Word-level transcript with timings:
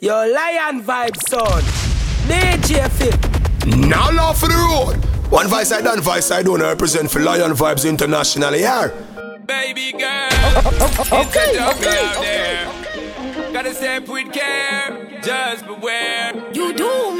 Your 0.00 0.32
lion 0.32 0.84
vibe 0.84 1.16
son. 1.28 1.60
DJ 2.28 2.88
FIF. 2.88 3.66
Now 3.66 4.12
laugh 4.12 4.38
for 4.38 4.46
the 4.46 4.54
road. 4.54 4.94
One 5.28 5.48
vice 5.48 5.72
I 5.72 5.80
done, 5.80 6.00
vice 6.00 6.30
I 6.30 6.44
don't 6.44 6.60
represent 6.60 7.10
for 7.10 7.18
Lion 7.18 7.50
Vibes 7.50 7.88
internationally. 7.88 8.60
Yeah. 8.60 8.92
Baby 9.44 9.90
girl, 9.90 10.28
oh, 10.30 10.62
oh, 10.66 11.08
oh, 11.10 11.20
okay, 11.22 11.40
it's 11.40 11.52
a 11.52 11.58
jungle 11.58 11.88
okay, 11.88 11.98
out 11.98 12.16
okay, 12.16 12.26
there. 12.26 12.68
Okay. 12.68 13.52
Gotta 13.52 13.74
step 13.74 14.06
with 14.06 14.32
care, 14.32 15.20
just 15.20 15.66
beware. 15.66 16.32
You 16.52 16.74
do 16.74 17.16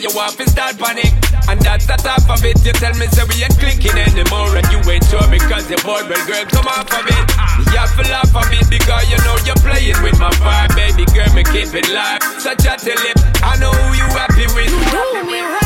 you 0.00 0.10
want 0.14 0.38
is 0.40 0.50
start 0.50 0.78
panic. 0.78 1.12
And 1.48 1.60
that's 1.60 1.86
the 1.86 1.96
top 2.00 2.24
of 2.30 2.44
it. 2.44 2.58
You 2.64 2.72
tell 2.72 2.94
me, 2.94 3.06
say 3.12 3.24
we 3.28 3.44
ain't 3.44 3.56
clinking 3.58 3.98
anymore. 3.98 4.50
And 4.56 4.66
you 4.72 4.80
ain't 4.90 5.04
sure 5.06 5.26
because 5.28 5.68
the 5.68 5.76
boy. 5.84 6.02
Well, 6.08 6.24
girl, 6.26 6.44
come 6.48 6.66
off 6.66 6.88
of 6.88 7.04
it. 7.04 7.24
You 7.70 7.78
have 7.78 7.94
to 7.96 8.04
laugh 8.10 8.34
of 8.34 8.48
it 8.50 8.66
because 8.70 9.04
you 9.10 9.18
know 9.22 9.36
you're 9.44 9.60
playing 9.62 10.00
with 10.02 10.18
my 10.18 10.32
vibe. 10.40 10.74
Baby 10.74 11.04
girl, 11.12 11.30
me 11.34 11.44
keep 11.44 11.74
it 11.74 11.88
live. 11.92 12.22
Such 12.40 12.64
a 12.64 12.74
tell. 12.80 13.02
I 13.44 13.56
know 13.60 13.70
who 13.70 13.86
you 13.94 14.08
happy 14.16 14.46
with. 14.54 14.70
You 14.70 14.80
do 14.90 15.30
me 15.30 15.40
right. 15.40 15.63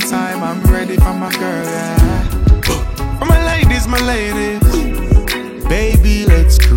time, 0.00 0.42
I'm 0.42 0.62
ready 0.72 0.96
for 0.96 1.12
my 1.12 1.30
girl, 1.32 1.64
yeah. 1.64 2.22
For 3.18 3.26
my 3.26 3.44
ladies, 3.44 3.86
my 3.86 4.00
ladies. 4.00 4.60
Baby, 5.68 6.26
let's 6.26 6.58
go. 6.58 6.69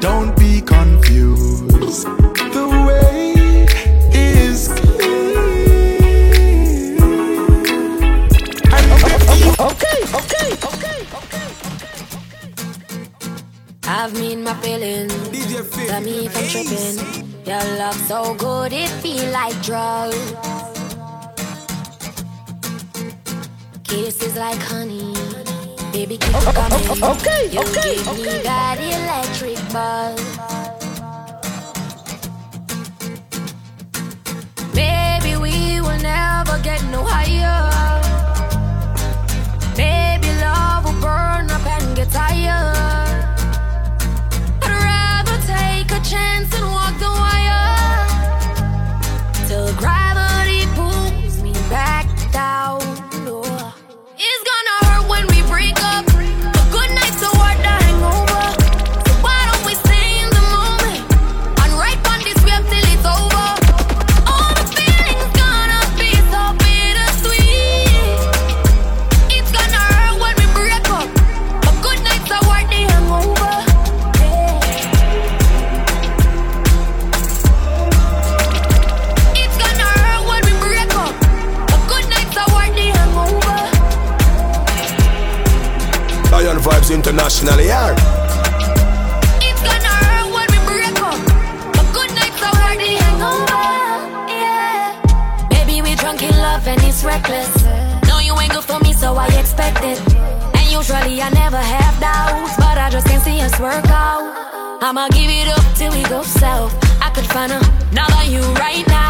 Don't 0.00 0.36
be 0.38 0.60
confused. 0.60 2.06
The 2.52 2.66
way 2.86 3.66
is 4.12 4.68
clear. 4.68 5.36
I've 13.88 14.12
mean 14.14 14.42
my 14.42 14.54
feelings 14.54 15.25
benefit. 15.66 15.88
Got 15.88 16.02
me 16.02 16.28
from 16.28 16.44
tripping. 16.48 16.98
Your 17.46 17.78
love 17.78 17.94
so 17.94 18.34
good 18.34 18.72
it 18.72 18.88
feel 18.88 19.30
like 19.30 19.60
drugs. 19.62 20.34
Kisses 23.84 24.36
like 24.36 24.58
honey. 24.58 25.14
Baby, 25.92 26.18
keep 26.18 26.34
oh, 26.34 26.42
oh, 26.44 26.48
oh, 26.48 26.52
coming. 26.52 26.86
Oh, 26.88 26.98
oh, 27.02 27.12
okay, 27.14 27.48
you 27.50 27.60
okay, 27.60 27.94
give 27.96 28.08
okay. 28.08 28.22
me 28.22 28.42
that 28.42 28.78
electric 28.80 29.58
buzz. 29.72 30.20
Baby, 34.74 35.36
we 35.40 35.80
will 35.80 36.00
never 36.02 36.58
get 36.62 36.82
no 36.90 37.02
higher. 37.04 37.75
I 101.22 101.30
never 101.30 101.56
have 101.56 101.98
doubts, 101.98 102.56
but 102.56 102.76
I 102.76 102.90
just 102.90 103.06
can't 103.06 103.22
see 103.22 103.40
us 103.40 103.58
work 103.58 103.86
out. 103.88 104.24
I'ma 104.82 105.08
give 105.08 105.30
it 105.30 105.48
up 105.48 105.64
till 105.74 105.90
we 105.92 106.02
go 106.04 106.22
south. 106.22 106.72
I 107.00 107.08
could 107.10 107.26
find 107.26 107.52
another 107.52 108.24
you 108.28 108.42
right 108.60 108.86
now, 108.88 109.05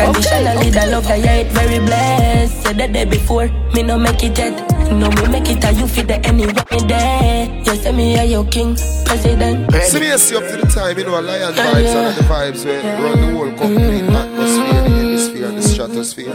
sent 0.00 0.46
Unconditionally, 0.46 0.70
the 0.70 0.86
love 0.90 1.06
that 1.08 1.18
yeah, 1.20 1.34
it 1.36 1.52
very 1.52 1.78
blessed 1.84 2.62
Said 2.62 2.76
the 2.78 2.88
day 2.88 3.04
before, 3.04 3.48
me 3.74 3.82
no 3.82 3.98
make 3.98 4.22
it 4.22 4.38
yet 4.38 4.54
No, 4.92 5.08
me 5.10 5.28
make 5.28 5.48
it, 5.48 5.64
and 5.64 5.76
you 5.78 5.86
fit 5.86 6.06
the 6.08 6.24
anywhere 6.26 6.64
me 6.70 6.78
there 6.86 7.62
You 7.64 7.74
say 7.76 7.92
me, 7.92 8.14
yeah, 8.14 8.22
your 8.24 8.44
king, 8.46 8.76
president 9.04 9.70
See 9.72 9.78
me 9.78 9.84
Seriously, 10.10 10.36
up 10.36 10.44
to 10.50 10.56
the 10.56 10.66
time, 10.66 10.98
you 10.98 11.04
know, 11.04 11.18
a 11.18 11.22
lion 11.22 11.54
vibes 11.54 11.94
and 11.94 12.16
the 12.16 12.22
vibes 12.22 12.64
where 12.64 12.82
run 13.02 13.20
the 13.20 13.26
whole 13.32 13.52
complete 13.52 14.04
atmosphere, 14.04 14.82
the 14.82 14.90
hemisphere, 14.90 15.50
the 15.50 15.62
stratosphere. 15.62 16.30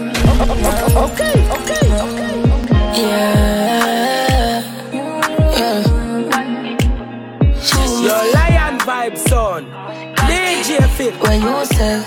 Okay, 0.96 1.34
okay, 1.52 1.82
okay. 1.92 2.42
okay. 2.56 3.02
Yeah, 3.02 4.62
yeah 5.52 5.86
Your 8.02 8.24
lion 8.34 8.80
vibe 8.80 9.18
son. 9.18 9.66
DJ 10.16 10.88
FIF. 10.96 11.22
When 11.22 11.42
you 11.42 11.66
say 11.66 12.04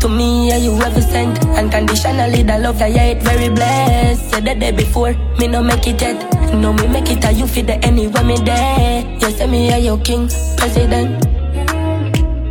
to 0.00 0.08
me 0.08 0.48
Yeah, 0.48 0.56
you 0.58 0.72
ever 0.80 1.00
sent 1.00 1.44
Unconditionally 1.46 2.42
the 2.42 2.58
love 2.58 2.78
that 2.78 2.92
yeah, 2.92 3.04
it 3.04 3.22
very 3.22 3.48
blessed 3.48 4.30
Said 4.30 4.44
the 4.44 4.54
day 4.54 4.72
before, 4.72 5.12
me 5.38 5.46
no 5.48 5.62
make 5.62 5.86
it 5.86 6.00
yet 6.00 6.18
No, 6.54 6.72
me 6.72 6.86
make 6.88 7.10
it, 7.10 7.24
and 7.24 7.36
you 7.36 7.46
fit 7.46 7.66
the 7.66 7.74
anywhere 7.84 8.24
me 8.24 8.36
there 8.38 9.04
You 9.20 9.30
say 9.30 9.46
me, 9.46 9.68
yeah, 9.68 9.76
your 9.76 9.98
king, 9.98 10.28
president 10.56 11.24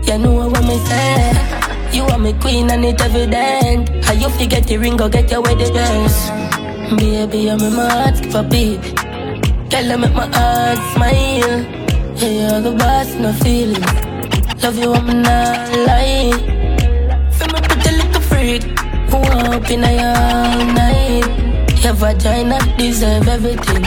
you 0.07 0.17
know 0.19 0.31
what 0.35 0.57
I 0.57 0.61
want 0.61 0.67
me 0.67 0.77
say. 0.87 1.67
You 1.93 2.03
are 2.03 2.17
my 2.17 2.31
queen 2.33 2.69
and 2.71 2.85
it 2.85 3.01
evident. 3.01 4.05
How 4.05 4.13
you 4.13 4.29
forget 4.29 4.65
the 4.65 4.77
ring, 4.77 4.95
go 4.95 5.09
get 5.09 5.29
your 5.29 5.41
wedding 5.41 5.71
dress. 5.73 6.29
Baby, 6.97 7.49
I'm 7.49 7.59
in 7.59 7.75
my 7.75 7.89
heart 7.89 8.17
for 8.31 8.43
beat. 8.43 8.81
Girl, 9.69 9.91
I 9.91 9.95
make 9.97 10.13
my 10.13 10.27
heart 10.27 10.79
smile. 10.93 11.59
Yeah, 12.15 12.51
you're 12.51 12.61
the 12.61 12.75
boss, 12.77 13.13
no 13.15 13.33
feelings. 13.33 14.63
Love 14.63 14.77
you, 14.77 14.93
I'm 14.93 15.21
not 15.21 15.77
lying. 15.87 16.56
Who 19.09 19.17
up 19.17 19.69
in 19.69 19.83
all 19.83 20.65
night. 20.73 21.83
Your 21.83 21.93
vagina 21.93 22.59
deserve 22.77 23.27
everything. 23.27 23.83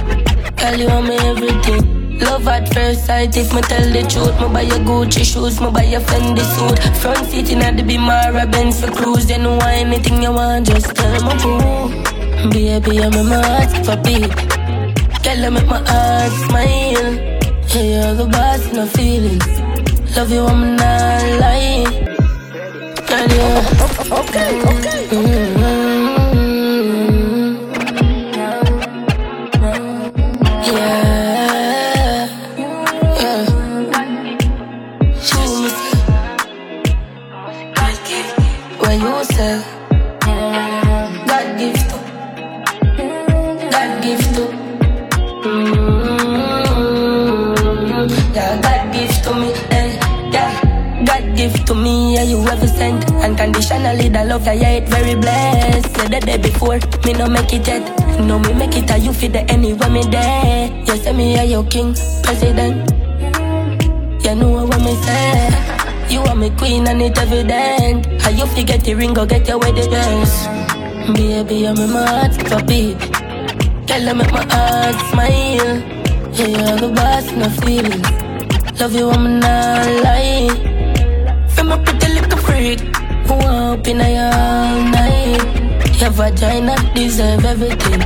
Girl, 0.57 0.77
you 0.79 0.89
want 0.89 1.09
me 1.09 1.17
everything. 1.17 2.19
Love 2.21 2.47
at 2.49 2.73
first 2.75 3.07
sight, 3.07 3.37
if 3.37 3.53
me 3.55 3.61
tell 3.63 3.91
the 3.93 4.03
truth. 4.03 4.39
Me 4.41 4.49
buy 4.53 4.63
your 4.63 4.79
Gucci 4.79 5.25
shoes, 5.25 5.61
me 5.61 5.71
buy 5.71 5.85
your 5.85 6.01
Fendi 6.01 6.45
suit. 6.55 6.79
Front 6.97 7.27
seat 7.31 7.51
in 7.51 7.59
the 7.77 7.83
Bimara 7.83 8.51
Benz 8.51 8.81
for 8.81 8.91
cruise. 8.93 9.31
You 9.31 9.39
know 9.39 9.59
anything 9.59 10.23
you 10.23 10.33
want, 10.33 10.67
just 10.67 10.95
tell 10.95 11.23
me 11.25 11.35
boo. 11.43 12.51
Baby, 12.51 13.03
I'm 13.03 13.13
in 13.15 13.27
my 13.27 13.43
heart 13.45 13.71
for 13.85 13.97
beat. 14.05 14.31
Girl, 15.23 15.45
I 15.45 15.51
make 15.51 15.67
my 15.67 15.83
heart 15.87 16.33
smile. 16.45 17.15
Yeah, 17.73 17.83
you're 17.83 18.15
the 18.15 18.27
boss, 18.27 18.73
no 18.73 18.87
feelings. 18.87 19.47
Love 20.17 20.31
you, 20.31 20.45
I'm 20.45 20.77
not 20.77 21.41
lying. 21.41 22.10
Yeah. 23.21 23.61
Okay, 24.11 24.63
okay. 24.63 25.07
Mm-hmm. 25.09 25.80
That 54.45 54.57
yeah, 54.59 54.81
it 54.81 54.89
very 54.89 55.15
blessed. 55.15 55.97
Said 55.97 56.11
the 56.13 56.21
day 56.21 56.39
before, 56.39 56.79
me 57.05 57.13
no 57.13 57.27
make 57.29 57.53
it 57.53 57.67
yet, 57.67 57.85
no 58.21 58.39
me 58.39 58.53
make 58.55 58.77
it, 58.77 58.91
and 58.91 59.03
you 59.03 59.13
feel 59.13 59.31
the 59.31 59.41
anywhere 59.51 59.91
me 59.91 60.03
there. 60.05 60.69
You 60.87 60.97
say 60.97 61.13
me, 61.13 61.35
yeah, 61.35 61.43
your 61.43 61.65
king, 61.65 61.95
president. 62.23 62.91
You 64.25 64.35
know 64.37 64.65
what 64.65 64.81
me 64.81 64.95
say. 65.03 65.51
You 66.11 66.21
are 66.21 66.35
my 66.35 66.51
queen 66.51 66.87
and 66.87 67.03
it 67.03 67.19
evident. 67.19 68.23
How 68.23 68.31
you 68.31 68.47
forget 68.47 68.85
the 68.85 68.95
ring, 68.95 69.19
or 69.19 69.27
get 69.27 69.47
your 69.49 69.59
wedding 69.59 69.89
dress. 69.91 70.47
Baby, 71.15 71.67
I'm 71.67 71.77
in 71.79 71.91
my 71.93 72.07
heart 72.07 72.67
beat. 72.67 72.99
Girl, 73.87 74.09
I 74.09 74.13
make 74.13 74.33
my 74.33 74.45
heart 74.51 74.97
smile. 75.11 75.77
Yeah, 76.33 76.47
you're 76.47 76.79
the 76.79 76.93
boss, 76.95 77.31
no 77.33 77.49
feelings. 77.61 78.81
Love 78.81 78.95
you, 78.95 79.11
I'm 79.11 79.41
not 79.41 80.05
lying. 80.05 80.51
Feel 81.51 81.65
my 81.65 81.79
pretty 81.85 82.13
little 82.15 82.39
freak. 82.39 82.90
Who 83.31 83.37
up 83.47 83.87
in 83.87 84.01
all 84.01 84.83
night. 84.91 86.01
Your 86.01 86.11
vagina 86.11 86.75
deserve 86.97 87.45
everything. 87.45 88.01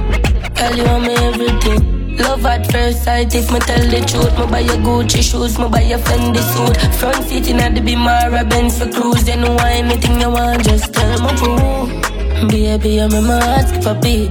Girl, 0.52 0.76
you 0.76 0.84
me 1.00 1.14
everything. 1.14 2.16
Love 2.18 2.44
at 2.44 2.70
first 2.70 3.04
sight, 3.04 3.34
if 3.34 3.50
me 3.50 3.58
tell 3.60 3.88
the 3.88 4.04
truth. 4.06 4.38
Me 4.38 4.46
buy 4.52 4.60
your 4.60 4.76
Gucci 4.84 5.22
shoes, 5.22 5.58
me 5.58 5.66
buy 5.70 5.80
your 5.80 5.98
Fendi 6.00 6.42
suit. 6.52 6.76
Front 6.98 7.24
seat 7.24 7.48
in 7.48 7.56
the 7.56 7.80
Bimara 7.80 8.46
Benz 8.50 8.78
for 8.78 8.90
cruise. 8.92 9.26
You 9.26 9.36
know 9.36 9.54
why 9.54 9.72
anything 9.80 10.20
you 10.20 10.28
want, 10.28 10.62
just 10.62 10.92
tell 10.92 11.18
me 11.22 11.32
boo. 11.40 12.48
Baby, 12.48 12.98
I'm 13.00 13.14
in 13.14 13.24
my 13.24 13.42
heart 13.42 13.82
for 13.82 13.94
beat. 14.02 14.30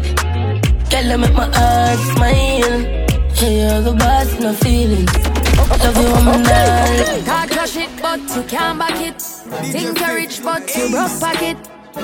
Girl, 0.92 1.12
I 1.12 1.18
make 1.18 1.34
my 1.34 1.50
heart 1.58 2.00
smile. 2.14 2.82
Yeah, 3.42 3.50
you're 3.50 3.82
the 3.82 3.94
boss, 3.98 4.40
no 4.40 4.54
feelings. 4.54 5.12
Love 5.82 5.98
you, 5.98 6.14
I'm 6.14 6.44
not. 6.44 7.26
Talk 7.26 7.56
your 7.56 7.66
shit, 7.66 7.90
but 8.00 8.20
you 8.36 8.44
can't 8.44 8.78
back 8.78 9.02
it. 9.02 9.43
Think 9.62 10.00
you're 10.00 10.16
rich, 10.16 10.42
but 10.44 10.76
you 10.76 10.90
broke 10.90 11.20
pocket. 11.20 11.58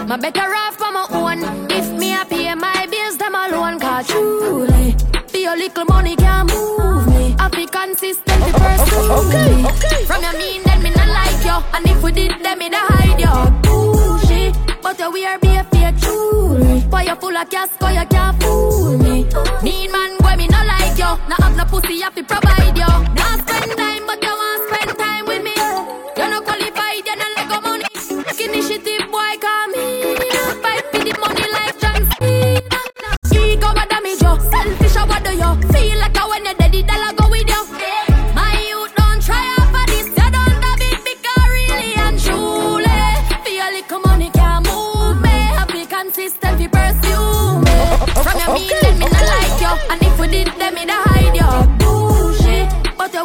My 0.08 0.18
better 0.18 0.42
off 0.54 0.76
for 0.76 0.92
my 0.92 1.08
own. 1.12 1.44
If 1.72 1.92
me 2.00 2.14
a 2.14 2.26
pay 2.26 2.54
my 2.54 2.86
bills, 2.90 3.18
them 3.18 3.36
alone. 3.36 3.80
Cause 3.80 4.08
truly, 4.08 4.96
be 5.34 5.44
your 5.44 5.58
little 5.58 5.86
money 5.86 6.16
can 6.16 6.46
move 6.48 7.08
me. 7.08 7.36
I 7.40 7.48
be 7.50 7.66
consistent, 7.66 8.46
be 8.46 8.52
pursue 8.52 9.24
me. 9.30 10.06
From 10.06 10.22
your 10.22 10.34
mean, 10.34 10.62
then 10.64 10.84
me 10.84 10.92
not 10.92 11.08
like 11.10 11.44
you. 11.44 11.58
And 11.74 11.86
if 11.88 12.04
we 12.04 12.12
did, 12.12 12.34
then 12.44 12.60
me 12.60 12.70
da 12.70 12.80
hide 12.82 13.20
you. 13.20 13.62
Bougie, 13.64 14.54
but 14.82 15.00
you 15.00 15.12
wear 15.12 15.40
be 15.40 15.56
a 15.56 15.64
fake 15.64 15.96
jewelry. 15.98 16.82
Boy, 16.90 17.02
you 17.02 17.16
full 17.16 17.36
of 17.36 17.50
cash, 17.50 17.70
boy, 17.80 17.92
you 17.92 18.06
can't 18.06 18.42
fool 18.44 18.98
me. 18.98 19.26
Mean 19.64 19.92
man, 19.92 20.18
boy, 20.20 20.36
me 20.38 20.48
not 20.48 20.66
like 20.68 20.98
you. 20.98 21.12
Now 21.28 21.38
have 21.40 21.58
no 21.58 21.66
pussy, 21.66 22.00
have 22.02 22.16
to 22.16 22.24
provide 22.24 22.78
you. 22.78 23.14
Now 23.16 23.38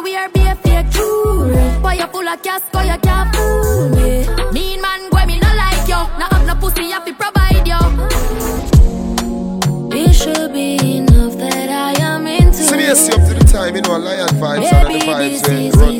You 0.05 0.11
wear 0.11 0.29
be 0.29 0.41
a 0.41 0.55
fake 0.55 0.89
jewelry. 0.91 1.81
Boy, 1.81 1.93
you 1.93 2.05
full 2.07 2.27
of 2.27 2.41
cash, 2.43 2.61
so 2.71 2.81
you 2.81 2.97
can't 2.99 3.35
fool 3.35 3.89
me. 3.89 4.27
Mean 4.51 4.79
man, 4.79 5.09
boy, 5.09 5.25
me 5.25 5.39
no 5.39 5.47
like 5.55 5.87
you. 5.87 5.95
Now 6.19 6.27
have 6.29 6.45
no 6.45 6.53
pussy, 6.55 6.93
I 6.93 6.99
fi 7.03 7.11
provide 7.11 7.67
you. 7.67 7.81
It 9.97 10.13
should 10.13 10.53
be 10.53 10.97
enough 10.97 11.37
that 11.37 11.69
I 11.69 11.93
am 12.03 12.27
into 12.27 12.61
you. 12.61 12.91
up 12.91 13.27
to 13.27 13.33
the 13.33 13.45
time, 13.51 13.75
you 13.75 13.81
know, 13.81 13.97
lion 13.97 14.29
vibes 14.37 14.71
and 14.71 14.93
the 14.93 14.99
vibes 15.07 15.49
is 15.49 15.75
run 15.75 15.94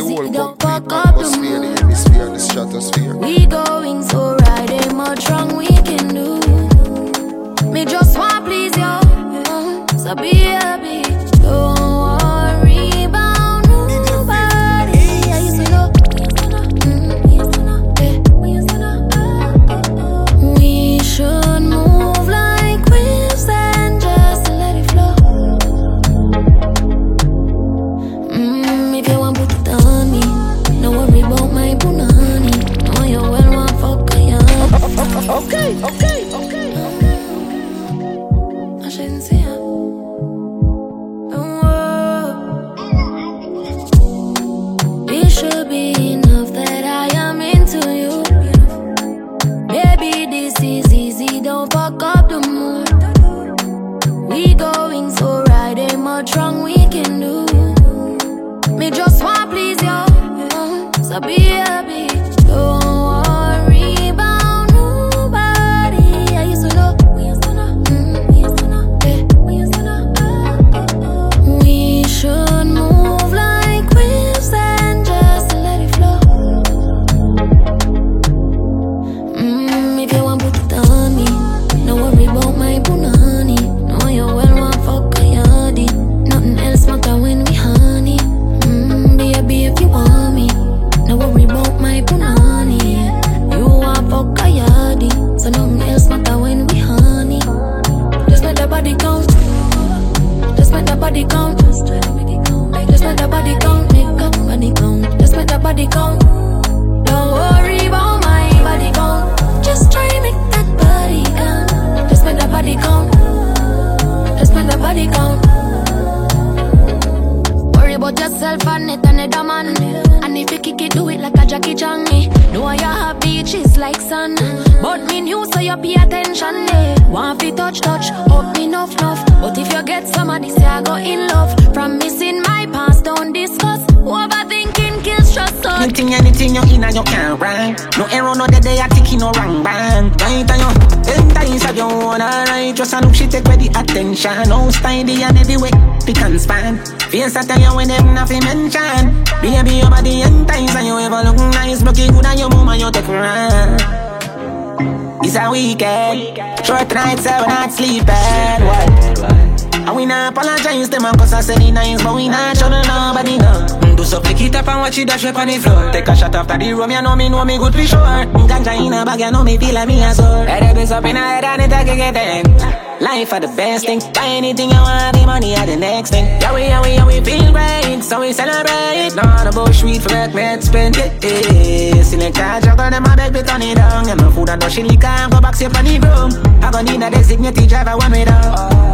nights 157.80 158.06
sleeping. 158.06 158.66
What? 158.66 159.88
And 159.88 159.96
we 159.96 160.06
not 160.06 160.32
apologize 160.34 160.90
them 160.90 161.04
cause 161.16 161.34
I 161.34 161.42
said 161.42 161.62
it 161.62 161.72
nice, 161.72 162.02
but 162.04 162.16
we 162.16 162.28
not 162.28 162.58
show 162.58 162.70
nobody 162.70 163.38
no. 163.38 163.68
Mm, 163.82 163.98
Do 163.98 164.04
so 164.04 164.20
flick 164.20 164.42
it 164.42 164.56
up 164.56 164.68
and 164.68 164.80
watch 164.82 164.98
it 164.98 165.08
dash 165.08 165.26
up 165.26 165.36
on 165.38 165.48
the 165.48 165.58
floor. 165.58 165.92
Take 165.92 166.08
a 166.08 166.16
shot 166.16 166.34
after 166.36 166.58
the 166.58 166.74
room, 166.74 166.92
you 166.92 167.02
know 167.02 167.16
me, 167.16 167.30
know 167.30 167.46
me 167.46 167.58
good 167.58 167.74
for 167.74 167.84
sure. 167.84 168.00
Mm, 168.00 168.48
Ganja 168.48 168.86
in 168.86 168.94
a 168.94 169.06
bag, 169.06 169.20
you 169.20 169.32
know 169.32 169.44
me 169.44 169.58
feel 169.58 169.74
like 169.76 169.88
me 169.88 170.02
a 170.04 170.14
soul. 170.14 170.46
Head 170.46 170.64
up 170.64 170.78
is 170.78 170.92
up 170.92 171.06
in 171.06 171.16
a 171.16 171.20
head 171.20 171.44
and 171.44 171.62
it 171.62 171.72
a 171.72 171.84
kick 171.86 172.16
it. 172.16 172.85
Life 173.02 173.34
are 173.34 173.42
the 173.42 173.48
best 173.48 173.86
thing. 173.86 174.00
Buy 174.14 174.28
anything 174.28 174.70
you 174.70 174.78
want, 174.78 175.18
the 175.18 175.26
money 175.26 175.56
are 175.56 175.66
the 175.66 175.76
next 175.76 176.12
thing. 176.12 176.26
Yeah, 176.40 176.54
we, 176.54 176.62
yeah, 176.64 176.82
we, 176.82 176.94
yeah, 176.94 177.06
we 177.06 177.20
feel 177.20 177.52
great, 177.52 178.02
so 178.02 178.22
we 178.22 178.32
celebrate. 178.32 179.14
Nah, 179.16 179.44
the 179.44 179.52
bush 179.52 179.82
sweet 179.82 180.02
for 180.02 180.14
make 180.14 180.34
me 180.34 180.62
spend 180.62 180.96
it. 180.98 181.12
Yeah, 181.24 182.04
select 182.04 182.38
a 182.38 182.62
juggle, 182.64 182.90
them 182.90 183.04
a 183.04 183.16
beg 183.16 183.34
me 183.34 183.44
turn 183.44 183.62
it 183.64 183.76
down. 183.76 184.08
Yeah, 184.08 184.16
my 184.16 184.32
food 184.32 184.50
and 184.50 184.62
dusty 184.62 184.84
liquor, 184.84 185.08
and 185.08 185.32
go 185.32 185.42
back 185.42 185.56
safe 185.56 185.76
on 185.76 185.84
the 185.84 186.00
room. 186.00 186.32
I 186.64 186.72
gon' 186.72 186.86
need 186.86 187.04
a 187.04 187.10
designated 187.10 187.68
driver 187.68 187.98
when 187.98 188.12
we 188.12 188.24
down. 188.24 188.86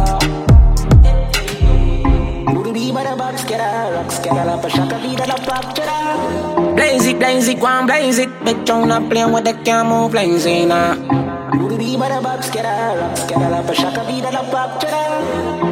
Blaze 6.74 7.06
it, 7.06 7.18
blaze 7.18 7.48
it, 7.48 7.60
go 7.60 7.66
and 7.66 7.86
blaze 7.86 8.18
it. 8.18 8.30
Bitch, 8.40 8.70
on 8.70 8.90
a 8.90 9.08
plane 9.08 9.32
with 9.32 9.44
the 9.44 9.52
can't 9.64 9.88
move 9.88 10.10
planes 10.10 10.44
in 10.44 10.72
uh. 10.72 11.21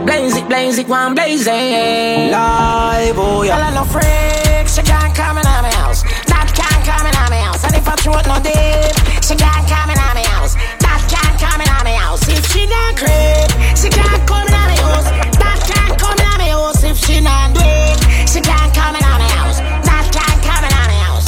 Blaze 0.05 0.37
it, 0.37 0.47
blaze 0.49 0.79
it, 0.79 0.87
go 0.87 0.95
and 0.95 1.15
blaze 1.15 1.47
it. 1.47 2.31
Live, 2.31 3.17
oh 3.17 3.43
yeah. 3.43 3.57
Girl, 3.57 3.81
no 3.81 3.85
freak, 3.89 4.69
she 4.69 4.83
can't 4.83 5.15
come 5.15 5.39
in 5.39 5.45
my 5.45 5.73
house. 5.81 6.03
That 6.29 6.53
can't 6.53 6.85
come 6.85 7.07
in 7.09 7.15
my 7.17 7.41
house. 7.49 7.65
And 7.65 7.75
if 7.75 7.89
I 7.89 7.97
throw 7.97 8.19
it 8.21 8.27
no 8.29 8.37
deep, 8.45 8.93
she 9.25 9.35
can't 9.35 9.65
come 9.65 9.89
in 9.89 9.97
my 9.97 10.21
house. 10.37 10.53
That 10.85 11.01
can't 11.09 11.41
come 11.41 11.65
in 11.65 11.69
my 11.73 11.97
house. 11.97 12.29
If 12.29 12.45
she 12.53 12.67
not 12.69 13.01
creep, 13.01 13.49
she 13.73 13.89
can't 13.89 14.21
come 14.29 14.45
in 14.45 14.53
my 14.53 14.77
house. 14.85 15.09
That 15.41 15.65
can't 15.65 15.97
come 15.97 16.19
in 16.21 16.29
my 16.37 16.53
house. 16.61 16.85
If 16.85 16.99
she 17.01 17.25
not 17.25 17.57
do 17.57 17.65
it, 17.65 18.29
she 18.29 18.45
can't 18.45 18.69
come 18.77 19.01
in 19.01 19.01
my 19.01 19.29
house. 19.33 19.65
That 19.89 20.05
can't 20.13 20.41
come 20.45 20.61
in 20.61 20.73
my 20.77 20.93
house. 21.09 21.25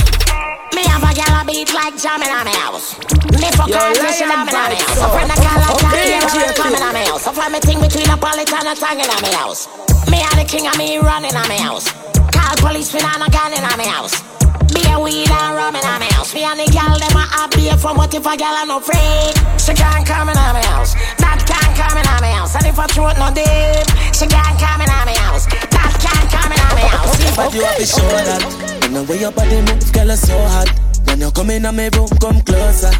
Me 0.76 0.84
have 0.84 1.00
a 1.00 1.12
girl 1.16 1.40
a 1.40 1.42
beat 1.48 1.72
like 1.72 1.96
jamming 1.96 2.28
on 2.28 2.44
my 2.44 2.52
house. 2.52 3.11
Me 3.52 3.58
fuck 3.60 3.68
Yo, 3.68 3.76
her 3.76 3.92
till 3.92 4.08
she 4.16 4.24
Lion 4.24 4.48
love 4.48 4.48
me 4.48 4.56
on 4.56 4.72
house. 4.72 4.96
so. 4.96 5.04
A 5.04 5.08
friend 5.12 5.28
a 5.28 5.36
call 5.36 5.58
like 5.60 5.76
Okay, 5.76 6.16
that, 6.16 6.24
okay, 6.24 6.40
yeah, 6.40 6.56
coming 6.56 6.80
on 6.80 6.92
my 6.96 7.04
house. 7.04 7.22
So 7.28 7.32
fly 7.36 7.48
me 7.52 7.60
thing 7.60 7.80
between 7.84 8.08
a 8.08 8.16
politan 8.16 8.64
and 8.64 8.72
a 8.72 8.74
tongue 8.80 8.96
in 8.96 9.08
my 9.12 9.32
house. 9.36 9.68
Me 10.08 10.24
are 10.24 10.36
the 10.40 10.46
king 10.48 10.64
of 10.64 10.76
me 10.80 10.96
running 10.96 11.36
on 11.36 11.44
my 11.44 11.60
house. 11.60 11.92
Call 12.32 12.56
police 12.64 12.88
when 12.96 13.04
I'm 13.04 13.20
a 13.20 13.28
gun 13.28 13.52
in 13.52 13.60
my 13.60 13.84
house. 13.84 14.24
Be 14.72 14.80
a 14.88 14.96
weed 14.96 15.28
and 15.28 15.52
rum 15.52 15.76
in 15.76 15.84
my 15.84 16.08
house. 16.16 16.32
Me 16.32 16.48
and 16.48 16.56
the 16.56 16.66
girl 16.72 16.96
them 16.96 17.12
a 17.12 17.24
happy 17.28 17.68
from 17.76 18.00
what 18.00 18.14
if 18.16 18.24
a 18.24 18.32
girl 18.40 18.56
a 18.56 18.64
no 18.64 18.80
freak. 18.80 19.36
She 19.60 19.76
can't 19.76 20.00
come 20.08 20.32
in 20.32 20.36
my 20.40 20.64
house. 20.72 20.96
That 21.20 21.44
can't 21.44 21.76
come 21.76 22.00
in 22.00 22.08
my 22.08 22.32
house. 22.32 22.56
And 22.56 22.64
if 22.64 22.78
I 22.80 22.88
throw 22.88 23.12
it 23.12 23.20
no 23.20 23.28
deep, 23.36 23.84
she 24.16 24.24
can't 24.32 24.56
come 24.56 24.80
in 24.80 24.88
my 24.88 25.12
house. 25.28 25.44
That 25.44 25.92
can't 26.00 26.28
come 26.32 26.56
in 26.56 26.62
my 26.72 26.88
house. 26.88 27.20
But 27.36 27.52
you 27.52 27.68
have 27.68 27.76
to 27.76 27.84
show 27.84 28.08
that 28.08 28.40
When 28.80 28.92
the 28.92 29.02
way 29.04 29.20
your 29.20 29.32
body 29.32 29.60
move, 29.60 29.92
girl, 29.92 30.10
is 30.10 30.20
so 30.20 30.36
hot 30.48 30.68
When 31.06 31.20
you 31.20 31.30
come 31.32 31.50
in 31.50 31.62
my 31.62 31.88
room, 31.92 32.08
come 32.20 32.40
closer 32.42 32.92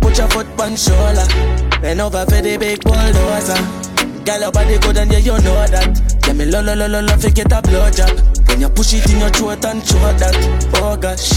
Put 0.00 0.18
your 0.18 0.28
foot 0.28 0.46
on 0.60 0.76
shoulder 0.76 1.26
Bend 1.80 2.00
over 2.00 2.24
for 2.24 2.40
the 2.40 2.56
big 2.58 2.80
bulldozer 2.84 3.58
Girl, 4.24 4.40
your 4.40 4.52
body 4.52 4.78
good 4.78 4.96
and 4.96 5.12
yeah, 5.12 5.18
you 5.18 5.32
know 5.32 5.66
that 5.68 6.24
Yeah, 6.26 6.32
me 6.32 6.46
lo 6.46 6.60
lo 6.62 6.74
lo 6.74 6.86
lo 6.86 7.00
love 7.00 7.20
to 7.20 7.30
get 7.30 7.52
a 7.52 7.60
blowjob 7.60 8.48
When 8.48 8.60
you 8.60 8.68
push 8.68 8.94
it 8.94 9.10
in 9.12 9.20
your 9.20 9.30
throat 9.30 9.64
and 9.64 9.82
throat 9.82 10.18
that 10.18 10.36
Oh 10.80 10.96
gosh 10.96 11.32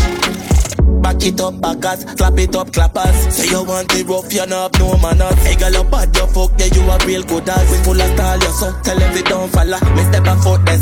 Back 1.02 1.24
it 1.24 1.40
up, 1.40 1.62
backers, 1.62 2.04
slap 2.18 2.38
it 2.38 2.56
up, 2.56 2.72
clappers. 2.74 3.16
Say 3.32 3.48
you 3.48 3.64
want 3.64 3.94
it 3.96 4.06
rough, 4.08 4.34
you 4.34 4.46
know 4.46 4.68
no 4.80 4.98
manners. 4.98 5.40
Hey 5.46 5.56
girl, 5.56 5.72
you 5.72 5.84
bad, 5.88 6.16
you 6.16 6.28
fuck, 6.28 6.52
yeah, 6.60 6.68
you 6.74 6.84
a 6.84 6.98
real 7.06 7.24
good 7.24 7.48
ass. 7.48 7.72
We 7.72 7.78
full 7.84 8.02
of 8.02 8.10
style, 8.12 8.40
you 8.40 8.52
so 8.52 8.68
tell 8.84 9.00
they 9.00 9.22
don't 9.22 9.48
follow. 9.48 9.80
Me 9.96 10.04
step 10.04 10.28
a 10.28 10.36
foot 10.36 10.66
there, 10.66 10.77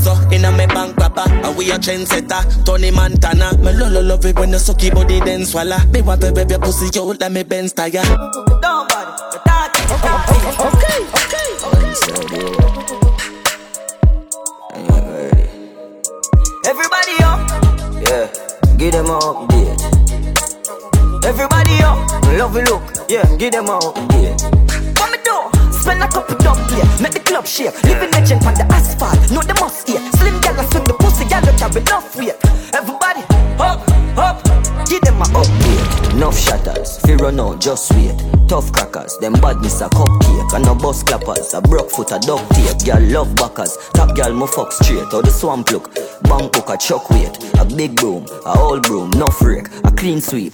we 1.65 1.71
a 1.71 1.77
trendsetter, 1.77 2.65
Tony 2.65 2.91
Montana. 2.91 3.57
Me 3.57 3.71
lolo 3.73 4.01
love 4.01 4.25
it 4.25 4.37
when 4.37 4.51
you 4.51 4.59
suck 4.59 4.83
your 4.83 4.93
body 4.93 5.19
then 5.19 5.45
swallow. 5.45 5.77
Me 5.91 6.01
want 6.01 6.21
to 6.21 6.31
baby 6.31 6.55
pussy 6.61 6.99
out, 6.99 7.19
let 7.19 7.31
me 7.31 7.43
bend 7.43 7.75
tire. 7.75 8.03
Don't 8.61 8.87
body, 8.89 9.81
okay, 9.89 10.21
okay, 10.65 10.99
okay. 11.21 11.41
Everybody 16.67 17.15
up, 17.23 17.39
yeah, 18.07 18.27
give 18.77 18.91
them 18.91 19.07
a 19.07 19.19
update. 19.19 19.81
Everybody 21.25 21.83
up, 21.83 21.97
love 22.37 22.57
it 22.57 22.69
look, 22.69 22.83
yeah, 23.09 23.35
give 23.37 23.51
them 23.51 23.65
a 23.65 23.79
update. 23.79 24.74
Spend 25.85 26.01
a 26.01 26.07
couple 26.07 26.35
dumb 26.37 26.57
here, 26.69 26.83
make 26.99 27.13
the 27.13 27.19
club 27.19 27.45
shake. 27.45 27.77
Living 27.83 28.09
legend 28.09 28.43
on 28.43 28.55
the 28.55 28.65
asphalt, 28.73 29.21
know 29.29 29.45
the 29.45 29.53
must 29.61 29.87
here. 29.87 30.01
Slim 30.17 30.41
gal 30.41 30.57
swim 30.71 30.83
the 30.85 30.95
pussy, 30.97 31.25
gal 31.29 31.45
carry 31.61 31.77
enough 31.77 32.15
weight. 32.17 32.33
Everybody 32.73 33.21
up, 33.61 33.85
up, 34.17 34.41
give 34.89 35.01
them 35.05 35.21
a 35.21 35.25
update. 35.37 36.15
Enough 36.15 36.39
shatters, 36.39 36.97
fear 37.05 37.17
run 37.17 37.39
out, 37.39 37.61
just 37.61 37.93
wait. 37.93 38.17
Tough 38.49 38.71
crackers, 38.71 39.15
them 39.19 39.33
badness 39.33 39.81
a 39.81 39.89
cupcake 39.89 40.53
And 40.53 40.65
no 40.65 40.73
bus 40.73 41.03
clappers, 41.03 41.53
a 41.53 41.61
broke 41.61 41.91
foot 41.91 42.11
a 42.11 42.19
duct 42.19 42.49
tape 42.53 42.85
Girl 42.85 43.01
love 43.09 43.35
backers, 43.35 43.77
top 43.93 44.15
girl 44.15 44.33
mo 44.33 44.45
fuck 44.45 44.71
straight 44.71 45.13
Or 45.13 45.21
the 45.23 45.31
swamp 45.31 45.71
look, 45.71 45.93
bang 46.23 46.49
hook 46.53 46.69
a 46.69 46.77
chuck 46.77 47.09
weight 47.09 47.37
A 47.59 47.65
big 47.65 47.95
broom, 47.95 48.25
a 48.45 48.57
old 48.59 48.83
broom, 48.83 49.09
no 49.11 49.27
freak 49.27 49.67
A 49.83 49.91
clean 49.91 50.21
sweep, 50.21 50.53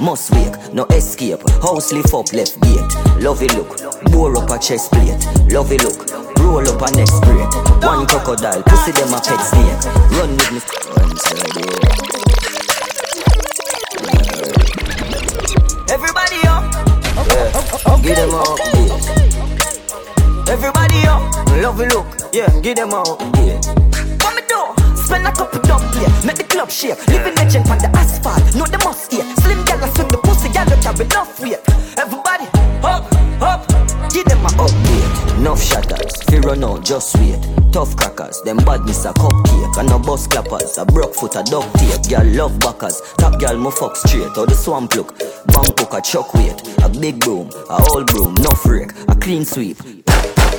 must 0.00 0.30
wake, 0.32 0.54
no 0.72 0.84
escape 0.86 1.40
House 1.62 1.92
lift 1.92 2.12
up 2.14 2.32
left 2.32 2.60
gate, 2.60 2.94
lovey 3.22 3.48
look 3.48 3.78
Bore 4.12 4.36
up 4.36 4.50
a 4.50 4.58
chest 4.58 4.92
plate, 4.92 5.16
lovey 5.52 5.78
look 5.78 6.08
Roll 6.38 6.68
up 6.68 6.82
a 6.82 6.90
neck 6.96 7.08
spray 7.08 7.44
One 7.80 8.06
crocodile, 8.06 8.62
pussy 8.64 8.92
them 8.92 9.12
a 9.14 9.20
pet 9.20 9.40
snake 9.40 9.84
Run 10.12 10.30
with 10.36 10.52
me, 10.52 10.60
Everybody 15.88 16.46
up, 16.46 16.64
yeah. 17.28 18.00
Give 18.02 18.16
them 18.16 18.30
a 18.30 18.42
update. 18.42 18.92
Everybody 20.48 21.06
up, 21.06 21.22
love 21.62 21.80
it 21.80 21.92
look, 21.92 22.06
yeah. 22.32 22.60
Give 22.60 22.76
them 22.76 22.90
a 22.90 23.02
update. 23.02 23.66
What 24.22 24.34
me 24.34 24.42
do? 24.48 24.85
Spend 25.06 25.24
a 25.24 25.30
couple 25.30 25.60
dumb 25.60 25.82
here, 25.94 26.10
make 26.26 26.34
the 26.34 26.42
club 26.42 26.68
shake. 26.68 26.98
Living 27.06 27.34
legend 27.36 27.68
on 27.70 27.78
the 27.78 27.88
asphalt, 27.94 28.42
know 28.56 28.66
the 28.66 28.78
must 28.82 29.12
here. 29.12 29.22
Slim 29.38 29.64
gal 29.64 29.78
swim 29.94 30.08
the 30.08 30.18
pussy, 30.18 30.48
gal 30.48 30.66
carry 30.82 31.04
enough 31.06 31.38
weight. 31.38 31.62
Everybody 31.96 32.46
up, 32.82 33.06
up. 33.40 33.62
Give 34.10 34.24
them 34.24 34.44
a 34.44 34.50
update. 34.58 35.38
Enough 35.38 35.62
shatters, 35.62 36.22
fear 36.24 36.40
run 36.40 36.64
out, 36.64 36.84
just 36.84 37.16
wait. 37.18 37.38
Tough 37.70 37.94
crackers, 37.96 38.40
them 38.42 38.56
badness 38.56 39.04
a 39.04 39.12
cupcake 39.12 39.76
And 39.76 39.90
no 39.90 39.98
bus 39.98 40.26
clappers, 40.26 40.78
a 40.78 40.86
broke 40.86 41.14
foot 41.14 41.36
a 41.36 41.42
duct 41.42 41.68
tape 41.78 42.08
Girl 42.08 42.24
love 42.32 42.58
backers, 42.58 43.02
top 43.18 43.38
girl 43.38 43.58
mo 43.58 43.70
fuck 43.70 43.94
straight 43.96 44.34
Or 44.38 44.46
the 44.46 44.54
swamp 44.54 44.94
look, 44.94 45.18
bank 45.48 45.78
hook 45.78 45.92
a 45.92 46.00
chuck 46.00 46.32
weight 46.32 46.56
A 46.82 46.88
big 46.88 47.20
broom, 47.20 47.50
a 47.68 47.84
old 47.92 48.06
broom, 48.06 48.34
no 48.40 48.50
freak 48.52 48.92
A 49.08 49.14
clean 49.14 49.44
sweep, 49.44 49.76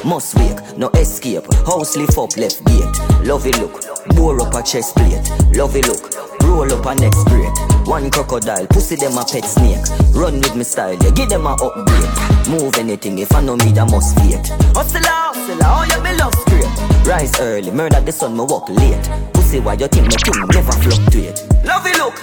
must 0.05 0.35
wake, 0.35 0.77
no 0.77 0.89
escape. 0.95 1.45
House 1.65 1.95
lift 1.95 2.17
up 2.17 2.35
left 2.37 2.63
gate. 2.65 3.25
Lovey 3.25 3.51
look, 3.53 3.83
bore 4.15 4.41
up 4.41 4.53
a 4.53 4.63
chest 4.63 4.95
plate. 4.95 5.21
Lovey 5.55 5.81
look, 5.81 6.13
roll 6.43 6.71
up 6.71 6.85
a 6.85 6.95
next 6.95 7.23
break. 7.25 7.51
One 7.87 8.09
crocodile, 8.09 8.67
pussy 8.67 8.95
them 8.95 9.17
a 9.17 9.23
pet 9.23 9.45
snake. 9.45 9.83
Run 10.13 10.39
with 10.39 10.55
me 10.55 10.63
style, 10.63 10.97
yeah, 11.01 11.11
give 11.11 11.29
them 11.29 11.45
a 11.45 11.55
update 11.55 12.49
Move 12.49 12.75
anything, 12.77 13.19
if 13.19 13.33
I 13.33 13.41
know 13.41 13.55
me, 13.57 13.71
that 13.73 13.89
must 13.91 14.15
fake. 14.19 14.45
Hustle, 14.75 15.01
hustle, 15.03 15.59
oh 15.61 15.83
you 15.83 16.03
me 16.03 16.17
love 16.17 16.33
scrape. 16.35 17.07
Rise 17.07 17.39
early, 17.39 17.71
murder 17.71 18.01
the 18.01 18.11
sun, 18.11 18.35
me 18.35 18.43
walk 18.43 18.69
late. 18.69 19.03
Pussy, 19.33 19.59
why 19.59 19.73
you 19.73 19.87
think 19.87 20.07
me 20.07 20.15
thing 20.15 20.47
never 20.47 20.71
fluctuate 20.71 21.46
Lovey 21.67 21.91
look, 21.97 22.15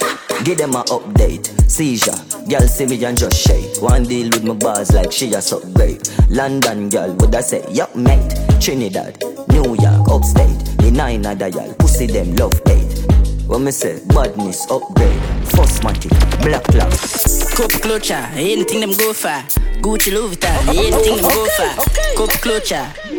give 0.43 0.57
them 0.57 0.71
a 0.71 0.83
update. 0.85 1.45
Seizure, 1.69 2.17
girl 2.49 2.67
see 2.67 2.87
me 2.87 3.03
and 3.05 3.15
just 3.17 3.37
shake. 3.37 3.81
One 3.81 4.03
deal 4.03 4.29
with 4.29 4.43
my 4.43 4.55
bars 4.55 4.91
like 4.91 5.11
she 5.11 5.31
a 5.33 5.41
suck 5.41 5.61
great. 5.73 6.09
London 6.29 6.89
girl, 6.89 7.13
would 7.15 7.35
I 7.35 7.41
say, 7.41 7.63
yup 7.69 7.95
mate. 7.95 8.33
Trinidad, 8.59 9.21
New 9.49 9.75
York, 9.75 10.09
upstate. 10.09 10.57
The 10.79 10.91
nine 10.91 11.25
other 11.25 11.49
y'all, 11.49 11.73
pussy 11.75 12.07
them 12.07 12.35
love 12.35 12.53
hate. 12.65 13.05
When 13.47 13.63
me 13.65 13.71
say, 13.71 14.01
badness 14.07 14.65
upgrade. 14.71 15.21
First 15.53 15.83
matic, 15.83 16.09
black 16.41 16.63
cloud. 16.63 16.91
Cup 17.55 17.71
clutcher, 17.83 18.25
anything 18.33 18.79
them 18.79 18.93
go 18.97 19.13
for. 19.13 19.29
Gucci 19.81 20.11
Louis 20.11 20.35
Vuitton, 20.35 20.67
anything 20.69 21.17
them 21.17 21.29
go 21.31 21.45
for. 21.45 22.17
Cup 22.17 22.29
clutcher. 22.41 23.14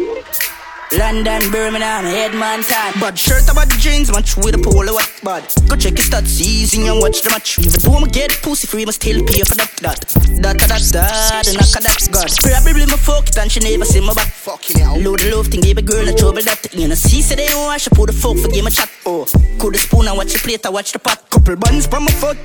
London, 0.93 1.51
Birmingham, 1.51 2.05
headman 2.05 2.63
town. 2.63 2.93
Bad 3.01 3.19
shirt 3.19 3.51
about 3.51 3.69
the 3.69 3.75
jeans, 3.75 4.11
match 4.13 4.37
with 4.37 4.55
a 4.55 4.59
polo 4.59 4.95
what 4.95 5.11
bad. 5.25 5.43
Go 5.67 5.75
check 5.75 5.99
your 5.99 6.07
stats, 6.07 6.41
easy 6.41 6.87
and 6.87 7.01
watch 7.01 7.23
the 7.23 7.31
match. 7.31 7.59
Even 7.59 7.81
though 7.81 7.97
I'ma 7.99 8.07
get 8.07 8.31
pussy 8.41 8.69
free, 8.69 8.85
must 8.85 9.03
still 9.03 9.25
pay 9.27 9.43
for 9.43 9.57
that, 9.57 9.73
that. 9.83 9.99
That, 10.47 10.59
that, 10.63 10.83
that, 10.95 11.49
and 11.49 11.59
knock 11.59 11.83
that, 11.83 12.09
God. 12.13 12.31
Probably 12.39 12.87
my 12.87 12.97
fuck 13.03 13.29
it 13.29 13.37
and 13.37 13.51
she 13.51 13.59
never 13.61 13.85
see 13.85 14.01
my 14.01 14.15
back. 14.15 14.31
Fucking 14.31 14.79
hell. 14.79 14.97
Load 15.01 15.19
the 15.19 15.35
love 15.35 15.49
thing, 15.49 15.61
give 15.61 15.79
a 15.79 15.83
girl 15.83 16.07
a 16.07 16.15
trouble 16.15 16.43
that. 16.43 16.73
You 16.73 16.87
know, 16.87 16.95
see, 16.95 17.21
say 17.21 17.35
they 17.35 17.49
don't 17.49 17.67
wash, 17.67 17.89
I 17.89 17.91
put 17.91 18.07
the 18.07 18.13
fuck 18.13 18.39
for 18.39 18.49
game 18.49 18.67
a 18.67 18.71
chat. 18.71 18.91
Oh, 19.05 19.27
cool 19.59 19.73
the 19.73 19.79
spoon 19.79 20.07
and 20.07 20.17
watch 20.17 20.35
the 20.35 20.39
plate, 20.39 20.65
I 20.65 20.71
watch 20.71 20.93
the 20.93 21.01
pot. 21.01 21.19
Couple 21.31 21.57
buns 21.57 21.87
from 21.89 22.05
my 22.05 22.13
foot. 22.13 22.39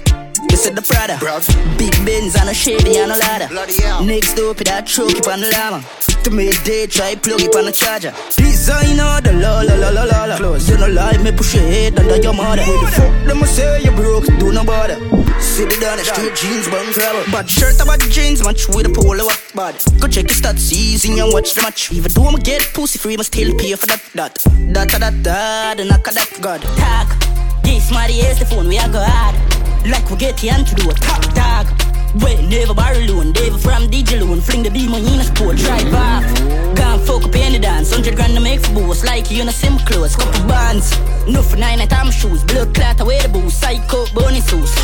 This 0.49 0.65
is 0.65 0.73
the 0.73 0.82
Prada. 0.82 1.21
Big 1.77 1.93
Benz 2.06 2.36
and 2.36 2.49
a 2.49 2.54
Chevy 2.54 2.97
and 2.97 3.12
a 3.12 3.17
ladder. 3.17 3.54
Next 4.04 4.34
door, 4.34 4.56
put 4.56 4.67
that 4.67 4.88
truck 4.88 5.15
up 5.15 5.27
on 5.27 5.41
the 5.41 5.51
llama. 5.51 5.86
To 6.23 6.30
make 6.30 6.63
day, 6.63 6.88
try 6.88 7.15
plug 7.15 7.41
it 7.41 7.56
on 7.56 7.65
the 7.65 7.71
charger. 7.71 8.13
Designer, 8.36 9.22
the 9.22 9.34
la 9.34 9.62
la 9.62 9.76
la 9.76 9.89
la 9.89 10.04
la 10.04 10.26
la. 10.26 10.38
Close, 10.38 10.70
you 10.70 10.78
no 10.78 10.88
lie, 10.88 11.17
me 11.17 11.32
push 11.32 11.56
your 11.56 11.63
head 11.63 12.00
under 12.00 12.17
your 12.17 12.34
mother. 12.34 12.63
Where 12.63 12.80
the 12.80 12.91
fuck 12.91 13.28
them 13.28 13.46
say 13.46 13.82
you 13.84 13.91
broke, 13.91 14.26
do 14.39 14.52
no 14.52 14.63
bother. 14.63 14.98
Sit 15.39 15.72
it 15.74 15.82
down, 15.82 15.98
the 15.98 16.06
straight 16.06 16.36
jeans, 16.36 16.67
bum 16.67 16.91
grabber. 16.94 17.24
Bad 17.32 17.50
shirt 17.50 17.82
about 17.82 18.00
the 18.00 18.10
jeans, 18.10 18.44
match 18.44 18.67
with 18.70 18.86
a 18.86 18.89
polo 18.89 19.26
up 19.28 19.41
bad. 19.56 19.76
Go 20.00 20.08
check 20.08 20.30
your 20.30 20.38
stats, 20.38 20.72
easy 20.72 21.20
and 21.20 21.32
watch 21.34 21.54
the 21.54 21.62
match. 21.62 21.91
Even 21.91 22.12
though 22.12 22.28
I'ma 22.28 22.39
get 22.39 22.62
pussy 22.74 23.00
free, 23.00 23.17
must 23.17 23.34
still 23.34 23.56
pay 23.58 23.74
for 23.76 23.88
that, 23.88 24.02
that. 24.15 24.36
That, 24.74 24.89
that, 24.89 25.00
that, 25.00 25.24
that, 25.24 25.78
the 25.78 25.86
knock 25.86 26.08
of 26.08 26.15
that, 26.15 26.30
God. 26.41 26.62
Tag, 26.62 27.08
this 27.63 27.91
money 27.91 28.20
is 28.20 28.39
the 28.39 28.46
phone, 28.46 28.67
we 28.67 28.78
are 28.78 28.89
go 28.89 29.02
hard. 29.04 29.36
Like 29.88 30.10
we 30.10 30.17
get 30.17 30.38
the 30.38 30.50
to 30.50 30.76
do 30.76 30.89
a 30.89 30.94
top 30.94 31.24
dog. 31.34 32.01
Wait, 32.19 32.43
never 32.50 32.74
borrow 32.74 33.00
loan, 33.08 33.32
never 33.32 33.58
from 33.58 33.88
DJ 33.88 34.19
loan. 34.19 34.41
Fling 34.41 34.63
the 34.63 34.69
beam 34.69 34.93
on 34.93 35.00
in 35.02 35.19
a 35.19 35.24
sport, 35.24 35.56
drive 35.56 35.93
off. 35.93 36.26
Can't 36.76 37.02
fuck 37.08 37.24
up 37.24 37.36
any 37.36 37.58
dance, 37.58 37.91
100 37.91 38.15
grand 38.17 38.34
to 38.36 38.41
make 38.41 38.60
for 38.60 38.74
boss. 38.74 39.06
Like 39.06 39.32
you 39.32 39.41
in 39.41 39.47
a 39.47 39.52
sim 39.52 39.78
clothes, 39.80 40.17
couple 40.17 40.45
bands. 40.47 40.91
No 41.26 41.41
for 41.41 41.56
nine 41.56 41.80
night 41.80 41.93
I'm 41.93 42.12
shoes, 42.12 42.43
blood 42.43 42.76
clot 42.76 43.00
away 43.00 43.19
the 43.19 43.30
booze. 43.30 43.56
Psycho, 43.56 44.06
bunny 44.13 44.41
sauce. 44.41 44.76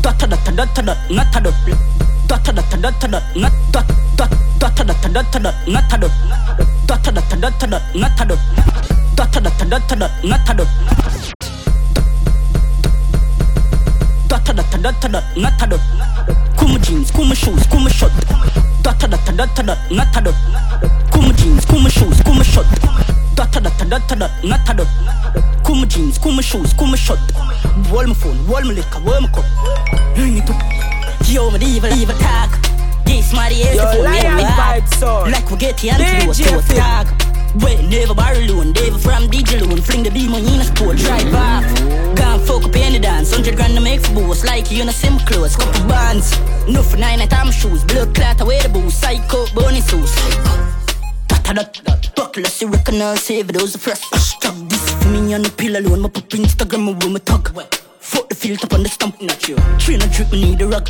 Dot 0.00 0.18
dot 0.18 0.30
dot 0.30 0.56
dot 0.56 0.74
dot 0.74 0.98
not 1.10 1.36
a 1.36 1.40
dot. 1.40 1.54
Dot 2.26 2.44
dot 2.44 2.56
dot 2.56 2.80
dot 2.80 3.10
dot 3.10 3.24
not 3.36 3.52
dot 3.72 3.86
dot 4.16 4.32
dot 4.58 4.76
dot 4.76 5.12
dot 5.12 5.32
dot 5.42 5.54
not 5.68 5.92
a 5.92 5.98
dot. 6.00 6.12
Dot 6.86 7.02
dot 7.04 7.14
dot 7.14 7.40
dot 7.40 7.60
dot 7.60 7.84
not 7.94 8.20
a 8.20 8.24
dot. 8.24 8.40
Dot 9.16 9.32
dot 9.32 9.44
dot 9.44 9.68
dot 9.68 9.98
dot 10.00 10.24
not 10.24 10.48
a 10.48 10.54
dot. 10.56 10.68
Data 14.28 14.52
data 14.54 14.78
data 14.80 15.08
dot 15.12 15.24
not 15.36 15.62
a 15.62 15.66
dot. 15.66 16.19
Kuma 16.56 16.78
jeans, 16.78 17.10
kuma 17.10 17.34
shoes, 17.34 17.66
kuma 17.66 17.90
shot. 17.90 18.12
Data 18.82 19.06
data 19.08 19.32
data 19.32 19.62
dot 19.62 19.78
not 19.90 20.16
a 20.16 20.20
dot. 20.20 20.34
Kuma 21.12 21.32
jeans, 21.34 21.64
kuma 21.64 21.90
shoes, 21.90 22.20
kuma 22.22 22.44
shot. 22.44 22.66
Data 23.34 23.60
data 23.60 23.84
data 23.84 24.16
dot 24.16 24.30
not 24.44 24.68
a 24.68 24.74
dot. 24.74 25.64
Kuma 25.64 25.86
jeans, 25.86 26.18
kuma 26.18 26.42
shoes, 26.42 26.72
kuma 26.74 26.96
shot. 26.96 27.18
Wall 27.90 28.06
my 28.06 28.14
phone, 28.14 28.46
wall 28.46 28.62
my 28.62 28.72
liquor, 28.72 29.00
wall 29.04 29.20
my 29.20 29.28
cup. 29.28 29.44
Yo, 31.26 31.50
my 31.50 31.58
diva, 31.58 31.88
diva 31.90 32.14
tag. 32.14 32.50
This 33.04 33.32
my 33.32 33.48
is 33.50 33.80
phone, 33.80 34.04
Lion 34.04 34.38
yeah, 34.38 34.80
vibe. 34.80 35.30
Like 35.32 35.50
we 35.50 35.56
get 35.56 35.78
the 35.78 35.90
antidote 35.90 36.36
to 36.36 36.74
tag. 36.74 37.29
Wait, 37.58 37.82
never 37.88 38.14
borrow 38.14 38.38
loan, 38.46 38.72
never 38.72 38.98
from 38.98 39.26
DJ 39.26 39.60
loan. 39.60 39.80
Fling 39.80 40.04
the 40.04 40.10
beam 40.10 40.32
on 40.34 40.40
in 40.40 40.60
a 40.60 40.64
sport, 40.64 40.96
drive 40.98 41.34
off. 41.34 41.64
Can't 42.16 42.42
fuck 42.42 42.62
up 42.62 42.76
any 42.76 43.00
dance, 43.00 43.32
100 43.32 43.56
grand 43.56 43.74
to 43.74 43.80
make 43.80 44.00
for 44.00 44.14
boss. 44.14 44.44
Like 44.44 44.70
you 44.70 44.82
in 44.82 44.88
a 44.88 44.92
sim 44.92 45.18
clothes, 45.18 45.56
couple 45.56 45.88
bands. 45.88 46.38
No 46.68 46.82
for 46.82 46.96
nine 46.96 47.18
night 47.18 47.32
I'm 47.32 47.50
shoes, 47.50 47.82
blood 47.84 48.14
clot 48.14 48.40
away 48.40 48.60
the 48.62 48.68
booze. 48.68 48.94
Psycho, 48.94 49.46
bunny 49.54 49.80
sauce. 49.80 50.14
Buckle, 52.14 52.44
see 52.44 52.66
recognize, 52.66 53.24
save 53.24 53.48
those 53.48 53.74
fresh. 53.74 54.02
Stop 54.14 54.54
this 54.68 54.90
for 55.02 55.08
me 55.08 55.34
on 55.34 55.42
the 55.42 55.50
pill 55.50 55.76
alone. 55.76 56.02
My 56.02 56.08
pop 56.08 56.28
Instagram, 56.28 56.84
my 56.84 57.04
woman 57.04 57.20
talk. 57.22 57.52
Fuck 57.98 58.28
the 58.28 58.36
filter 58.36 58.72
on 58.72 58.84
the 58.84 58.88
stump, 58.88 59.20
not 59.20 59.48
you. 59.48 59.56
Train 59.78 60.02
a 60.02 60.06
drip, 60.06 60.30
me 60.30 60.52
need 60.52 60.62
a 60.62 60.68
rug. 60.68 60.88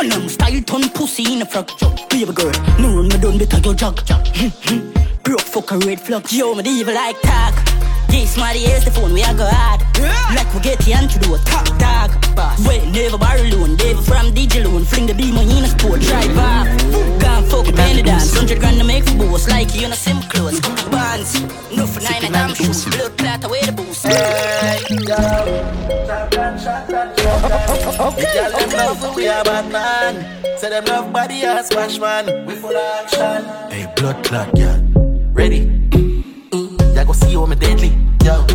And 0.00 0.12
I'm 0.12 0.28
style 0.28 0.60
ton 0.62 0.90
pussy 0.90 1.32
in 1.32 1.40
a 1.40 1.46
frog. 1.46 1.70
Baby 2.10 2.32
girl, 2.32 2.52
no 2.78 2.96
run 2.96 3.08
me 3.08 3.16
done 3.16 3.38
better 3.38 3.58
your 3.60 3.74
jog. 3.74 4.00
Broke 5.24 5.40
fuck 5.40 5.72
a 5.72 5.78
red 5.78 6.00
flag. 6.00 6.30
Yo, 6.30 6.54
my 6.54 6.60
diva 6.60 6.92
like 6.92 7.18
tag. 7.22 7.54
This 8.08 8.36
my 8.36 8.52
the 8.52 8.90
phone, 8.94 9.14
we 9.14 9.22
are 9.24 9.34
go 9.34 9.48
hard. 9.48 9.80
Like 10.36 10.52
we 10.52 10.60
get 10.60 10.78
the 10.80 10.92
antidote, 10.92 11.40
top 11.46 11.66
dog. 11.80 12.12
Wait, 12.68 12.86
never 12.92 13.16
borrow 13.16 13.42
loan, 13.42 13.74
never 13.76 14.02
from 14.02 14.32
DJ 14.36 14.62
loan. 14.62 14.84
Fling 14.84 15.06
the 15.06 15.14
beam 15.14 15.38
on 15.38 15.48
in 15.48 15.64
a 15.64 15.68
sport, 15.68 16.02
drive 16.02 16.36
off. 16.36 16.68
Gone 17.24 17.42
fuck 17.48 17.64
with 17.64 17.74
Benny 17.74 18.02
dance, 18.02 18.36
100 18.36 18.60
grand 18.60 18.78
to 18.78 18.84
make 18.84 19.04
for 19.04 19.16
boss. 19.16 19.48
Like 19.48 19.74
you 19.74 19.86
in 19.86 19.92
a 19.92 19.96
sim 19.96 20.20
clothes, 20.28 20.60
bands. 20.92 21.40
No 21.72 21.86
for 21.86 22.02
nine 22.04 22.22
and 22.22 22.34
damn 22.34 22.54
shoes, 22.54 22.84
blood 22.84 23.16
clot 23.16 23.44
away 23.44 23.62
the 23.64 23.72
boost. 23.72 24.06
Hey, 24.06 24.84
yo. 24.92 25.16
Okay, 27.96 28.28
okay, 28.28 28.66
them 28.68 29.14
we 29.16 29.26
are 29.26 29.42
bad 29.42 29.72
man. 29.72 30.58
Say 30.58 30.68
them 30.68 30.84
love 30.84 31.12
body 31.12 31.42
ass 31.44 31.68
smash 31.68 31.98
man. 31.98 32.46
We 32.46 32.54
full 32.56 32.76
action. 32.76 33.72
Hey, 33.72 33.90
blood 33.96 34.22
clot, 34.22 34.50
yeah. 34.54 34.83
Ready? 35.34 35.66
Mm, 35.66 36.94
yeah, 36.94 37.02
go 37.02 37.12
see 37.12 37.32
you, 37.32 37.44
me 37.44 37.56
deadly. 37.56 37.88
Yo, 38.22 38.46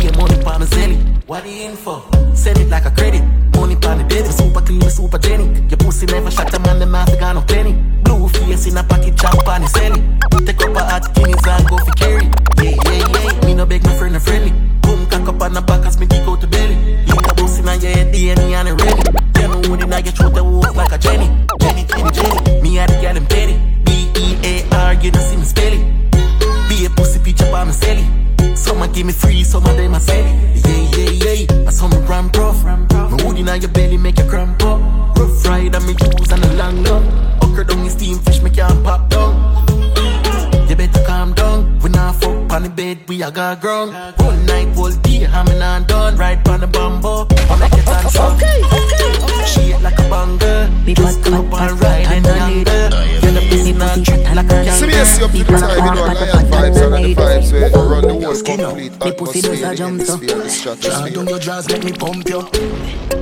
get 0.00 0.16
money 0.16 0.42
pa 0.42 0.56
me 0.56 0.64
zelly. 0.64 0.96
What 1.26 1.44
the 1.44 1.50
info? 1.50 2.02
Send 2.34 2.58
it 2.58 2.70
like 2.70 2.86
a 2.86 2.90
credit. 2.90 3.22
Money 3.54 3.76
pa 3.76 3.94
me 3.94 4.04
baby, 4.04 4.30
super 4.30 4.62
clean, 4.62 4.80
super 4.88 5.18
Jenny. 5.18 5.44
Your 5.68 5.76
pussy 5.76 6.06
never 6.06 6.30
shut 6.30 6.54
a 6.54 6.58
man, 6.60 6.78
the 6.78 6.86
mouth 6.86 7.12
got 7.20 7.34
no 7.34 7.42
penny. 7.42 7.74
Blue 8.02 8.28
face 8.28 8.66
in 8.66 8.78
a 8.78 8.82
pocket, 8.82 9.14
jump 9.14 9.46
on 9.46 9.60
the 9.60 9.68
selling. 9.68 10.18
Take 10.46 10.62
up 10.62 10.74
a 10.76 10.84
hot 10.88 11.14
guineas 11.14 11.46
and 11.46 11.68
go 11.68 11.76
for 11.76 11.92
carry. 11.92 12.24
Yeah, 12.64 12.80
yeah, 12.88 13.12
yeah. 13.12 13.44
Me 13.44 13.52
no 13.54 13.66
beg 13.66 13.84
my 13.84 13.94
friend, 13.98 14.14
no 14.14 14.20
friendly. 14.20 14.52
Boom, 14.80 15.04
cock 15.10 15.28
up 15.28 15.42
on 15.42 15.52
the 15.52 15.60
back 15.60 15.84
as 15.84 16.00
me 16.00 16.06
dig 16.06 16.26
out 16.26 16.40
the 16.40 16.46
belly. 16.46 16.76
Link 17.12 17.28
a 17.28 17.34
pussy 17.34 17.60
in 17.60 17.66
your 17.66 17.92
head, 17.92 18.14
DNA 18.14 18.56
and 18.56 18.68
it 18.68 18.80
ready. 18.80 19.04
You 19.36 19.48
know 19.48 19.70
when 19.70 19.92
I 19.92 20.00
get 20.00 20.16
through 20.16 20.30
the 20.30 20.42
wolf 20.42 20.74
like 20.74 20.92
a 20.92 20.96
Jenny. 20.96 21.28
Jenny, 21.60 21.84
Jenny, 21.84 22.10
Jenny. 22.10 22.62
Me 22.62 22.78
and 22.78 22.88
the 22.88 23.00
girl, 23.04 23.16
I'm 23.16 23.26
petty. 23.26 23.60
B-E-A-R, 23.84 24.94
you 24.94 25.10
don't 25.10 25.22
see 25.22 25.36
me 25.36 25.44
spell. 25.44 25.95
My 27.76 27.86
celly. 27.86 28.56
Some 28.56 28.82
a 28.82 28.88
give 28.88 29.06
me 29.06 29.12
free, 29.12 29.44
some 29.44 29.64
of 29.64 29.76
them 29.76 29.94
a 29.94 30.00
sell 30.00 30.18
it. 30.18 30.66
Yeah, 30.66 30.98
yeah, 30.98 31.46
yeah. 31.50 31.68
I 31.68 31.70
saw 31.70 31.88
me 31.88 31.98
ramp 32.06 32.36
rough. 32.36 32.64
My 32.64 33.24
wood 33.24 33.38
in 33.38 33.46
your 33.46 33.70
belly 33.70 33.96
make 33.96 34.18
you 34.18 34.24
cramp 34.24 34.62
up. 34.62 34.80
Rough 35.18 35.46
ride 35.46 35.74
and 35.74 35.86
me 35.86 35.94
use 36.18 36.32
and 36.32 36.44
a 36.44 36.52
long 36.54 36.82
long. 36.84 37.25
Bed, 42.86 43.08
we 43.08 43.22
a 43.22 43.30
got 43.30 43.60
ground. 43.60 43.92
One 44.18 44.46
night, 44.46 44.68
whole 44.74 44.90
day, 44.90 45.20
hamming 45.32 45.60
and 45.60 45.86
done. 45.86 46.16
Ride 46.16 46.48
on 46.48 46.60
the 46.60 46.66
bamboo, 46.66 47.26
I 47.50 47.56
make 47.58 47.72
it 47.72 47.84
dance 47.84 48.16
up. 48.16 48.34
Okay, 48.34 48.58
okay, 48.62 49.10
okay. 49.24 49.46
Shit 49.46 49.82
like 49.82 49.98
a 49.98 50.08
banger. 50.10 50.70
Just 50.94 51.24
come 51.24 51.34
up 51.34 51.60
and 51.60 51.80
ride 51.80 52.06
and 52.06 52.26
younger. 52.26 52.82
You're 53.22 53.34
the 53.36 53.42
pussy 53.48 53.72
not 53.72 54.04
treat 54.04 54.24
like 54.38 54.52
a 54.52 54.72
See 54.72 54.86
me 54.86 54.94
as 54.94 55.18
you 55.18 55.24
up 55.24 55.32
to 55.32 55.38
the 55.38 55.58
time, 55.58 55.84
you 55.86 55.94
know, 55.94 56.06
lion 56.06 56.46
vibes 56.52 56.80
and 56.84 57.04
the 57.04 57.14
vibes 57.14 57.52
where 57.52 57.70
run 57.90 58.02
the 58.02 58.14
whole 58.14 58.42
complete 58.42 58.92
atmosphere, 59.02 59.56
the 59.56 59.82
hemisphere, 59.82 60.42
the 60.42 60.48
stratosphere. 60.48 61.10
Down 61.10 61.28
your 61.28 61.38
jaws, 61.38 61.68
make 61.68 61.84
me 61.84 61.92
pump 61.92 62.28
you. 62.28 63.15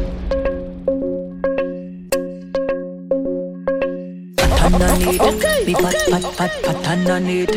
Pat 4.65 4.81
underneath. 4.81 5.21
Okay. 5.21 5.65
Me 5.67 5.75
pat 5.75 5.95
pat 6.09 6.37
pat 6.39 6.63
pat 6.63 6.87
underneath. 6.89 7.51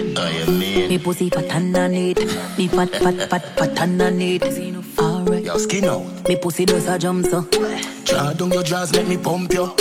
Me 0.89 0.97
pussy 0.97 1.29
pat 1.29 1.49
underneath. 1.55 2.19
Me 2.57 2.67
pat 2.67 2.91
pat 2.91 3.29
pat 3.29 3.55
pat 3.55 3.79
underneath. 3.79 4.43
Alright. 4.99 5.45
Your 5.45 5.57
skin 5.57 5.85
out. 5.85 6.27
Me 6.27 6.35
pussy 6.35 6.65
does 6.65 6.87
a 6.89 6.99
jump 6.99 7.25
so. 7.25 7.47
Draw 8.03 8.33
down 8.33 8.51
your 8.51 8.63
jaws, 8.63 8.91
make 8.91 9.07
me 9.07 9.17
pump 9.17 9.53
you. 9.53 9.73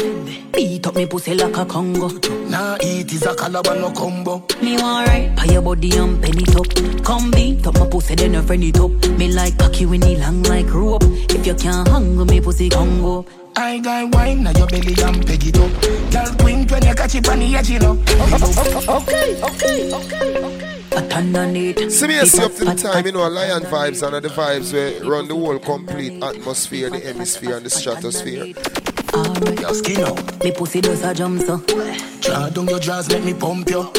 Beat 0.52 0.86
up 0.86 0.94
me 0.94 1.06
pussy 1.06 1.34
like 1.34 1.56
a 1.56 1.64
Congo. 1.64 2.08
Nah, 2.48 2.78
eat 2.80 3.12
is 3.12 3.26
a 3.26 3.34
caliber 3.34 3.74
no 3.74 3.90
combo. 3.90 4.44
Me 4.62 4.76
want 4.78 5.08
right. 5.08 5.36
Pay 5.36 5.54
your 5.54 5.62
body 5.62 5.96
and 5.96 6.22
penny 6.22 6.44
top. 6.44 6.66
Come 7.04 7.32
beat 7.32 7.66
up 7.66 7.74
my 7.74 7.88
pussy, 7.88 8.14
then 8.14 8.34
you 8.34 8.42
friend 8.42 8.62
it 8.62 8.78
up. 8.78 8.92
Me 9.18 9.32
like 9.32 9.58
cocky 9.58 9.84
when 9.84 10.02
he 10.02 10.16
long 10.16 10.44
like 10.44 10.72
rope. 10.72 11.02
If 11.46 11.62
you 11.62 11.70
can't 11.70 11.86
hang 11.86 12.16
with 12.16 12.28
me 12.28 12.40
pussy 12.40 12.68
Congo. 12.68 13.24
I 13.54 13.78
got 13.78 14.12
wine 14.12 14.42
now 14.42 14.50
your 14.50 14.66
belly 14.66 14.96
and 15.00 15.24
peg 15.24 15.46
it 15.46 15.56
up. 15.56 15.70
Girl 16.10 16.34
twink 16.38 16.68
when 16.72 16.84
you 16.84 16.92
catch 16.92 17.14
it 17.14 17.28
on 17.28 17.38
the 17.38 17.54
edge, 17.54 17.70
you 17.70 17.78
know. 17.78 17.92
Okay, 17.92 19.40
okay, 19.40 19.94
okay, 19.94 20.42
okay. 20.42 21.88
See 21.88 22.08
me 22.08 22.18
as 22.18 22.36
you 22.36 22.46
up 22.46 22.54
to 22.56 22.64
the 22.64 22.74
time, 22.74 23.06
you 23.06 23.12
know, 23.12 23.28
lion 23.28 23.62
vibes 23.62 24.02
and 24.02 24.24
the 24.24 24.28
vibes 24.28 24.72
where 24.72 25.08
run 25.08 25.28
the 25.28 25.36
whole 25.36 25.60
complete 25.60 26.20
atmosphere, 26.20 26.90
the 26.90 26.98
hemisphere 26.98 27.56
and 27.56 27.64
the 27.64 27.70
stratosphere. 27.70 28.52
Alright. 29.16 29.60
Your 29.60 29.74
skin 29.74 30.00
out. 30.00 30.44
Me 30.44 30.52
pussy 30.52 30.80
does 30.80 31.02
a 31.02 31.14
jump 31.14 31.40
so. 31.42 31.58
Draw 32.20 32.48
down 32.50 32.68
your 32.68 32.78
jaws, 32.78 33.08
make 33.08 33.24
me 33.24 33.34
pump 33.34 33.70
you. 33.70 33.90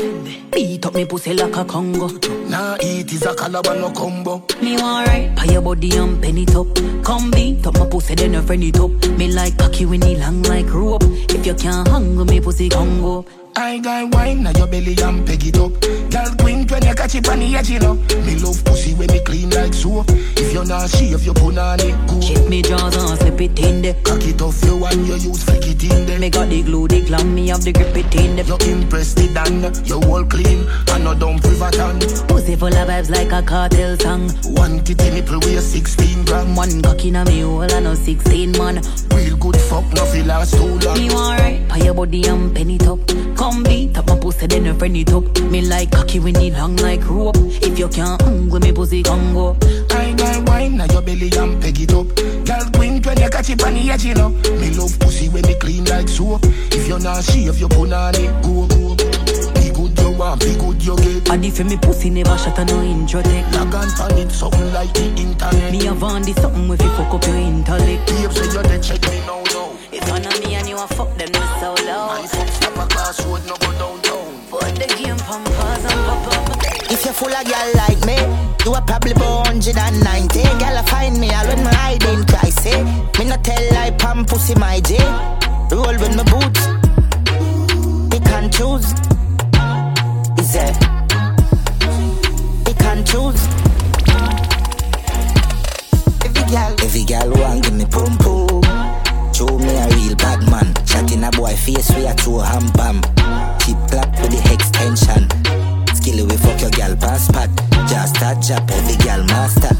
Beat 0.51 0.85
up 0.85 0.93
me 0.93 1.05
pussy 1.05 1.33
like 1.33 1.55
a 1.55 1.65
Congo. 1.65 2.07
Nah, 2.49 2.77
eat 2.81 3.11
is 3.11 3.25
a 3.25 3.35
caliber 3.35 3.75
no 3.75 3.91
combo. 3.91 4.43
Me 4.61 4.77
want 4.77 5.07
right. 5.07 5.35
Pay 5.37 5.53
your 5.53 5.61
body 5.61 5.95
and 5.97 6.21
penny 6.21 6.45
top. 6.45 6.67
Come 7.03 7.31
beat 7.31 7.65
up 7.65 7.77
my 7.79 7.85
pussy, 7.87 8.15
then 8.15 8.33
you 8.33 8.41
friend 8.41 8.63
it 8.63 8.79
up. 8.79 8.91
Me 9.17 9.31
like 9.31 9.57
cocky 9.57 9.85
when 9.85 10.01
he 10.01 10.15
long 10.15 10.43
like 10.43 10.71
rope. 10.73 11.03
If 11.03 11.45
you 11.45 11.53
can't 11.55 11.87
hang 11.87 12.15
with 12.15 12.29
me 12.29 12.39
pussy 12.39 12.69
Congo. 12.69 13.25
I 13.55 13.79
got 13.79 14.13
wine 14.13 14.43
now 14.43 14.51
your 14.51 14.67
belly 14.67 14.95
and 15.01 15.25
peg 15.25 15.43
it 15.45 15.57
up. 15.57 15.71
Girl 16.11 16.35
twink 16.67 16.83
when 16.83 16.89
you 16.89 16.95
catch 16.95 17.15
it 17.15 17.29
on 17.29 17.39
the 17.39 17.55
edge, 17.55 17.69
you 17.69 17.79
know. 17.79 17.93
Me 18.25 18.35
love 18.35 18.63
pussy 18.63 18.93
when 18.93 19.07
me 19.11 19.19
clean 19.21 19.49
like 19.51 19.73
soap. 19.73 20.05
If 20.09 20.53
you're 20.53 20.65
not 20.65 20.89
shave, 20.89 21.23
you 21.23 21.33
put 21.33 21.57
on 21.57 21.79
it 21.79 21.95
good. 22.07 22.23
Shake 22.23 22.49
me 22.49 22.61
jaws 22.61 22.95
and 22.95 23.19
slip 23.19 23.41
it 23.41 23.59
in 23.59 23.81
there. 23.81 23.95
Cock 24.03 24.23
it 24.23 24.41
off 24.41 24.63
you 24.65 24.83
and 24.85 25.07
you 25.07 25.15
use 25.15 25.43
flick 25.43 25.67
it 25.67 25.83
in 25.83 26.05
there. 26.05 26.19
Me 26.19 26.29
got 26.29 26.49
the 26.49 26.63
glue, 26.63 26.87
the 26.87 27.01
glam, 27.01 27.35
me 27.35 27.47
have 27.47 27.63
the 27.63 27.71
grip 27.71 27.95
it 27.95 28.15
in 28.15 28.35
there. 28.35 28.45
You 28.45 28.57
impressed 28.71 29.19
it 29.19 29.35
and 29.35 29.87
you 29.87 29.95
all 29.95 30.25
clean 30.25 30.67
and 30.93 31.03
no 31.03 31.13
dumb 31.13 31.39
privaton. 31.39 31.99
Pussy 32.27 32.55
full 32.55 32.67
of 32.67 32.87
vibes 32.87 33.09
like 33.09 33.31
a 33.31 33.45
cartel 33.45 33.97
song. 33.97 34.29
One 34.55 34.83
titty 34.83 35.09
nipple 35.11 35.39
weigh 35.39 35.59
16 35.59 36.25
gram. 36.25 36.55
One 36.55 36.81
cock 36.81 37.03
in 37.05 37.15
a 37.15 37.25
me 37.25 37.41
hole 37.41 37.61
and 37.61 37.83
no 37.83 37.95
16 37.95 38.51
man. 38.53 38.81
Real 39.13 39.37
good 39.37 39.57
fuck, 39.57 39.85
no 39.93 40.05
feel 40.05 40.25
last 40.25 40.53
too 40.53 40.79
long. 40.79 40.97
Me 40.97 41.09
want 41.09 41.39
right. 41.39 41.67
Pay 41.69 41.85
your 41.85 41.93
body 41.93 42.27
and 42.27 42.55
penny 42.55 42.77
top. 42.77 42.99
Come 43.37 43.63
beat 43.63 43.97
up 43.97 44.07
my 44.07 44.17
pussy, 44.19 44.47
then 44.47 44.65
you 44.65 44.73
friend 44.73 44.97
it 44.97 45.13
up. 45.13 45.23
Me 45.41 45.61
like 45.61 45.91
cocky 45.91 46.19
when 46.19 46.35
it 46.37 46.53
long 46.57 46.75
like 46.77 47.07
rope. 47.07 47.35
If 47.37 47.77
you 47.77 47.87
can't 47.87 48.51
with 48.51 48.63
me 48.63 48.71
pussy 48.71 49.03
Congo. 49.03 49.55
I 49.91 50.13
got 50.13 50.49
wine 50.49 50.77
now 50.77 50.85
your 50.91 51.01
belly 51.01 51.29
and 51.37 51.61
peg 51.61 51.79
it 51.79 51.93
up. 51.93 52.07
Girl 52.45 52.65
twink 52.73 53.05
when 53.05 53.19
you 53.19 53.29
catch 53.29 53.49
it 53.49 53.63
on 53.63 53.73
the 53.73 53.89
edge, 53.89 54.05
you 54.05 54.15
know. 54.15 54.29
Me 54.29 54.71
love 54.71 54.97
pussy 54.99 55.29
when 55.29 55.43
me 55.43 55.55
clean 55.55 55.85
like 55.85 56.09
soap. 56.09 56.41
If 56.43 56.87
you're 56.87 56.99
not 56.99 57.23
shave, 57.23 57.59
you 57.59 57.67
put 57.67 57.93
on 57.93 58.15
it 58.15 58.31
go 58.43 58.67
go. 58.67 58.95
Be 59.53 59.69
good 59.71 59.97
you 59.99 60.11
want, 60.17 60.41
be 60.41 60.55
good 60.55 60.83
you 60.83 60.95
get. 60.97 61.29
And 61.29 61.45
if 61.45 61.63
me 61.63 61.77
pussy 61.77 62.09
never 62.09 62.37
shut 62.37 62.57
a 62.57 62.65
no 62.65 62.81
intro 62.81 63.21
take. 63.21 63.49
Log 63.53 63.75
on 63.75 63.89
on 64.01 64.17
it, 64.17 64.31
something 64.31 64.73
like 64.73 64.93
the 64.93 65.05
internet. 65.15 65.71
Me 65.71 65.85
have 65.85 66.03
on 66.03 66.23
this 66.23 66.35
something 66.37 66.69
if 66.69 66.81
you 66.81 66.89
fuck 66.97 67.13
up 67.13 67.23
your 67.25 67.35
intellect. 67.35 68.07
Babes, 68.07 68.35
say 68.35 68.45
you 68.45 68.63
dead, 68.63 68.81
check 68.83 69.01
me 69.03 69.19
now, 69.25 69.43
now. 69.53 69.77
If 69.91 70.09
one 70.09 70.25
of 70.25 70.39
me 70.43 70.55
and 70.55 70.67
you 70.67 70.77
a 70.77 70.87
fuck 70.87 71.15
them, 71.17 71.29
me 71.31 71.39
so 71.59 71.75
loud. 71.85 72.21
My 72.21 72.27
fuck 72.27 72.47
stop 72.49 72.77
a 72.77 72.87
class 72.89 73.25
road, 73.25 73.45
no 73.45 73.55
go 73.57 73.71
downtown. 73.77 74.33
Put 74.49 74.75
the 74.75 74.87
game 74.97 75.17
from 75.17 75.43
pause 75.43 75.85
and 75.85 76.05
pop 76.05 76.37
up. 76.37 76.46
If 76.89 77.05
you're 77.05 77.13
full 77.13 77.33
of 77.33 77.45
girl 77.45 77.71
like 77.75 78.05
me, 78.05 78.15
you 78.65 78.73
are 78.73 78.81
probably 78.81 79.13
born 79.13 79.59
190. 79.59 80.41
Girl, 80.41 80.77
I 80.77 80.83
find 80.87 81.19
me, 81.19 81.29
I'll 81.31 81.47
when 81.47 81.63
my 81.63 81.73
hiding 81.73 82.25
Christ, 82.25 82.65
eh? 82.65 82.83
Me 83.19 83.25
not 83.25 83.43
tell 83.43 83.61
lie, 83.73 83.91
pam 83.91 84.25
pussy 84.25 84.55
my 84.55 84.79
J. 84.79 84.97
Roll 85.71 85.97
with 85.99 86.15
my 86.15 86.23
boots. 86.23 86.67
Pick 88.09 88.27
and 88.31 88.51
choose. 88.53 88.93
Is 90.39 90.55
it? 90.55 90.87
And 92.89 93.05
choose. 93.05 93.45
Every 96.23 96.45
girl, 96.49 96.75
every 96.81 97.03
girl 97.03 97.29
want 97.31 97.63
give 97.63 97.73
me 97.73 97.85
pum 97.85 98.17
pum. 98.17 98.63
Show 99.33 99.57
me 99.59 99.75
a 99.75 99.87
real 99.89 100.15
bad 100.15 100.49
man. 100.49 100.73
Shot 100.85 101.11
in 101.11 101.23
a 101.25 101.31
boy 101.31 101.53
face, 101.53 101.93
we 101.95 102.07
a 102.07 102.15
two 102.15 102.39
ham 102.39 102.71
bam. 102.73 103.01
Keep 103.59 103.77
clap 103.89 104.09
with 104.21 104.31
the 104.31 104.41
extension. 104.53 105.27
Skill 106.07 106.25
we 106.25 106.37
fuck 106.37 106.61
your 106.61 106.71
girl 106.71 106.95
pass 106.95 107.29
pat. 107.31 107.49
Just 107.89 108.15
start 108.15 108.41
jab 108.41 108.71
every 108.71 108.95
girl 109.03 109.25
master. 109.25 109.75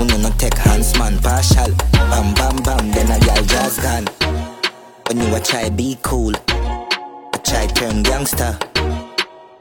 Uno 0.00 0.18
no 0.18 0.30
take 0.38 0.54
hands 0.54 0.96
man 0.96 1.18
partial. 1.18 1.74
Bam 1.90 2.32
bam 2.34 2.56
bam, 2.62 2.92
then 2.92 3.10
a 3.10 3.18
girl 3.18 3.42
just 3.42 3.82
gone. 3.82 4.06
When 5.08 5.18
you 5.18 5.34
a 5.34 5.40
try 5.40 5.70
be 5.70 5.98
cool, 6.00 6.32
I 6.46 7.38
try 7.42 7.66
turn 7.66 8.04
gangster. 8.04 8.56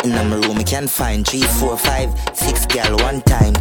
In 0.04 0.12
my 0.12 0.22
room, 0.36 0.58
we 0.58 0.64
can 0.64 0.88
find 0.88 1.28
three, 1.28 1.42
four, 1.42 1.76
five, 1.78 2.14
six 2.36 2.68
gal 2.68 2.96
one 2.98 3.22
time. 3.24 3.56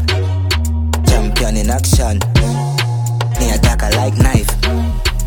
Champion 1.07 1.57
in 1.57 1.71
action. 1.71 2.19
Me 3.41 3.49
attack 3.49 3.81
like 3.97 4.19
knife. 4.19 4.51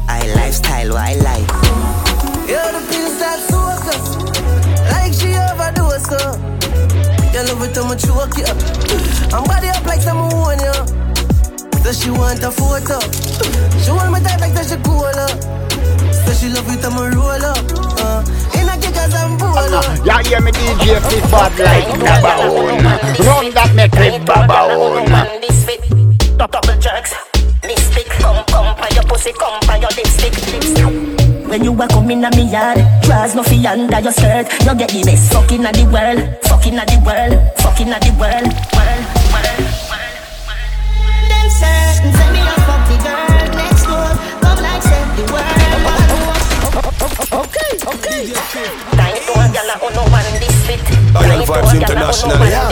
I 0.07 0.31
lifestyle 0.35 0.89
what 0.89 1.01
I 1.01 1.15
like. 1.15 1.49
You're 2.47 2.71
the 2.71 2.85
things 2.85 3.17
that 3.17 3.39
soak 3.49 3.81
Like 4.91 5.13
she 5.13 5.33
overdose 5.33 6.05
so 6.05 6.64
You 7.36 7.43
love 7.43 7.63
it 7.67 7.76
how 7.76 7.84
much 7.84 8.02
choke 8.02 8.38
you 8.38 8.45
I'm 9.36 9.43
body 9.43 9.67
up 9.67 9.84
like 9.86 10.00
someone 10.00 10.32
own 10.32 10.56
you 10.56 10.71
So 11.84 11.91
she 11.91 12.10
want 12.10 12.41
a 12.41 12.50
photo. 12.50 12.95
She 13.84 13.91
want 13.91 14.13
me 14.13 14.24
tight 14.24 14.39
like 14.39 14.54
that 14.56 14.63
she 14.71 14.80
cool 14.88 15.04
up 15.04 15.36
So 16.15 16.32
she 16.32 16.48
love 16.48 16.63
it 16.71 16.80
how 16.80 16.95
me 16.95 17.12
roll 17.13 17.43
up 17.43 17.60
uh, 18.00 18.24
In 18.56 18.69
a 18.71 18.80
kickers 18.80 19.13
and 19.19 19.38
pull 19.38 19.52
up. 19.52 20.06
Ya 20.06 20.24
hear 20.24 20.39
me 20.39 20.52
DJ 20.54 20.95
fi 21.04 21.19
bad 21.30 21.60
like 21.60 21.91
Nabaon 22.00 22.80
Run 23.28 23.52
that 23.52 23.76
make 23.76 23.91
me 24.00 24.17
babaon 24.24 25.04
Double 26.38 26.80
jerks 26.80 27.24
when 31.55 31.63
you 31.63 31.81
a 31.81 31.87
come 31.87 32.11
in 32.11 32.25
a 32.25 32.29
me 32.35 32.51
yard, 32.51 32.79
drawers 33.03 33.33
no 33.33 33.41
fi 33.41 33.55
under 33.65 33.99
your 34.01 34.11
skirt. 34.11 34.51
You 34.67 34.75
get 34.75 34.91
the 34.91 35.03
best 35.07 35.31
fucking 35.31 35.65
of 35.65 35.71
the 35.71 35.87
world, 35.87 36.19
fucking 36.43 36.75
of 36.75 36.83
the 36.83 36.99
world, 36.99 37.31
fucking 37.63 37.93
of 37.95 37.99
the 38.03 38.11
world, 38.19 38.51
world, 38.75 39.03
world, 39.31 39.63
world. 39.87 40.19
Them 41.31 41.47
say, 41.47 42.11
say 42.11 42.27
me 42.35 42.43
a 42.43 42.55
fuck 42.67 42.83
the 42.91 42.99
girl 42.99 43.55
next 43.55 43.87
door, 43.87 44.11
come 44.43 44.59
like 44.59 44.83
say 44.83 44.99
the 45.15 45.23
world. 45.31 45.55
Okay, 47.39 47.71
okay. 47.87 48.35
Time 48.99 49.15
to 49.15 49.31
a 49.39 49.47
gyal 49.55 49.71
who 49.79 49.87
no 49.95 50.03
one 50.11 50.27
this 50.43 50.59
fit. 50.67 50.83
Lion 51.15 51.39
Vibes 51.47 51.71
International, 51.71 52.35
yeah. 52.51 52.67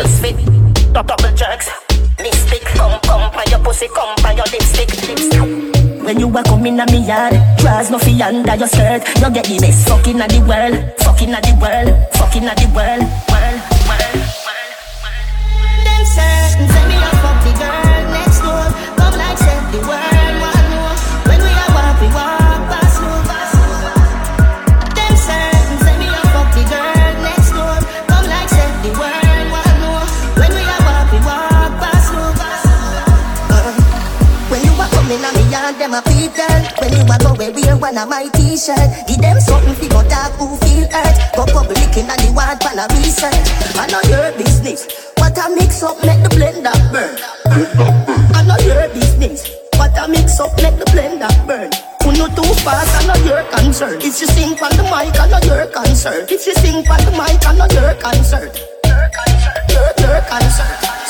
Double 0.91 1.31
jerks, 1.39 1.71
mystic. 2.19 2.67
Come, 2.75 2.99
come, 3.07 3.31
by 3.31 3.45
your 3.47 3.59
pussy, 3.63 3.87
come, 3.95 4.11
by 4.21 4.33
your 4.33 4.45
lipstick, 4.51 4.91
lipstick. 5.07 5.62
When 6.13 6.19
you 6.19 6.38
a 6.38 6.43
come 6.43 6.63
in 6.67 6.76
me 6.76 6.99
yard, 7.08 7.34
drawers 7.58 7.89
no 7.89 7.97
fi 7.97 8.21
under 8.21 8.56
your 8.56 8.67
skirt. 8.67 9.02
You 9.17 9.32
get 9.32 9.45
the 9.45 9.58
best 9.60 9.89
fucking 9.89 10.21
of 10.21 10.30
the 10.30 10.41
world, 10.41 10.93
fucking 10.99 11.34
of 11.34 11.41
the 11.41 11.58
world, 11.60 12.13
fucking 12.13 12.47
of 12.47 12.56
the 12.56 12.67
world. 12.69 13.02
Them 15.82 16.06
say, 16.06 16.54
say 16.69 16.88
me 16.88 16.97
a 17.02 17.10
fuck 17.17 17.43
the 17.43 17.52
girl 17.58 18.12
next 18.13 18.41
door, 18.41 18.65
come 18.95 19.17
like 19.17 19.39
say 19.39 19.58
the 19.71 19.88
world 19.88 20.12
yard, 35.63 35.80
them 35.80 35.93
a 35.95 36.02
people. 36.04 36.60
When 36.80 36.91
you 36.91 37.04
a 37.08 37.15
go 37.23 37.32
where 37.39 37.52
wear 37.56 37.78
one 37.78 37.97
of 37.97 38.10
my 38.10 38.28
t-shirt, 38.36 39.08
give 39.08 39.21
them 39.23 39.39
something 39.39 39.76
fi 39.76 39.88
go 39.88 40.04
talk 40.12 40.36
who 40.36 40.56
feel 40.60 40.88
hurt. 40.91 41.15
Go 41.36 41.43
public 41.47 41.95
in 41.95 42.08
the 42.08 42.30
ward 42.36 42.60
pan 42.60 42.80
a 42.80 42.86
research. 42.91 43.47
I 43.80 43.88
know 43.88 44.04
your 44.12 44.36
business. 44.36 44.88
What 45.17 45.38
a 45.39 45.47
mix 45.56 45.82
up 45.84 45.97
make 46.04 46.19
the 46.19 46.32
blender 46.36 46.76
burn. 46.91 47.15
I 48.36 48.43
know 48.43 48.60
your 48.67 48.89
business. 48.91 49.47
What 49.80 49.95
a 49.97 50.08
mix 50.08 50.39
up 50.39 50.52
make 50.60 50.78
the 50.78 50.86
blender 50.91 51.32
burn. 51.47 51.71
Who 52.04 52.12
know 52.12 52.28
too 52.36 52.49
fast, 52.63 52.91
I 52.99 53.08
know 53.08 53.19
your 53.23 53.43
concern. 53.52 53.97
If 54.02 54.19
you 54.19 54.28
sing 54.28 54.60
on 54.60 54.76
the 54.76 54.84
mic, 54.84 55.15
I 55.15 55.30
know 55.32 55.39
your 55.47 55.67
concern. 55.71 56.28
If 56.28 56.45
you 56.45 56.56
sing 56.60 56.84
on 56.88 56.99
the 57.08 57.12
mic, 57.15 57.39
I 57.47 57.56
know 57.56 57.67
your 57.71 57.95
concern. 57.95 58.52
Your 58.84 59.08
concern. 59.15 59.63
Your, 59.71 59.88
your 60.04 60.21
concern. 60.28 61.02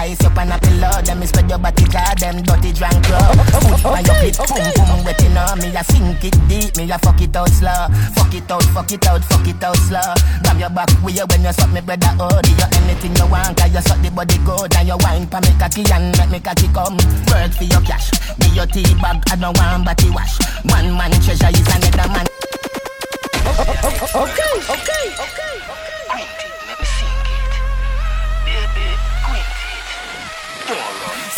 Ice 0.00 0.22
you 0.22 0.32
on 0.32 0.48
a 0.48 0.56
pillow. 0.58 0.96
Then 1.04 1.20
me 1.20 1.26
spread 1.26 1.48
your 1.48 1.58
body 1.58 1.84
jar, 1.84 2.14
them 2.16 2.42
dirty 2.42 2.72
drunk 2.72 3.04
club. 3.04 3.36
Oh, 3.52 3.84
oh, 3.84 3.92
on 3.92 4.04
your 4.04 4.16
clit, 4.16 4.36
boom 4.40 4.86
boom 4.88 5.04
wetting 5.04 5.36
on 5.36 5.58
me. 5.60 5.68
I 5.76 5.82
sink 5.82 6.24
it 6.24 6.36
deep, 6.48 6.76
me 6.76 6.90
I 6.90 6.96
fuck 6.98 7.20
it 7.20 7.36
out 7.36 7.48
slow. 7.50 7.88
Fuck 8.16 8.34
it 8.34 8.50
out, 8.50 8.64
fuck 8.72 8.90
it 8.90 9.06
out, 9.06 9.22
fuck 9.24 9.46
it 9.46 9.62
out 9.62 9.76
slow. 9.76 10.14
Grab 10.42 10.58
your 10.58 10.70
back 10.70 10.90
with 11.04 11.16
you 11.16 11.26
when 11.28 11.44
you 11.44 11.52
suck 11.52 11.70
me 11.70 11.80
brother 11.80 12.12
oh 12.18 12.40
Do 12.40 12.50
you 12.50 12.68
anything 12.80 13.14
you 13.16 13.26
want, 13.28 13.56
cause 13.56 13.72
you 13.72 13.82
suck 13.84 14.00
the 14.00 14.10
body 14.10 14.38
good. 14.44 14.72
And 14.76 14.88
you 14.88 14.96
wine 15.04 15.26
pa 15.28 15.40
me 15.40 15.52
cocky 15.60 15.84
and 15.92 16.16
make 16.16 16.30
me 16.30 16.40
cocky 16.40 16.68
come. 16.72 16.96
Work 17.28 17.52
for 17.52 17.64
your 17.68 17.82
cash, 17.84 18.08
me 18.40 18.48
your 18.56 18.66
tea 18.66 18.88
bag, 19.00 19.20
I 19.28 19.36
don't 19.36 19.56
want 19.56 19.84
body 19.84 20.08
wash. 20.10 20.40
One 20.64 20.96
man 20.96 21.12
treasure 21.20 21.52
is 21.52 21.68
another 21.68 22.08
man. 22.08 22.26
Oh, 23.52 24.24
okay, 24.24 24.54
okay, 24.72 25.04
okay, 25.20 25.54
okay. 26.08 26.59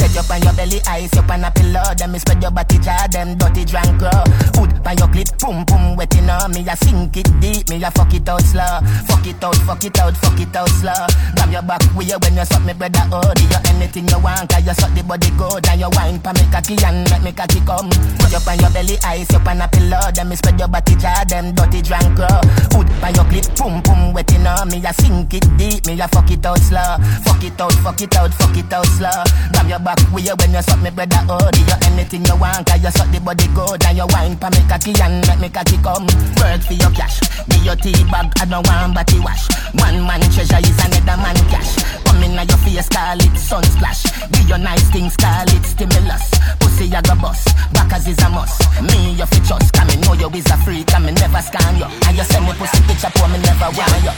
Set 0.03 0.13
you 0.19 0.35
on 0.35 0.43
your 0.43 0.53
belly, 0.53 0.81
ice 0.87 1.15
you 1.15 1.23
on 1.23 1.45
a 1.45 1.51
pillow. 1.51 1.95
Then 1.97 2.13
me 2.13 2.19
spread 2.19 2.43
your 2.43 2.51
body 2.51 2.79
jar, 2.79 3.09
them 3.09 3.39
dirty 3.39 3.65
drunk 3.65 4.01
girl. 4.01 4.25
Foot 4.53 4.75
on 4.85 4.99
your 4.99 5.09
clit, 5.09 5.31
boom 5.39 5.65
boom 5.65 5.97
wetting 5.97 6.29
on 6.29 6.43
uh, 6.43 6.49
me. 6.49 6.67
I 6.69 6.75
sink 6.75 7.17
it 7.17 7.31
deep, 7.41 7.69
me 7.71 7.83
I 7.85 7.91
fuck 7.91 8.13
it 8.13 8.29
out 8.29 8.43
slow. 8.43 8.81
Fuck 9.07 9.27
it 9.27 9.43
out, 9.43 9.57
fuck 9.63 9.85
it 9.85 9.99
out, 10.01 10.17
fuck 10.17 10.41
it 10.41 10.57
out 10.57 10.69
slow. 10.69 11.07
Grab 11.37 11.51
your 11.53 11.63
back 11.63 11.83
with 11.95 12.09
you 12.11 12.19
when 12.19 12.35
you 12.37 12.45
suck 12.45 12.65
me 12.65 12.73
brother 12.73 13.07
oh 13.13 13.33
Do 13.33 13.43
you 13.47 13.61
anything 13.71 14.09
you 14.09 14.19
want, 14.19 14.51
cause 14.51 14.67
you 14.67 14.75
suck 14.75 14.93
the 14.93 15.03
body 15.03 15.31
good. 15.39 15.65
And 15.71 15.81
you 15.81 15.91
wine 15.95 16.19
pa 16.21 16.33
me 16.35 16.45
cocky 16.51 16.77
and 16.85 17.09
make 17.09 17.23
me 17.23 17.33
cocky 17.33 17.61
come. 17.63 17.89
Put 18.19 18.35
you 18.35 18.43
on 18.43 18.59
your 18.59 18.71
belly, 18.75 18.99
ice 19.07 19.31
you 19.31 19.39
on 19.39 19.63
a 19.63 19.69
pillow. 19.69 20.03
Then 20.13 20.29
me 20.29 20.37
spread 20.37 20.59
your 20.59 20.69
body 20.69 20.97
jar, 20.97 21.25
them 21.25 21.55
dirty 21.55 21.81
drunk 21.81 22.19
girl. 22.19 22.43
Foot 22.75 22.91
on 23.07 23.15
your 23.15 23.27
clit, 23.31 23.47
boom 23.55 23.81
boom 23.87 24.13
wetting 24.13 24.45
on 24.45 24.59
uh, 24.59 24.65
me. 24.67 24.83
I 24.85 24.93
sink 24.93 25.33
it 25.33 25.47
deep, 25.57 25.87
me 25.87 26.01
I 26.03 26.07
fuck 26.09 26.31
it 26.31 26.45
out 26.45 26.59
slow. 26.59 26.99
Fuck 27.23 27.45
it 27.45 27.61
out, 27.61 27.73
fuck 27.87 28.01
it 28.03 28.17
out, 28.19 28.35
fuck 28.35 28.57
it 28.59 28.73
out 28.73 28.87
slow. 28.99 29.22
Grab 29.53 29.69
your 29.69 29.79
back 29.81 30.01
with 30.13 30.27
you 30.27 30.35
when 30.37 30.53
you 30.53 30.63
suck 30.63 30.81
me 30.83 30.91
brother 30.91 31.23
oh 31.29 31.51
Do 31.51 31.61
you 31.61 31.79
anything 31.87 32.25
you 32.25 32.37
want, 32.37 32.67
cause 32.67 32.83
you 32.83 32.91
suck 32.91 33.11
the 33.11 33.21
body 33.21 33.47
good. 33.55 33.83
And 33.85 33.97
you 33.97 34.07
wine 34.11 34.37
pa 34.37 34.51
me 34.51 34.63
cocky 34.69 34.93
and 35.01 35.23
make 35.27 35.41
me 35.41 35.49
cocky 35.49 35.79
come. 35.79 36.07
Work 36.41 36.63
for 36.67 36.75
your 36.75 36.93
cash, 36.93 37.21
me 37.49 37.57
your 37.63 37.77
tea 37.77 37.97
bag, 38.11 38.33
I 38.41 38.45
don't 38.47 38.67
want 38.67 38.95
body 38.95 39.19
wash. 39.21 39.47
One 39.79 40.05
man 40.07 40.23
treasure 40.33 40.61
is 40.61 40.79
another 40.83 41.19
man 41.21 41.39
cash. 41.49 41.77
Come 42.05 42.23
in 42.23 42.37
your 42.37 42.61
face, 42.61 42.89
call 42.89 43.19
it 43.19 43.37
sun 43.37 43.65
splash. 43.65 44.05
Give 44.33 44.49
your 44.49 44.59
nice 44.59 44.85
things, 44.91 45.17
call 45.17 45.49
it 45.49 45.65
stimulus. 45.65 46.31
Pussy 46.61 46.93
I 46.95 47.01
go 47.03 47.15
bust, 47.17 47.49
Back 47.73 47.93
as 47.93 48.07
is 48.07 48.19
a 48.21 48.29
must. 48.29 48.61
Me 48.83 49.15
you 49.15 49.27
fi 49.27 49.39
trust, 49.47 49.73
come 49.73 49.89
me 49.89 49.97
know 50.03 50.15
you 50.15 50.29
is 50.37 50.47
a 50.51 50.57
freak, 50.65 50.93
and 50.95 51.05
me 51.07 51.13
never 51.13 51.41
scan 51.41 51.77
you. 51.79 51.89
And 52.07 52.17
you 52.17 52.25
send 52.25 52.45
me 52.45 52.53
pussy 52.55 52.81
picture, 52.85 53.11
for 53.17 53.29
me 53.29 53.39
never 53.41 53.71
want 53.73 54.05
you. 54.05 54.15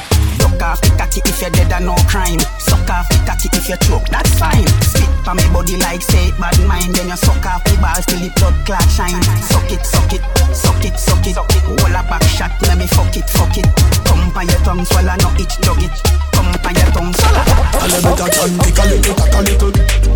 Suck 0.54 0.62
off 0.62 0.80
the 0.80 0.90
cocky 0.98 1.20
if 1.24 1.40
you're 1.40 1.50
dead 1.50 1.72
and 1.72 1.86
no 1.86 1.94
crime. 2.06 2.40
Suck 2.58 2.88
off 2.90 3.08
the 3.08 3.16
cocky 3.26 3.48
if 3.52 3.68
you 3.68 3.76
choke, 3.78 4.08
that's 4.08 4.38
fine. 4.38 4.83
Spit 4.84 5.08
pa 5.24 5.32
me 5.34 5.44
body 5.52 5.76
like 5.80 6.02
say 6.02 6.30
bad 6.38 6.58
mind. 6.68 6.94
Then 6.94 7.08
you 7.08 7.16
suck 7.16 7.44
off 7.46 7.64
the 7.64 7.74
balls 7.80 8.04
till 8.06 8.20
the 8.20 8.30
blood 8.36 8.54
clot 8.68 8.84
shine. 8.92 9.22
Suck 9.40 9.70
it, 9.72 9.84
suck 9.84 10.12
it, 10.12 10.22
suck 10.52 10.84
it, 10.84 10.96
suck 11.00 11.26
it. 11.26 11.36
Hold 11.36 11.96
a 11.96 12.02
back 12.04 12.22
shot, 12.24 12.52
let 12.68 12.78
me 12.78 12.86
fuck 12.86 13.16
it, 13.16 13.28
fuck 13.30 13.56
it. 13.56 13.66
Come 14.04 14.30
pa 14.32 14.42
your 14.44 14.60
tongue, 14.62 14.84
swallow 14.84 15.16
no 15.24 15.28
itch, 15.40 15.56
jug 15.64 15.82
it. 15.82 15.94
Come 16.36 16.52
pa 16.60 16.70
your 16.70 16.90
tongue, 16.92 17.12
swallow. 17.16 17.44
A 17.80 17.86
little 17.88 18.12
bit 18.12 18.20
of 18.20 18.30
turn, 18.30 18.52
take 18.60 18.78
a 18.78 18.84
little, 18.84 19.14
cock 19.16 19.34
a 19.34 19.40
little. 19.42 19.72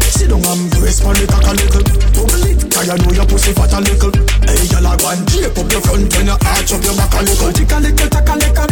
Sit 0.09 0.29
down 0.29 0.45
and 0.45 0.71
brace 0.77 1.01
for 1.01 1.15
the 1.17 1.25
cock 1.27 1.49
a 1.49 1.53
little. 1.57 1.85
Bubble 2.13 2.45
it, 2.45 2.61
cause 2.69 2.87
you 2.89 2.97
know 3.01 3.13
your 3.17 3.27
pussy 3.27 3.53
fat 3.57 3.73
a 3.73 3.81
little. 3.81 4.13
Hey, 4.45 4.67
you 4.69 4.81
like 4.85 5.01
one, 5.01 5.23
drape 5.31 5.57
up 5.57 5.69
your 5.73 5.83
front, 5.83 6.11
then 6.13 6.29
you 6.29 6.37
arch 6.37 6.73
up 6.75 6.83
your 6.85 6.95
back 6.99 7.15
a 7.17 7.21
little. 7.25 7.53
Tick 7.53 7.73
a 7.73 7.79
little, 7.81 8.09
tack 8.11 8.29
a 8.29 8.35
little. 8.37 8.71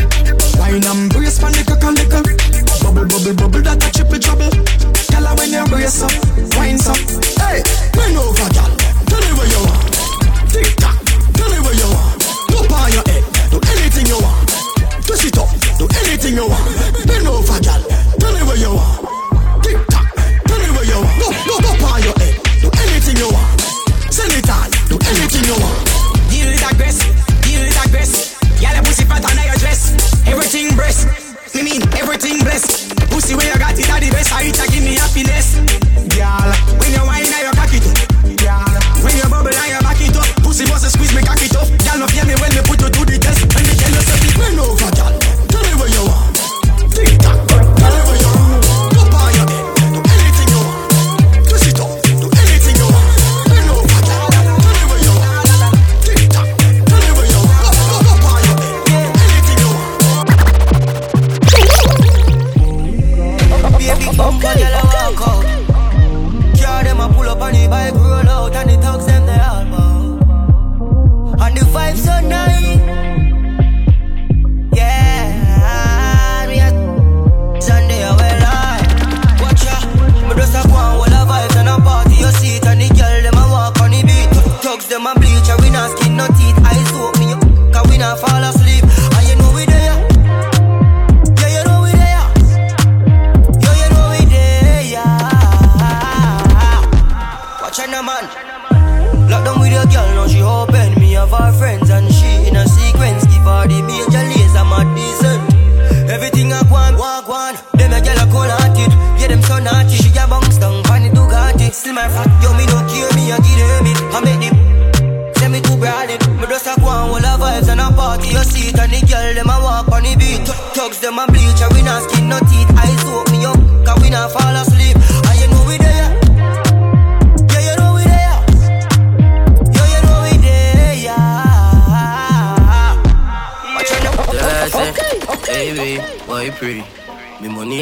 Wine 0.61 0.85
and 0.85 1.09
brace 1.13 1.39
for 1.39 1.51
the 1.53 1.63
cock 1.65 1.85
a 1.85 1.91
little. 1.95 2.25
Bubble, 2.83 3.07
bubble, 3.09 3.35
bubble, 3.35 3.63
that 3.63 3.83
a 3.83 3.89
triple 3.91 4.21
trouble. 4.21 4.53
Tell 5.11 5.25
her 5.25 5.35
when 5.39 5.53
you 5.55 5.65
brace 5.87 6.03
up, 6.03 6.57
wine 6.57 6.81
up. 6.81 6.97
Hey, 7.39 7.63
bend 7.93 8.19
over, 8.19 8.53
gal. 8.53 8.86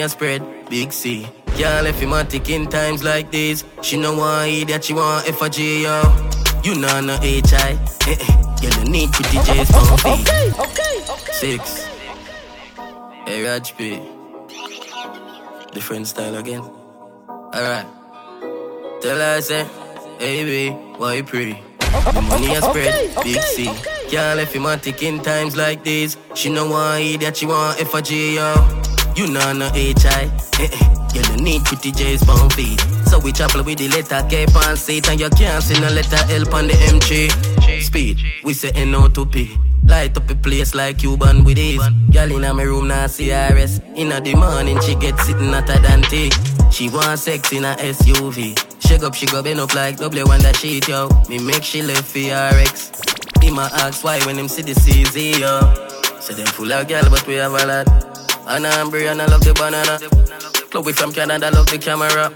A 0.04 0.08
spread, 0.08 0.42
big 0.68 0.92
C. 0.92 1.26
Girl, 1.56 1.86
if 1.86 2.00
you 2.00 2.08
man 2.08 2.26
in 2.30 2.66
times 2.66 3.02
like 3.02 3.30
this, 3.30 3.64
she 3.82 3.96
no 3.96 4.16
want 4.16 4.50
eat 4.50 4.68
that 4.68 4.84
she 4.84 4.92
want 4.92 5.26
FG, 5.26 5.82
yo. 5.82 5.96
You 6.62 6.74
know 6.80 7.00
no 7.00 7.16
HI, 7.18 7.78
eh 8.06 8.16
eh. 8.20 8.56
You 8.60 8.70
no 8.76 8.82
need 8.84 9.12
pretty 9.12 9.38
J's 9.46 9.70
for 9.70 9.84
me. 10.04 10.20
Okay, 10.20 10.50
okay, 10.64 10.94
okay. 11.08 11.32
Six. 11.32 11.86
Hey, 13.26 13.44
Raj 13.44 13.76
P. 13.76 14.00
Different 15.72 16.06
style 16.06 16.36
again. 16.36 16.62
Alright. 17.28 17.86
Tell 19.00 19.16
her, 19.16 19.40
say, 19.40 19.64
hey, 20.18 20.44
baby, 20.44 20.76
why 20.98 21.14
you 21.14 21.24
pretty? 21.24 21.62
The 22.12 22.20
money 22.28 22.54
a 22.54 22.60
spread, 22.60 23.14
big 23.22 23.40
C. 23.40 23.70
Girl, 24.10 24.38
if 24.38 24.54
you 24.54 24.60
man 24.60 24.80
in 24.84 25.20
times 25.20 25.56
like 25.56 25.82
this, 25.82 26.16
she 26.34 26.50
no 26.50 26.68
want 26.68 27.00
eat 27.00 27.20
that 27.20 27.36
she 27.38 27.46
want 27.46 27.78
FG, 27.78 28.34
yo. 28.34 28.83
You 29.16 29.28
know 29.28 29.52
no 29.52 29.68
HI, 29.70 30.26
eh 30.58 30.68
eh. 30.72 30.94
You 31.14 31.22
no 31.22 31.36
need 31.36 31.64
pretty 31.64 31.92
J's 31.92 32.24
pound 32.24 32.52
feet. 32.52 32.80
So 33.06 33.20
we 33.20 33.30
chapel 33.30 33.62
with 33.62 33.78
the 33.78 33.88
letter 33.88 34.26
K 34.28 34.46
pan 34.46 34.76
seat 34.76 35.08
and 35.08 35.20
you 35.20 35.30
can't 35.30 35.62
see 35.62 35.78
no 35.80 35.88
letter 35.88 36.18
L 36.30 36.52
on 36.54 36.66
the 36.66 36.74
MG. 36.90 37.30
Speed, 37.80 38.18
we 38.42 38.52
say 38.52 38.72
N 38.74 38.92
to 39.12 39.24
P. 39.26 39.56
Light 39.86 40.16
up 40.16 40.28
a 40.28 40.34
place 40.34 40.74
like 40.74 40.98
Cuban 40.98 41.44
with 41.44 41.58
ease. 41.58 41.80
Girl 42.10 42.42
in 42.42 42.56
my 42.56 42.62
room 42.64 42.88
now 42.88 43.06
CRS. 43.06 43.80
In 43.96 44.08
the 44.08 44.34
morning 44.34 44.80
she 44.80 44.96
get 44.96 45.16
sitting 45.20 45.54
at 45.54 45.68
a 45.70 45.80
Dante. 45.80 46.30
She 46.72 46.88
want 46.88 47.20
sex 47.20 47.52
in 47.52 47.64
a 47.64 47.76
SUV. 47.76 48.58
Shake 48.80 49.04
up, 49.04 49.14
she 49.14 49.26
go 49.26 49.42
bend 49.42 49.60
up 49.60 49.74
like 49.74 49.98
double 49.98 50.24
one 50.24 50.40
that 50.40 50.56
sheet, 50.56 50.88
yo. 50.88 51.08
Me 51.28 51.38
make 51.38 51.62
she 51.62 51.82
left 51.82 52.04
for 52.04 52.18
RX. 52.18 52.90
Be 53.40 53.50
my 53.50 53.70
ask 53.74 54.02
why 54.02 54.18
when 54.26 54.36
them 54.36 54.48
see 54.48 54.62
the 54.62 54.72
CZ, 54.72 55.38
yo. 55.38 56.20
Say 56.20 56.34
them 56.34 56.46
full 56.46 56.72
of 56.72 56.88
girl, 56.88 57.04
but 57.10 57.24
we 57.28 57.34
have 57.34 57.52
a 57.52 57.66
lot. 57.66 58.13
And 58.46 58.66
I'm 58.66 58.90
Brianna, 58.90 59.28
love 59.28 59.40
the 59.40 59.54
banana. 59.54 59.98
Chloe 60.70 60.92
from 60.92 61.12
Canada, 61.12 61.50
love 61.50 61.66
the 61.66 61.78
camera. 61.78 62.30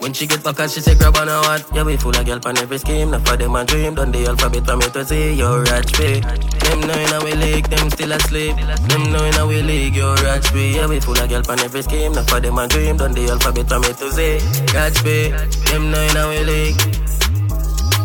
When 0.00 0.12
she 0.12 0.26
get 0.26 0.42
back, 0.42 0.58
and 0.58 0.70
she 0.70 0.80
say 0.80 0.96
grab 0.96 1.16
on 1.16 1.28
a 1.28 1.38
what? 1.40 1.64
Yeah, 1.74 1.84
we 1.84 1.96
full 1.96 2.16
of 2.16 2.26
girl 2.26 2.40
pan 2.40 2.58
every 2.58 2.78
scheme. 2.78 3.10
Now 3.12 3.20
for 3.20 3.36
them 3.36 3.54
a 3.54 3.64
dream, 3.64 3.94
done 3.94 4.10
the 4.10 4.26
alphabet 4.26 4.66
for 4.66 4.76
me 4.76 4.86
to 4.90 5.04
see. 5.04 5.34
Yo, 5.34 5.62
Raj 5.62 5.92
P. 5.92 6.20
Them 6.20 6.80
know 6.80 6.98
in 6.98 7.12
our 7.12 7.36
league, 7.36 7.68
them 7.68 7.90
still 7.90 8.12
asleep. 8.12 8.56
Them 8.88 9.12
know 9.12 9.24
in 9.24 9.34
our 9.34 9.46
league, 9.46 9.94
yo, 9.94 10.14
Raj 10.16 10.52
P. 10.52 10.74
Yeah, 10.74 10.88
we 10.88 10.98
full 10.98 11.18
of 11.18 11.28
girl 11.28 11.42
pan 11.42 11.60
every 11.60 11.82
scheme. 11.82 12.12
Now 12.12 12.24
for 12.24 12.40
them 12.40 12.58
a 12.58 12.66
dream, 12.66 12.96
done 12.96 13.12
the 13.12 13.28
alphabet 13.30 13.68
for 13.68 13.78
me 13.78 13.92
to 13.92 14.10
see. 14.10 14.40
Raj 14.74 14.96
P. 15.04 15.28
Them 15.70 15.90
know 15.92 16.00
in 16.00 16.16
our 16.16 16.44
league. 16.44 17.11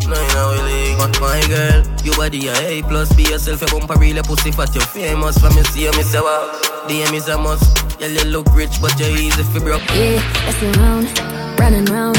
No, 0.07 0.15
you 0.15 0.33
know 0.33 0.55
we 0.55 0.59
league. 0.71 0.97
But 0.97 1.19
my 1.19 1.41
girl, 1.47 1.83
you 2.03 2.13
body 2.15 2.47
a 2.47 2.55
A 2.55 2.81
plus. 2.83 3.13
Be 3.13 3.23
yourself, 3.23 3.61
a 3.61 3.65
bumper 3.65 3.99
real 3.99 4.23
pussy 4.23 4.51
fat. 4.51 4.73
You 4.73 4.81
famous 4.81 5.37
for 5.37 5.49
me, 5.49 5.63
see 5.63 5.83
you, 5.83 5.91
me 5.91 6.03
say 6.03 6.21
wow. 6.21 6.47
DM 6.87 7.13
is 7.13 7.27
a 7.27 7.37
must. 7.37 7.67
Yeah, 7.99 8.07
you 8.07 8.23
look 8.31 8.47
rich, 8.55 8.81
but 8.81 8.97
you're 8.99 9.09
easy 9.09 9.43
for 9.43 9.59
broke. 9.59 9.81
Yeah, 9.91 10.23
that's 10.45 10.63
around, 10.63 11.59
running 11.59 11.85
round. 11.85 12.17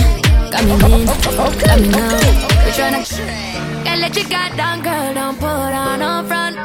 Coming 0.53 0.81
in, 0.93 1.07
coming 1.65 1.95
out. 1.97 2.49
We 2.65 2.71
tryna 2.77 3.05
Girl, 3.85 3.99
let 3.99 4.17
your 4.17 4.29
guard 4.29 4.57
down, 4.57 4.83
girl, 4.83 5.15
don't 5.15 5.39
put 5.39 5.47
on 5.47 6.03
up 6.03 6.27
front. 6.27 6.57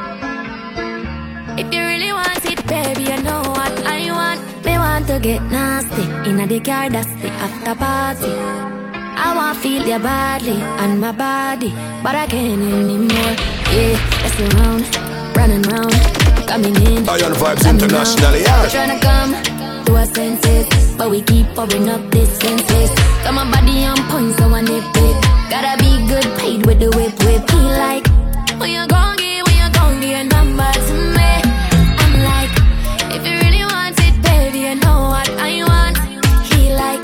If 1.58 1.74
you 1.74 1.82
really 1.82 2.12
want 2.12 2.44
it, 2.44 2.68
baby, 2.68 3.04
you 3.04 3.22
know 3.24 3.42
what 3.56 3.72
I 3.86 4.12
want. 4.12 4.66
Me 4.66 4.78
want 4.78 5.08
to 5.08 5.20
get 5.20 5.42
nasty 5.44 6.04
in 6.30 6.40
a 6.40 6.48
the 6.48 6.60
car, 6.60 6.90
that's 6.90 7.08
the 7.22 7.30
after 7.30 7.76
party. 7.76 8.73
I 9.16 9.34
want 9.36 9.56
to 9.56 9.62
feel 9.62 9.86
your 9.88 10.00
body 10.00 10.58
and 10.82 11.00
my 11.00 11.12
body, 11.12 11.72
but 12.04 12.16
I 12.16 12.26
can't 12.28 12.62
anymore. 12.62 13.36
Yeah, 13.74 13.98
that's 14.22 14.40
around, 14.42 14.84
running 15.36 15.64
round, 15.74 15.94
coming 16.48 16.76
in. 16.88 17.08
Iron 17.10 17.34
Vibes 17.34 17.66
International, 17.70 18.36
yeah. 18.38 18.62
We're 18.62 18.70
tryna 18.70 19.00
come 19.02 19.32
to 19.86 19.92
our 19.96 20.06
senses, 20.06 20.96
but 20.98 21.10
we 21.10 21.22
keep 21.22 21.48
pouring 21.56 21.90
up 21.90 22.02
distances. 22.12 22.90
Got 23.24 23.34
my 23.34 23.46
body 23.52 23.86
on 23.86 23.98
point, 24.10 24.36
so 24.38 24.46
I 24.50 24.62
nip 24.62 24.84
it. 25.08 25.16
Gotta 25.50 25.74
be 25.84 25.92
good, 26.08 26.28
paid 26.40 26.66
with 26.66 26.80
the 26.80 26.90
whip, 26.98 27.14
whip. 27.26 27.50
He 27.50 27.62
like, 27.86 28.06
when 28.60 28.70
you 28.72 28.86
gon' 28.88 29.16
get, 29.18 29.46
when 29.46 29.56
you 29.62 29.70
gon' 29.78 30.02
get 30.02 30.26
a 30.26 30.30
number 30.36 30.72
to 30.88 30.94
me. 31.18 31.32
I'm 32.04 32.14
like, 32.30 32.54
if 33.16 33.22
you 33.28 33.34
really 33.44 33.64
want 33.74 33.98
it, 34.08 34.16
baby, 34.24 34.60
you 34.68 34.76
know 34.84 35.00
what 35.14 35.30
I 35.38 35.64
want. 35.70 35.98
He 36.50 36.74
like, 36.74 37.04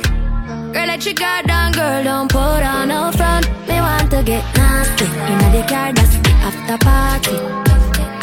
girl, 0.73 0.87
let 0.87 1.05
your 1.05 1.13
guard 1.13 1.45
down, 1.47 1.58
girl, 1.89 2.03
don't 2.03 2.31
put 2.31 2.63
on 2.73 2.87
no 2.87 3.11
front. 3.11 3.45
Me 3.67 3.77
want 3.81 4.09
to 4.11 4.21
get 4.23 4.43
nasty, 4.55 5.05
in 5.31 5.39
the 5.55 5.63
car, 5.69 5.91
that's 5.93 6.15
the 6.25 6.31
after 6.47 6.77
party. 6.85 7.37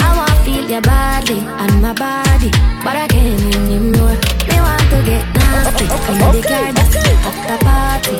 I 0.05 0.09
want 0.17 0.37
feel 0.45 0.67
your 0.75 0.83
body 0.83 1.39
and 1.63 1.83
my 1.83 1.93
body, 1.93 2.51
but 2.85 2.97
I 3.05 3.07
can't 3.09 3.55
anymore. 3.57 4.17
Me 4.49 4.57
want 4.67 4.87
to 4.93 4.99
get 5.11 5.25
nasty, 5.35 5.85
in 6.13 6.19
the 6.35 6.43
car, 6.51 6.69
that's 6.77 6.97
the 7.05 7.13
after 7.29 7.59
party. 7.67 8.17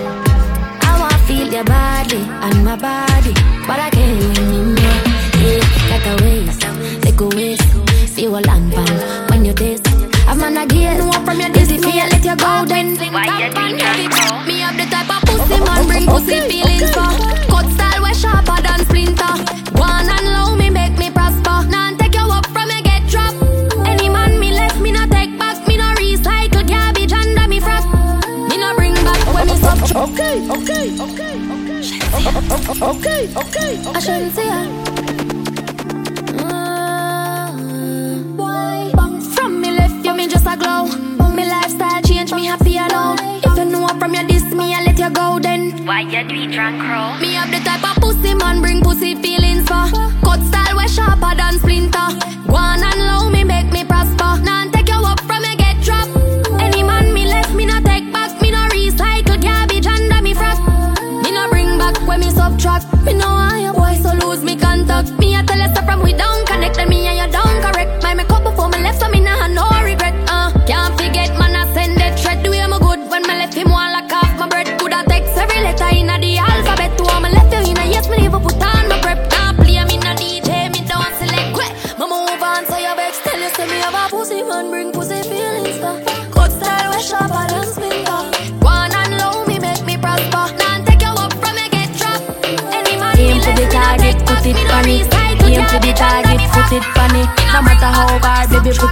I 0.89 0.93
want 1.01 1.21
feel 1.27 1.49
your 1.57 1.65
body 1.65 2.23
and 2.47 2.65
my 2.65 2.77
body, 2.77 3.35
but 3.69 3.79
I 3.87 3.91
can't 3.91 4.39
anymore. 4.39 5.01
Yeah, 5.43 5.63
like 5.91 6.07
a 6.13 6.15
waist, 6.25 6.63
like 7.05 7.21
a 7.21 7.29
waist, 7.37 7.69
see 8.15 8.29
what 8.29 8.47
long 8.47 8.71
pan 8.71 9.31
when 9.31 9.45
you 9.45 9.53
taste. 9.53 9.87
I'm 10.29 10.43
on 10.43 10.57
again, 10.57 10.99
no 10.99 11.13
from 11.25 11.39
your 11.41 11.51
dizzy 11.51 11.79
feel, 11.79 12.07
let 12.13 12.25
you 12.25 12.37
go 12.37 12.65
then. 12.67 12.97
Why 13.13 13.27
you 13.41 13.49
do 13.55 13.77
that? 13.79 14.56
The 15.57 15.65
type 15.65 15.81
of 15.81 15.87
pussy 15.87 15.87
man, 15.87 15.87
bring 15.87 16.07
pussy 16.07 16.41
feelings 16.49 16.91
for. 16.93 17.09
Cut 17.49 17.67
style 17.73 18.03
way 18.03 18.13
sharper 18.13 18.61
than 18.63 18.81
splinter. 18.85 19.35
Go 19.73 19.83
on 19.83 20.09
and 20.09 20.27
low 20.35 20.55
me, 20.57 20.69
make 20.71 20.97
me 20.99 21.11
prosper. 21.11 21.65
Now 21.69 21.97
take 21.97 22.15
you 22.15 22.29
up 22.31 22.47
from 22.47 22.69
me 22.69 22.83
get 22.83 23.07
dropped. 23.09 23.43
Any 23.87 24.09
man 24.09 24.39
me 24.39 24.53
left, 24.53 24.79
me 24.81 24.93
no 24.93 25.07
take 25.09 25.37
back, 25.39 25.67
me 25.67 25.77
no 25.77 25.95
recycle 25.95 26.67
garbage 26.69 27.13
under 27.13 27.49
me 27.49 27.61
frost. 27.61 27.89
Me 28.49 28.57
no 28.59 28.75
bring 28.77 28.95
back 28.95 29.35
when 29.35 29.47
me 29.47 29.57
stop. 29.57 29.79
Okay, 29.97 30.49
okay, 30.51 30.91
okay, 31.01 31.41
okay. 31.49 31.67
Okay, 32.83 33.29
okay. 33.37 33.81
I 33.95 33.99
shouldn't 34.01 34.33
say. 34.35 34.49
Mm, 36.37 38.37
why? 38.37 38.91
From 39.35 39.61
me 39.61 39.71
left 39.71 40.05
you, 40.05 40.15
me 40.15 40.27
just 40.29 40.47
a 40.47 40.57
glow. 40.57 40.87
Me 41.35 41.45
lifestyle 41.49 42.03
change, 42.03 42.33
me 42.35 42.45
happy 42.47 42.77
alone. 42.77 43.17
If 43.43 43.57
you 43.57 43.65
know 43.65 43.87
from 43.99 44.15
your 44.15 44.25
diss 44.25 44.45
me, 44.53 44.77
let 44.77 44.86
you 45.07 45.15
go 45.15 45.39
then. 45.39 45.87
Why 45.87 46.01
you 46.01 46.25
do 46.29 46.35
it 46.35 46.53
drunk, 46.53 46.81
crow? 46.81 47.19
Me 47.21 47.35
have 47.35 47.51
the 47.51 47.61
type 47.61 47.85
of 47.85 48.03
pussy 48.03 48.35
man, 48.35 48.61
bring 48.61 48.83
pussy 48.83 49.15
feelings 49.15 49.63
for. 49.69 49.87
Cut 50.25 50.41
style 50.49 50.77
way 50.77 50.89
sharper 50.89 51.35
than 51.37 51.59
splinter. 51.59 52.09
Go 52.49 52.57
on 52.57 52.83
and 52.83 53.01
low 53.09 53.31
me, 53.31 53.45
make 53.45 53.71
me 53.73 53.85
prosper. 53.85 54.43
Now 54.43 54.69
take 54.71 54.89
you 54.89 55.01
up 55.05 55.21
from 55.21 55.43
me 55.43 55.57
get 55.57 55.81
dropped. 55.83 56.17
Any 56.61 56.83
man 56.83 57.13
me 57.15 57.27
left, 57.27 57.55
me 57.55 57.67
no 57.67 57.81
take 57.81 58.13
back. 58.13 58.41
Me 58.43 58.51
no 58.51 58.63
recycle 58.69 59.41
garbage 59.41 59.87
under 59.87 60.23
me 60.23 60.35
frost. 60.35 60.63
Me 61.23 61.31
no 61.31 61.49
bring 61.51 61.79
back 61.79 61.97
when 62.09 62.21
me 62.21 62.31
subtract. 62.31 62.87
Me 63.05 63.13
no 63.15 63.27
want 63.27 63.63
your 63.63 63.75
boy 63.75 63.95
so 64.03 64.13
lose 64.15 64.43
me 64.43 64.57
contact. 64.57 65.11
Me 65.19 65.37
I 65.37 65.45
tell 65.45 65.59
you 65.59 65.69
stuff 65.69 65.85
from 65.85 66.03
we 66.03 66.13
down 66.13 66.46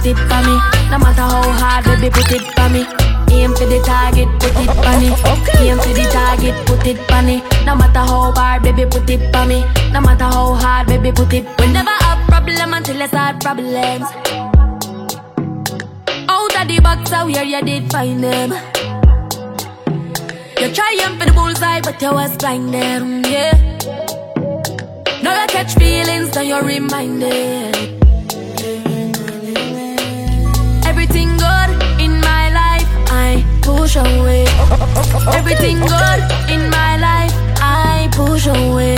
it. 0.05 0.17
No 0.17 0.21
matter 0.21 0.21
how 0.21 0.21
hard, 0.21 0.25
baby, 0.25 0.29
put 0.29 0.31
it 0.31 0.37
on 0.37 0.43
me. 0.45 0.55
No 0.89 0.97
matter 0.97 1.21
how 1.21 1.41
hard, 1.61 1.85
baby, 1.85 2.09
put 2.09 2.31
it 2.31 2.59
on 2.59 2.71
me. 2.71 2.85
Aim 3.31 3.53
for 3.55 3.65
the 3.65 3.79
target, 3.83 4.29
put 4.39 4.55
it 4.55 4.69
on 4.69 5.03
it. 5.03 5.13
Aim 5.59 5.77
for 5.79 5.93
the 5.93 6.05
target, 6.11 6.65
put 6.65 6.87
it 6.87 7.11
on 7.11 7.29
it. 7.29 7.43
No 7.65 7.75
matter 7.75 7.99
how 7.99 8.31
hard, 8.31 8.63
baby, 8.63 8.85
put 8.85 9.09
it 9.09 9.35
on 9.35 9.47
me. 9.47 9.65
No 9.91 10.01
matter 10.01 10.25
how 10.25 10.53
hard, 10.53 10.87
baby, 10.87 11.11
put 11.11 11.33
it. 11.33 11.45
We 11.59 11.71
never 11.71 11.89
have 11.89 12.27
problem 12.27 12.73
until 12.73 13.01
it's 13.01 13.09
start 13.09 13.41
problems. 13.41 14.05
Out 16.29 16.55
of 16.55 16.67
the 16.67 16.79
box, 16.81 17.11
out 17.11 17.29
here 17.29 17.43
you 17.43 17.61
did 17.63 17.91
find 17.91 18.23
them. 18.23 18.51
You're 20.59 20.73
trying 20.73 21.19
for 21.19 21.25
the 21.25 21.33
bullseye, 21.33 21.81
but 21.81 22.01
you 22.01 22.13
was 22.13 22.35
blinded, 22.37 23.25
yeah. 23.27 23.53
Now 25.21 25.41
you 25.41 25.47
catch 25.47 25.73
feelings, 25.75 26.33
now 26.35 26.41
you're 26.41 26.63
reminded. 26.63 27.74
Push 33.85 33.97
away. 33.97 34.45
Everything 35.37 35.79
good 35.79 36.21
in 36.49 36.69
my 36.71 36.97
life, 36.97 37.33
I 37.61 38.09
push 38.13 38.47
away. 38.47 38.97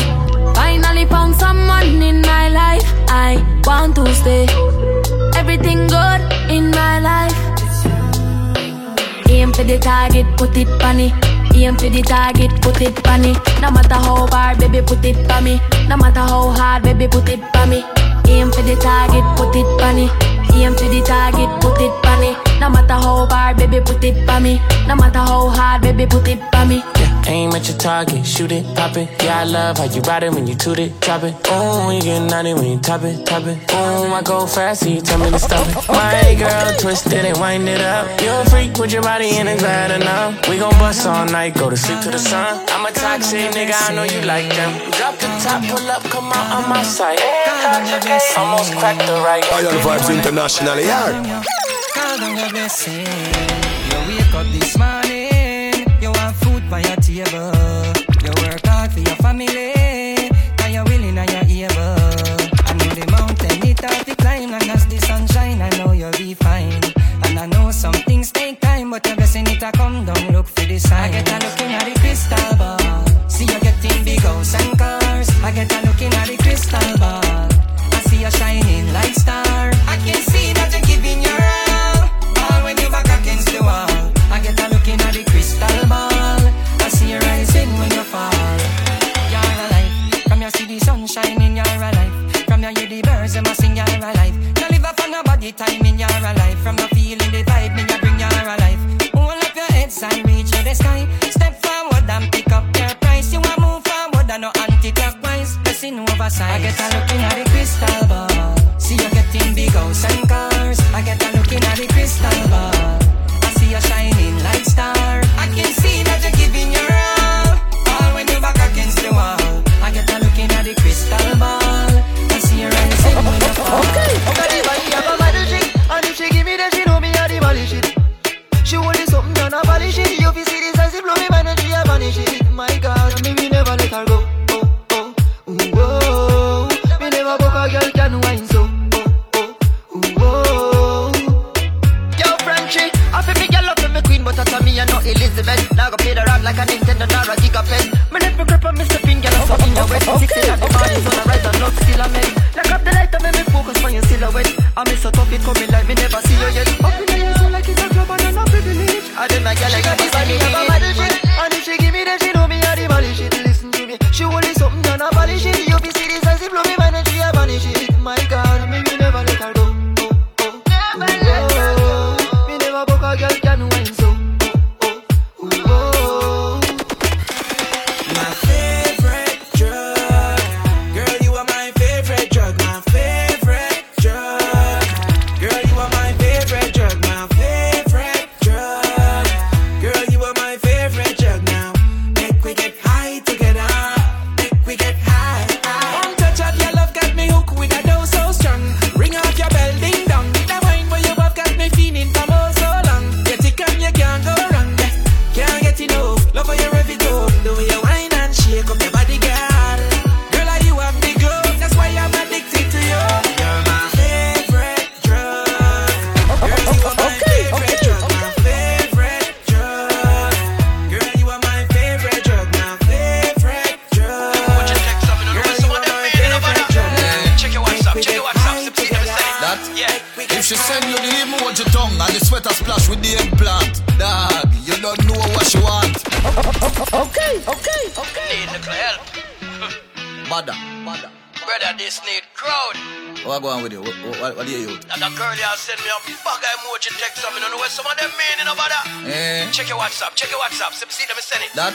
Finally 0.56 1.06
found 1.08 1.36
someone 1.36 2.02
in 2.02 2.22
my 2.22 2.48
life, 2.48 2.88
I 3.10 3.36
want 3.66 3.96
to 3.96 4.06
stay. 4.16 4.48
Everything 5.36 5.88
good 5.88 6.22
in 6.50 6.72
my 6.72 7.00
life. 7.02 7.36
Aim 9.30 9.52
for 9.52 9.66
the 9.66 9.78
target, 9.78 10.26
put 10.38 10.56
it 10.56 10.70
it. 11.02 11.12
Aim 11.54 11.76
for 11.76 11.90
the 11.90 12.02
target, 12.02 12.52
put 12.62 12.80
it 12.80 12.96
me. 13.24 13.34
No 13.62 13.70
matter 13.72 13.96
how 13.96 14.26
hard, 14.28 14.58
baby, 14.60 14.82
put 14.82 15.04
it 15.04 15.30
on 15.30 15.44
me. 15.44 15.60
No 15.90 15.98
matter 15.98 16.22
how 16.22 16.52
hard, 16.52 16.84
baby, 16.84 17.10
put 17.10 17.28
it 17.28 17.44
on 17.58 17.70
me. 17.70 17.84
Aim 18.30 18.52
for 18.54 18.62
the 18.62 18.78
target, 18.78 19.26
put 19.36 19.54
it 19.54 19.68
me. 19.98 20.10
Aim 20.56 20.74
for 20.76 20.88
the 20.88 21.04
target, 21.06 21.50
put 21.60 21.82
it 21.82 22.06
me. 22.22 22.47
No 22.60 22.70
matter 22.70 22.94
how 22.94 23.26
hard, 23.28 23.58
baby, 23.58 23.80
put 23.82 24.04
it 24.04 24.30
on 24.30 24.44
me. 24.44 24.60
No 24.88 24.96
matter 24.96 25.20
how 25.20 25.50
hard, 25.50 25.82
baby, 25.82 26.06
put 26.06 26.28
it 26.28 26.40
on 26.56 26.68
me. 26.70 26.78
Yeah, 27.00 27.24
Aim 27.28 27.52
at 27.52 27.68
your 27.68 27.78
target, 27.78 28.26
shoot 28.26 28.52
it, 28.52 28.66
pop 28.76 28.98
it. 28.98 29.08
Yeah, 29.24 29.42
I 29.42 29.44
love 29.44 29.78
how 29.78 29.86
you 29.86 30.02
ride 30.02 30.24
it 30.24 30.32
when 30.34 30.48
you 30.48 30.56
toot 30.56 30.80
it, 30.80 31.00
drop 31.02 31.24
it. 31.24 31.36
Oh, 31.48 31.88
when 31.88 31.98
you 31.98 32.02
get 32.02 32.20
naughty 32.30 32.54
when 32.54 32.66
you 32.66 32.80
top 32.80 33.04
it, 33.04 33.26
top 33.26 33.46
it. 33.46 33.58
Oh, 33.72 34.12
I 34.14 34.22
go 34.24 34.48
fast, 34.48 34.84
so 34.84 34.90
you 34.90 35.02
tell 35.02 35.20
me 35.20 35.30
to 35.30 35.40
stop 35.40 35.68
it. 35.68 35.88
My 35.90 36.36
girl, 36.38 36.72
twist 36.80 37.08
it 37.08 37.26
and 37.26 37.38
wind 37.40 37.68
it 37.70 37.82
up. 37.82 38.08
You 38.22 38.32
a 38.32 38.46
freak 38.50 38.78
with 38.78 38.92
your 38.92 39.04
body 39.04 39.30
in 39.30 39.48
and 39.48 39.50
it's 39.50 39.64
bad 39.64 39.92
enough. 40.02 40.48
We 40.50 40.58
gon' 40.58 40.72
bust 40.80 41.06
all 41.06 41.26
night, 41.26 41.54
go 41.56 41.70
to 41.70 41.78
sleep 41.78 42.02
to 42.02 42.12
the 42.12 42.20
sun. 42.20 42.66
I'm 42.70 42.86
a 42.86 42.92
toxic 42.92 43.52
nigga, 43.52 43.76
I 43.76 43.94
know 43.94 44.04
you 44.04 44.22
like 44.22 44.50
them. 44.56 44.72
Drop 44.98 45.16
the 45.20 45.28
top, 45.44 45.64
pull 45.70 45.90
up, 45.92 46.04
come 46.04 46.32
out 46.32 46.64
on 46.64 46.70
my 46.70 46.84
side. 46.84 47.20
Almost 48.38 48.74
cracked 48.78 49.06
the 49.06 49.20
right. 49.24 49.44
Iron 49.54 49.76
Vibes 49.86 50.10
International, 50.16 50.80
yeah. 50.80 51.44
Call 52.18 52.30
down 52.30 52.38
your 52.38 52.50
blessing. 52.50 53.06
You 53.90 54.00
wake 54.08 54.34
up 54.34 54.48
this 54.48 54.78
morning, 54.78 55.86
you 56.02 56.12
want 56.12 56.36
food 56.38 56.68
by 56.70 56.80
your 56.80 56.96
table. 56.96 57.54
You 58.24 58.32
work 58.42 58.66
hard 58.66 58.92
for 58.92 59.00
your 59.00 59.16
family, 59.18 60.18
and 60.64 60.74
you're 60.74 60.84
willing 60.86 61.18
and 61.18 61.30
you're 61.50 61.70
able. 61.70 62.02
I 62.66 62.74
know 62.74 62.94
the 62.96 63.08
mountain 63.12 63.68
it 63.68 63.80
have 63.82 64.06
to 64.06 64.16
climb, 64.16 64.52
and 64.52 64.70
as 64.70 64.88
the 64.88 64.98
sunshine, 64.98 65.62
I 65.62 65.70
know 65.78 65.92
you'll 65.92 66.12
be 66.14 66.34
fine. 66.34 66.82
And 67.26 67.38
I 67.38 67.46
know 67.46 67.70
some 67.70 67.94
things 67.94 68.32
take 68.32 68.62
time, 68.62 68.90
but 68.90 69.06
your 69.06 69.16
blessing 69.16 69.46
it 69.48 69.62
a 69.62 69.72
come 69.72 70.06
down. 70.06 70.32
Look 70.32 70.48
for 70.48 70.66
the 70.66 70.80
sign. 70.80 71.14
I 71.14 71.22
get 71.22 71.30
a 71.30 71.46
looking 71.46 71.57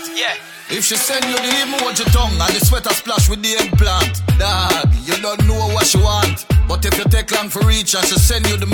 That? 0.03 0.17
Yeah. 0.17 0.77
If 0.77 0.85
she 0.85 0.97
send 0.97 1.25
you 1.27 1.37
the 1.37 1.53
emoji 1.63 2.11
tongue 2.13 2.33
and 2.33 2.55
the 2.55 2.65
sweater 2.65 2.91
splash 2.91 3.29
with 3.29 3.43
the 3.43 3.55
eggplant, 3.61 4.23
dog, 4.39 4.89
you 5.05 5.15
don't 5.21 5.47
know 5.47 5.69
what 5.75 5.87
she 5.87 5.99
want. 5.99 6.47
But 6.67 6.85
if 6.87 6.97
you 6.97 7.05
take 7.05 7.31
long 7.33 7.49
for 7.51 7.61
reach 7.67 7.95
and 7.95 8.05
she 8.07 8.17
send 8.19 8.47
you 8.49 8.57
the 8.57 8.67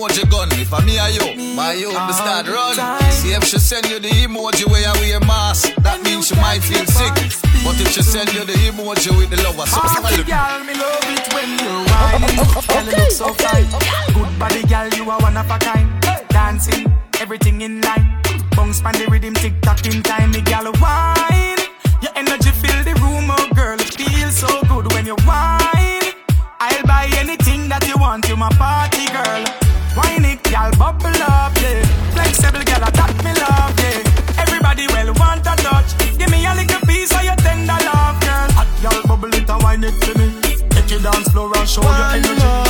emoji 0.00 0.24
gun, 0.30 0.48
if 0.52 0.72
I'm 0.72 0.84
me 0.86 0.98
or 0.98 1.08
you, 1.08 1.54
my 1.54 1.72
you 1.74 1.88
me 1.88 2.12
start 2.12 2.48
run. 2.48 2.74
See 3.12 3.32
if 3.32 3.44
she 3.44 3.58
send 3.58 3.86
you 3.88 3.98
the 4.00 4.08
emoji 4.08 4.64
where 4.70 4.80
you 4.80 5.00
wear 5.00 5.20
mask, 5.20 5.74
that 5.76 6.02
means 6.02 6.28
she 6.28 6.34
might 6.36 6.60
feel 6.60 6.84
sick. 6.86 7.12
But 7.64 7.76
if 7.80 7.92
she 7.92 8.02
send 8.02 8.32
you 8.32 8.44
the 8.44 8.52
emoji 8.52 9.12
with 9.16 9.30
the 9.30 9.36
lover, 9.42 9.66
so 9.66 9.80
Party 9.80 10.24
girl, 10.24 10.64
me 10.64 10.74
love 10.74 11.04
it 11.04 11.26
when 11.34 11.50
you're 11.60 11.84
whining. 11.92 12.36
Girl, 12.64 12.84
you 12.84 12.96
look 12.96 13.10
so 13.10 13.28
fine. 13.34 13.68
Good 14.14 14.38
body, 14.38 14.62
girl, 14.64 14.88
you 14.96 15.10
are 15.10 15.20
one 15.20 15.36
of 15.36 15.50
a 15.50 15.58
kind. 15.58 15.88
Dancing, 16.28 16.86
everything 17.20 17.60
in 17.60 17.80
line. 17.82 18.22
Bounce 18.56 18.80
pan 18.80 18.94
the 18.94 19.06
rhythm, 19.10 19.34
tick 19.34 19.60
tock 19.60 19.84
in 19.84 20.02
time. 20.02 20.30
Me 20.32 20.40
girl, 20.40 20.72
wine. 20.80 21.60
Your 22.00 22.12
energy 22.16 22.50
fill 22.56 22.80
the 22.84 22.94
room, 23.04 23.28
oh 23.28 23.48
girl, 23.54 23.78
it 23.78 23.92
feels 23.92 24.36
so 24.36 24.48
good 24.64 24.90
when 24.92 25.04
you 25.04 25.16
whine. 25.28 26.16
I'll 26.58 26.86
buy 26.86 27.10
anything 27.16 27.68
that 27.68 27.86
you 27.86 27.96
want, 27.98 28.28
you 28.28 28.36
my 28.36 28.48
party 28.56 29.04
girl. 29.12 29.59
It, 30.62 30.78
bubble 30.78 31.22
up, 31.24 31.56
yeah. 31.56 31.84
Flexible, 32.12 32.60
girl, 32.64 32.84
that 32.84 33.16
me 33.24 33.32
love, 33.32 33.72
yeah. 33.80 34.42
Everybody 34.42 34.86
well 34.88 35.14
want 35.16 35.46
a 35.46 35.56
touch. 35.56 35.96
Give 36.18 36.30
me 36.30 36.44
a 36.44 36.54
little 36.54 36.80
piece 36.86 37.12
of 37.16 37.24
your 37.24 37.36
tender 37.36 37.72
love, 37.72 38.20
girl. 38.20 38.50
Hot 38.60 38.68
girl, 38.82 39.02
bubble 39.08 39.34
it 39.34 39.48
and 39.48 39.62
wine 39.62 39.84
it 39.84 39.96
to 40.02 40.12
me. 40.18 40.28
Take 40.68 40.90
your 40.90 41.00
dance 41.00 41.28
floor 41.32 41.50
and 41.56 41.68
show 41.68 41.80
your 41.80 42.12
energy. 42.12 42.40
Slow 42.40 42.69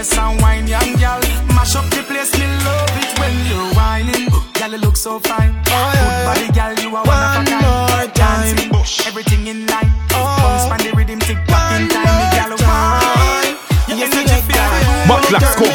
walk 0.00 0.16
up 0.16 0.16
your 0.16 0.16
waist 0.16 0.18
and 0.18 0.40
wine, 0.40 0.66
young 0.66 0.92
girl. 0.96 1.20
Mash 1.54 1.76
up 1.76 1.84
the 1.90 2.02
place, 2.02 2.32
me 2.38 2.46
love 2.64 2.90
it 2.96 3.18
when 3.18 3.34
you're 3.48 3.74
whining. 3.74 4.28
Girl, 4.54 4.70
you 4.70 4.78
look 4.78 4.96
so 4.96 5.18
fine. 5.20 5.54
Oh, 5.68 5.92
good 5.92 6.24
body, 6.26 6.48
girl, 6.52 6.74
you 6.80 6.96
are 6.96 7.04
one, 7.04 7.46
of 7.46 7.52
a 7.52 8.08
kind. 8.08 8.14
Dancing, 8.14 8.70
Bush. 8.70 9.06
everything 9.06 9.46
in 9.46 9.66
line. 9.66 9.90
Oh. 10.12 10.36
Bounce 10.40 10.66
pan 10.68 10.80
the 10.84 10.96
rhythm, 10.96 11.18
tick 11.20 11.38
tock 11.46 11.72
in 11.76 11.88
time. 11.88 12.16
Me 12.18 12.26
girl, 12.36 12.56
wine. 12.64 13.56
Your 13.88 14.06
energy 14.06 14.40
feel 14.48 14.68
the 14.72 14.80
room. 14.88 15.08
Matlax 15.08 15.56
kom, 15.56 15.68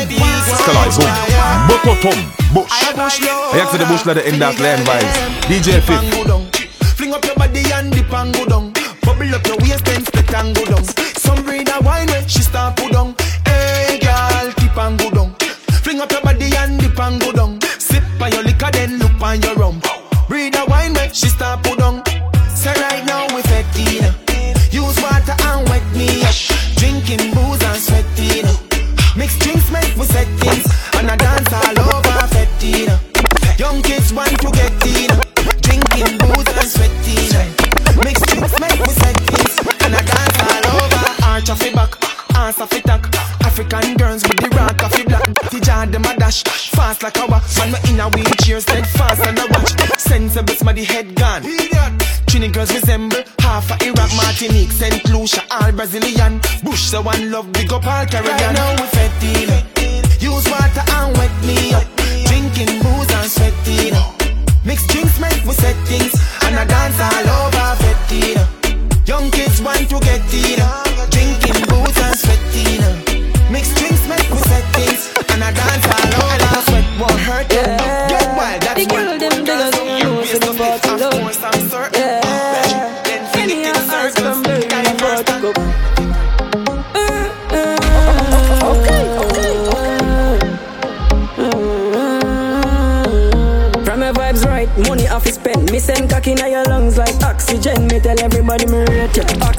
Skalai 0.58 0.90
boom, 0.98 1.14
Mototom, 1.70 2.20
Bush. 2.54 2.72
Jak 3.56 3.70
se 3.72 3.78
det 3.78 3.88
Bush 3.88 4.06
lade 4.06 4.22
in 4.26 4.40
that 4.40 4.60
land 4.60 4.86
vibes. 4.88 5.16
DJ 5.48 5.82
FIF. 5.82 6.02
Go 6.12 6.24
down. 6.24 6.50
Fling 6.98 7.14
up 7.14 7.26
your 7.26 7.36
body 7.36 7.64
and 7.74 7.92
dip 7.92 8.14
and 8.14 8.34
go 8.34 8.46
down. 8.46 8.74
Bubble 9.04 9.36
up 9.36 9.46
your 9.48 9.58
waist 9.58 9.86
then 9.86 10.04
split 10.06 10.34
and 10.34 10.56
go 10.56 10.66
down. 10.66 10.84
Some 11.18 11.44
breed 11.44 11.70
a 11.70 11.80
wine 11.84 12.08
when 12.08 12.28
she 12.28 12.42
start 12.42 12.75
so 56.96 57.02
one 57.02 57.30
love, 57.30 57.52
big 57.52 57.74
up 57.74 57.86
all 57.86 58.06
Caribbean. 58.06 58.38
Right 58.38 58.54
now 58.54 58.72
we 58.82 58.88
fetting. 58.88 59.55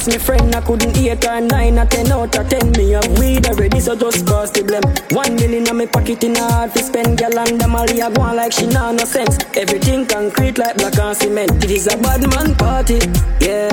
Me 0.06 0.18
friend, 0.18 0.54
I 0.54 0.60
couldn't 0.60 0.96
eight 0.96 1.26
or 1.26 1.40
nine 1.40 1.78
or 1.78 1.86
ten 1.86 2.12
out 2.12 2.36
of 2.38 2.48
ten. 2.48 2.70
Me 2.72 2.92
have 2.92 3.18
weed 3.18 3.46
already, 3.48 3.80
so 3.80 3.96
just 3.96 4.24
pass 4.24 4.50
the 4.50 4.62
blame. 4.62 4.86
One 5.10 5.34
million 5.34 5.66
in 5.66 5.76
my 5.76 5.86
pocket 5.86 6.22
in 6.22 6.36
a 6.36 6.40
hard 6.40 6.72
to 6.74 6.82
spend. 6.82 7.18
Girl 7.18 7.38
and 7.38 7.60
them 7.60 7.74
all 7.74 7.88
here 7.88 8.08
go 8.10 8.22
on 8.22 8.36
like 8.36 8.52
she 8.52 8.66
nah 8.66 8.92
no 8.92 9.04
sense. 9.04 9.38
Everything 9.56 10.06
concrete 10.06 10.58
like 10.58 10.76
black 10.76 10.98
and 10.98 11.16
cement. 11.16 11.64
It 11.64 11.70
is 11.70 11.86
a 11.92 11.96
bad 11.98 12.22
man 12.22 12.54
party, 12.54 13.00
yeah. 13.40 13.70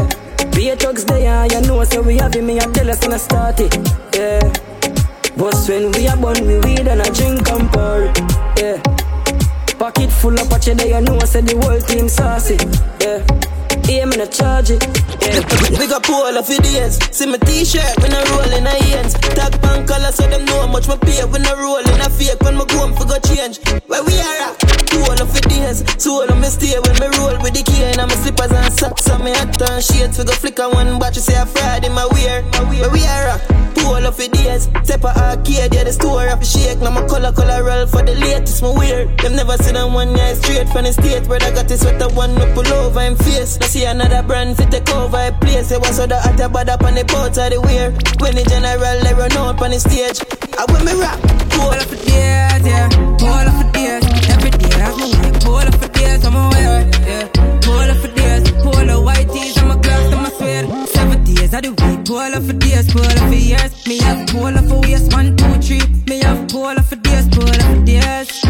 Be 0.55 0.73
thugs 0.75 1.05
there, 1.05 1.29
ah, 1.29 1.45
you 1.51 1.61
know, 1.67 1.83
so 1.83 2.01
we 2.01 2.17
have. 2.17 2.33
Me 2.41 2.57
I 2.59 2.65
tell 2.73 2.89
us 2.89 3.01
when 3.01 3.13
I 3.13 3.17
start 3.17 3.59
it, 3.59 3.75
yeah. 4.15 4.41
But 5.37 5.55
when 5.69 5.91
we 5.91 6.07
are 6.07 6.17
born, 6.17 6.45
we 6.47 6.57
weed 6.59 6.87
and 6.87 7.01
I 7.01 7.09
drink 7.13 7.47
and 7.49 7.69
party, 7.69 8.21
yeah. 8.57 8.81
Pocket 9.77 10.11
full 10.11 10.39
of 10.39 10.49
patch 10.49 10.65
there, 10.65 10.87
you 10.87 11.01
know, 11.01 11.17
I 11.19 11.25
said 11.25 11.45
the 11.45 11.59
whole 11.61 11.79
team 11.79 12.09
saucy. 12.09 12.57
Of 16.33 16.47
the 16.47 16.57
days. 16.63 16.99
See 17.15 17.25
my 17.25 17.37
t-shirt 17.37 18.01
when 18.01 18.13
I 18.13 18.23
roll 18.31 18.51
in 18.57 18.65
a 18.65 18.75
ends. 18.97 19.13
Tag 19.13 19.53
pan 19.61 19.85
color 19.87 20.11
so 20.11 20.27
them 20.27 20.45
know 20.45 20.61
how 20.61 20.67
much 20.67 20.87
my 20.87 20.97
pay 20.97 21.23
when 21.25 21.45
I 21.45 21.53
roll 21.53 21.77
in 21.77 22.01
a 22.01 22.09
fake 22.09 22.41
when 22.41 22.55
my 22.55 22.65
go 22.65 22.77
home 22.79 22.93
for 22.93 23.05
go 23.05 23.19
change. 23.19 23.59
Where 23.87 24.03
we 24.03 24.13
are 24.19 24.51
at? 24.51 24.63
Of 25.21 25.33
the 25.33 25.41
days. 25.47 25.83
So 26.01 26.21
all 26.21 26.29
of 26.29 26.37
me 26.39 26.47
stay 26.47 26.79
when 26.79 26.97
me 26.99 27.07
roll 27.17 27.37
with 27.41 27.53
the 27.53 27.63
key 27.63 27.83
and 27.83 27.97
my 27.97 28.07
slippers 28.09 28.51
and 28.51 28.73
socks 28.73 29.07
and 29.07 29.23
me 29.23 29.31
hat 29.31 29.61
and 29.61 29.83
shades. 29.83 30.17
We 30.17 30.25
go 30.25 30.33
flicker 30.33 30.69
one 30.69 30.99
batch. 30.99 31.15
You 31.15 31.21
say 31.21 31.39
a 31.39 31.45
Friday 31.45 31.89
my 31.89 32.07
wear. 32.11 32.41
Where 32.41 32.89
we 32.89 33.05
are 33.05 33.37
at? 33.37 33.62
All 33.85 34.05
of 34.05 34.17
the 34.17 34.27
days. 34.29 34.69
Step 34.83 35.03
a 35.03 35.11
arcade, 35.15 35.73
yeah, 35.73 35.83
the 35.83 35.91
store 35.91 36.27
of 36.27 36.39
the 36.39 36.45
shake. 36.45 36.79
Now 36.79 36.91
my 36.91 37.05
color 37.07 37.31
color 37.31 37.63
roll 37.63 37.87
for 37.87 38.03
the 38.03 38.15
latest 38.15 38.61
my 38.61 38.69
wear. 38.69 39.05
Them 39.17 39.35
never 39.35 39.57
see 39.57 39.71
them 39.71 39.93
one 39.93 40.13
night 40.13 40.37
straight 40.37 40.69
from 40.69 40.85
the 40.85 40.93
state 40.93 41.27
where 41.27 41.41
I 41.41 41.51
got 41.51 41.67
this 41.67 41.81
sweater 41.81 42.09
one 42.09 42.37
up 42.41 42.53
pull 42.55 42.67
over 42.73 43.01
him 43.01 43.15
face. 43.15 43.59
Now 43.59 43.67
see 43.67 43.85
another 43.85 44.23
brand 44.23 44.57
fit 44.57 44.71
take 44.71 44.89
over 44.95 45.17
a 45.17 45.31
place. 45.39 45.71
It 45.71 45.79
was 45.79 45.95
so 45.97 46.07
the 46.07 46.19
hot 46.19 46.37
bad 46.53 46.69
up 46.69 46.83
on 46.83 46.95
the 46.95 47.03
boat 47.05 47.37
of 47.37 47.49
the 47.51 47.59
wear. 47.61 47.91
When 48.19 48.35
the 48.35 48.43
general 48.47 48.99
they 49.03 49.13
run 49.13 49.31
out 49.33 49.61
on 49.61 49.71
the 49.71 49.79
stage. 49.79 50.19
I 50.57 50.65
when 50.71 50.85
me 50.85 50.93
rap. 50.99 51.19
All 51.59 51.73
of 51.73 51.89
the 51.89 51.97
days, 51.97 52.65
yeah. 52.65 52.89
All 53.23 53.47
of 53.47 53.55
the 53.59 53.65
days. 53.73 54.03
Every 54.29 54.51
day 54.51 54.73
I 54.75 54.89
have 54.89 54.97
my 54.97 55.07
way. 55.11 55.31
All 55.45 55.67
of 55.67 55.75
the 55.79 55.89
days 55.89 56.23
I'm 56.25 56.35
aware, 56.35 56.81
yeah. 57.05 57.71
All 57.71 57.89
of 57.89 58.01
the 58.01 58.07
days. 58.09 58.22
Of 61.53 61.61
the 61.61 61.69
week. 61.69 62.09
All 62.09 62.33
of 62.33 62.47
the 62.47 62.53
days, 62.53 62.89
all 62.95 63.05
of 63.05 63.29
the 63.29 63.37
years. 63.37 63.85
Me 63.85 63.99
have 63.99 64.25
all 64.33 64.47
of 64.47 64.67
the 64.67 64.75
waist, 64.81 65.13
one, 65.13 65.37
two, 65.37 65.53
three. 65.61 65.85
Me 66.09 66.19
have 66.25 66.49
all 66.55 66.75
of 66.75 66.89
the 66.89 66.95
days, 66.95 67.29
all 67.37 67.45
of 67.45 67.69
the 67.69 67.83
days. 67.85 68.41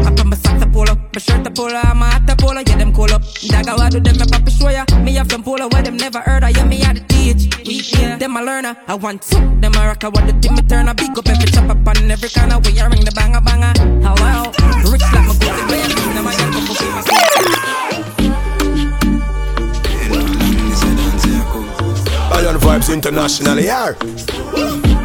I 0.00 0.10
put 0.16 0.24
my 0.24 0.36
socks 0.36 0.62
a 0.62 0.66
polo, 0.66 0.96
my 1.12 1.20
shirt 1.20 1.46
a 1.46 1.50
polo, 1.50 1.76
my 1.92 2.08
hat 2.08 2.26
pull 2.38 2.56
up 2.56 2.66
yeah 2.66 2.76
them 2.76 2.94
cool 2.94 3.12
up. 3.12 3.20
Dagga 3.52 3.76
what 3.76 3.92
do 3.92 4.00
them, 4.00 4.16
me 4.16 4.24
papa 4.32 4.50
show 4.50 4.70
ya. 4.70 4.84
Me 5.04 5.12
have 5.12 5.30
some 5.30 5.42
polo 5.42 5.68
where 5.68 5.82
them 5.82 5.98
never 5.98 6.20
heard 6.20 6.42
of, 6.42 6.56
yeah 6.56 6.64
me 6.64 6.78
had 6.78 6.96
to 6.96 7.02
teach. 7.04 7.52
We 7.66 7.82
yeah. 8.00 8.16
them 8.16 8.36
a 8.36 8.42
learner. 8.42 8.76
I 8.88 8.94
want 8.94 9.20
two, 9.20 9.36
them 9.60 9.74
a 9.76 9.86
rocker, 9.86 10.08
what 10.08 10.26
the 10.26 10.32
team 10.40 10.54
me 10.54 10.62
turn 10.62 10.88
a 10.88 10.94
big 10.94 11.18
up 11.18 11.28
every 11.28 11.50
chop 11.52 11.68
up 11.68 11.86
on 11.86 12.10
every 12.10 12.30
of 12.32 12.64
way. 12.64 12.80
I 12.80 12.86
ring 12.86 13.04
the 13.04 13.12
banger 13.12 13.42
banger. 13.42 13.72
Hello, 14.00 14.52
Vibes 22.76 22.92
International, 22.92 23.58
yeah. 23.58 24.95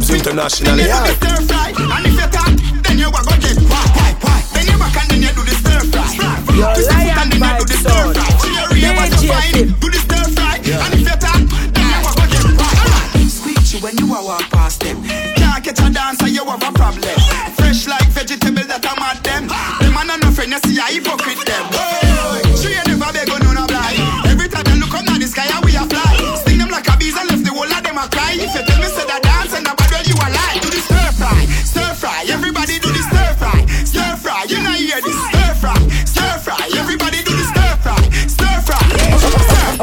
Vibes 0.00 0.16
International, 0.16 0.76
Then 0.76 0.78
you 0.78 0.84
do 0.84 0.88
yeah. 0.88 1.04
the 1.04 1.12
stir 1.12 1.40
fry. 1.44 1.68
And 1.76 2.06
if 2.06 2.12
you 2.16 2.28
talk, 2.32 2.54
then 2.84 2.98
you 2.98 3.08
go 3.12 3.20
get 3.36 3.58
why, 3.68 3.84
why, 3.92 4.12
why. 4.24 4.40
Then 4.56 4.64
you 4.66 4.78
back 4.80 4.96
and 4.96 5.08
then 5.12 5.20
you 5.20 5.32
do 5.36 5.42
the 5.44 5.54
stir 5.60 5.80
fry. 5.92 6.08
Your 6.56 6.72
Twist 6.72 6.88
your 6.88 7.04
foot 7.04 7.20
and 7.20 7.28
then 7.28 7.40
you 7.44 7.52
do 7.60 7.64
the 7.68 7.76
stir 7.76 8.00
Lion 8.00 8.14
fry. 8.16 8.32
Cheer, 8.40 8.68
you 8.80 8.92
want 8.96 9.10
to 9.12 9.18
DJ 9.20 9.28
find 9.28 9.52
Tip. 9.52 9.68
do 9.80 9.88
the 9.92 10.00
stir 10.00 10.24
fry. 10.32 10.56
And 10.56 10.92
if 10.96 11.04
you 11.04 11.16
talk, 11.20 11.40
then 11.76 11.84
you 11.84 12.00
go 12.00 12.24
get 12.32 12.44
why. 12.56 13.28
Squeak 13.28 13.66
you 13.72 13.78
when 13.84 13.94
you 14.00 14.06
a 14.08 14.20
walk 14.24 14.46
past 14.48 14.80
them. 14.80 14.96
Can't 15.36 15.60
catch 15.60 15.80
a 15.84 15.88
dancer, 15.92 16.28
you 16.28 16.44
have 16.48 16.64
a 16.64 16.72
problem. 16.72 17.16
Fresh 17.60 17.84
like 17.86 18.08
vegetable 18.16 18.64
that 18.72 18.80
I'm 18.80 19.04
at 19.04 19.20
them. 19.20 19.52
Them 19.52 19.92
man 19.92 20.08
and 20.16 20.22
no 20.24 20.32
friend, 20.32 20.52
you 20.52 20.60
see 20.64 20.80
I 20.80 20.96
hypocrite 20.96 21.44
them. 21.44 21.64
She 21.76 21.99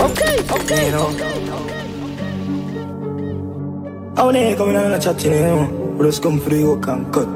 Okay, 0.07 0.35
okay. 0.57 0.91
I 4.15 4.23
wanna 4.23 4.55
come 4.55 4.69
in 4.69 4.75
and 4.75 4.93
a 4.93 4.99
chat, 4.99 5.23
you 5.23 5.31
know. 5.31 5.95
We 5.97 6.05
just 6.07 6.23
come 6.23 6.39
for 6.39 6.49
the 6.49 6.73
and 6.73 7.13
cut. 7.13 7.27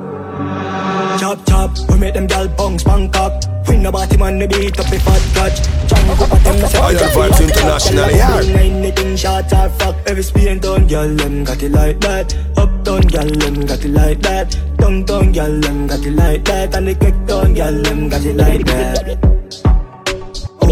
Chop, 1.20 1.46
chop, 1.46 1.78
we 1.90 2.00
make 2.00 2.14
them 2.14 2.28
gal 2.28 2.48
punks 2.50 2.84
bank 2.84 3.16
up. 3.18 3.44
Win 3.68 3.84
the 3.84 3.92
body 3.92 4.18
man, 4.18 4.40
the 4.40 4.48
beat 4.48 4.80
up 4.80 4.88
the 4.88 5.00
fat 5.00 5.22
catch. 5.36 5.62
Trying 5.88 6.18
go 6.18 6.24
at 6.24 6.44
them, 6.44 6.56
I 6.56 6.68
say, 6.68 6.80
Iron 6.80 7.12
Vibes 7.16 7.42
International, 7.42 8.10
yeah. 8.12 8.60
Anything 8.60 9.16
shots 9.16 9.54
are 9.54 9.70
fuck. 9.70 9.96
Every 10.08 10.24
spin 10.24 10.60
down, 10.60 10.88
gal, 10.88 11.16
them 11.16 11.44
got 11.44 11.62
it 11.62 11.72
like 11.72 12.00
that. 12.00 12.36
Up 12.58 12.84
down, 12.84 13.02
gal, 13.02 13.28
them 13.28 13.66
got 13.66 13.84
it 13.86 13.92
like 13.92 14.22
that. 14.22 14.58
Down, 14.78 15.04
down, 15.04 15.32
gal, 15.32 15.60
them 15.60 15.88
got 15.88 16.06
it 16.06 16.14
like 16.14 16.46
that. 16.46 16.76
And 16.76 16.88
the 16.88 16.96
kick 16.96 17.26
down, 17.28 17.54
gal, 17.54 17.74
them 17.74 18.10
got 18.10 18.26
it 18.26 18.36
like 18.36 18.66
that. 18.66 19.41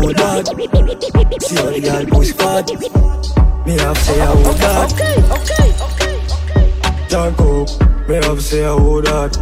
Oh, 0.02 0.14
that. 0.14 0.48
See 1.42 1.56
how 1.56 1.70
the 1.70 1.80
gal 1.82 2.06
push 2.06 2.32
fat. 2.32 2.68
Me 3.66 3.74
have 3.78 3.98
say, 3.98 4.20
oh, 4.22 4.54
that. 4.54 4.94
Okay, 4.94 5.16
okay, 5.36 5.70
okay. 5.86 6.10
Janko, 7.10 7.66
me 8.08 8.16
have 8.16 8.42
say 8.42 8.66
I 8.66 8.74
would 8.76 9.06
that. 9.06 9.34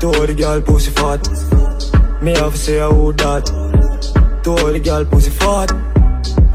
To 0.00 0.06
all 0.06 0.26
the 0.26 0.34
girl 0.34 0.60
pussy 0.60 0.90
fat. 0.92 1.28
Me 2.22 2.32
have 2.32 2.56
say 2.56 2.80
I 2.80 2.88
would 2.88 3.18
that. 3.18 3.46
To 4.44 4.50
all 4.50 4.72
the 4.72 4.80
girl 4.80 5.04
pussy 5.04 5.30
fat. 5.30 5.87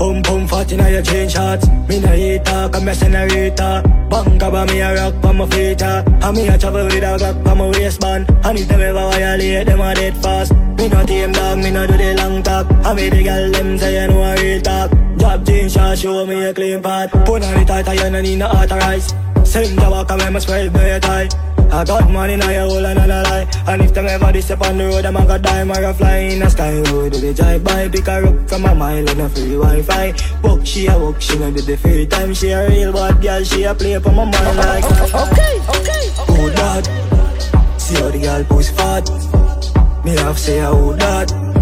Pum 0.03 0.21
pum 0.21 0.45
fat 0.45 0.69
inna 0.69 0.89
your 0.89 1.01
chain 1.01 1.29
shots. 1.29 1.65
Me 1.87 1.97
nah 1.97 2.13
eat 2.13 2.43
talk, 2.43 2.75
I'm 2.75 2.89
a 2.89 2.93
senorita. 2.93 3.81
Banga 4.09 4.51
ba 4.51 4.65
me 4.65 4.81
a 4.81 4.93
rock 4.93 5.13
pa 5.21 5.31
my 5.31 5.45
feet 5.47 5.81
ah. 5.81 6.03
And 6.21 6.35
me 6.35 6.45
a 6.45 6.57
travel 6.57 6.87
with 6.87 7.07
a 7.11 7.17
rock 7.23 7.41
pa 7.45 7.55
my 7.55 7.69
waistband. 7.69 8.29
And 8.43 8.59
if 8.59 8.67
them 8.67 8.81
ever 8.81 8.99
violate, 8.99 9.65
them 9.65 9.79
a 9.79 9.95
dead 9.95 10.17
fast. 10.17 10.51
Me 10.51 10.89
no 10.89 11.05
tame 11.05 11.31
dog, 11.31 11.57
me 11.59 11.71
no 11.71 11.87
do 11.87 11.95
the 11.95 12.15
long 12.15 12.43
talk. 12.43 12.67
I 12.83 12.93
make 12.93 13.13
the 13.13 13.23
girl 13.23 13.49
them 13.51 13.77
say 13.77 14.01
you 14.01 14.07
know 14.09 14.23
a 14.23 14.35
real 14.41 14.61
talk. 14.61 14.91
Drop 15.23 15.41
jeans, 15.45 15.71
shot, 15.71 15.97
show 15.97 16.25
me 16.25 16.43
a 16.43 16.53
clean 16.53 16.81
part. 16.81 17.09
Put 17.09 17.43
on 17.43 17.57
the 17.57 17.63
tight, 17.65 17.87
I 17.87 18.09
no 18.09 18.19
need 18.19 18.39
no 18.39 18.47
authorize. 18.47 19.07
Send 19.45 19.79
the 19.79 19.89
walk 19.89 20.11
away, 20.11 20.29
my 20.29 20.37
me 20.37 20.89
a 20.91 20.99
tie. 20.99 21.29
I 21.71 21.85
got 21.85 22.11
money 22.11 22.35
now, 22.35 22.49
you 22.49 22.59
hold 22.59 22.83
another 22.83 23.23
lie. 23.23 23.47
And 23.67 23.81
if 23.83 23.93
them 23.93 24.07
ever 24.07 24.33
this 24.33 24.51
on 24.51 24.77
the 24.77 24.83
road, 24.83 25.05
them 25.05 25.15
a 25.15 25.25
got 25.25 25.41
dime 25.41 25.71
or 25.71 25.81
a 25.81 25.93
fly 25.93 26.17
in 26.17 26.43
a 26.43 26.49
sky 26.49 26.75
road. 26.91 27.13
Do 27.13 27.21
the 27.21 27.33
drive 27.33 27.63
by, 27.63 27.87
pick 27.87 28.05
her 28.07 28.25
up 28.27 28.49
from 28.49 28.65
a 28.65 28.75
mile 28.75 29.09
and 29.09 29.21
a 29.21 29.29
free 29.29 29.55
Wi-Fi. 29.55 30.13
Walk, 30.43 30.65
she 30.65 30.87
a 30.87 30.99
walk, 30.99 31.21
she 31.21 31.39
no 31.39 31.49
do 31.51 31.61
the 31.61 31.77
free 31.77 32.05
time. 32.05 32.33
She 32.33 32.49
a 32.49 32.67
real 32.67 32.91
bad 32.91 33.21
girl, 33.21 33.43
she 33.45 33.63
a 33.63 33.73
play 33.73 33.97
for 33.99 34.11
my 34.11 34.25
mind 34.25 34.57
like. 34.57 34.83
Okay, 34.83 35.55
okay, 35.71 36.05
Oh 36.27 36.51
Lord, 36.59 37.79
see 37.79 37.95
how 37.95 38.11
the 38.11 38.19
girl 38.19 38.43
pussy 38.43 38.73
fat. 38.75 40.03
Me 40.03 40.17
have 40.17 40.37
say 40.37 40.61
oh 40.65 40.91
that. 40.97 41.52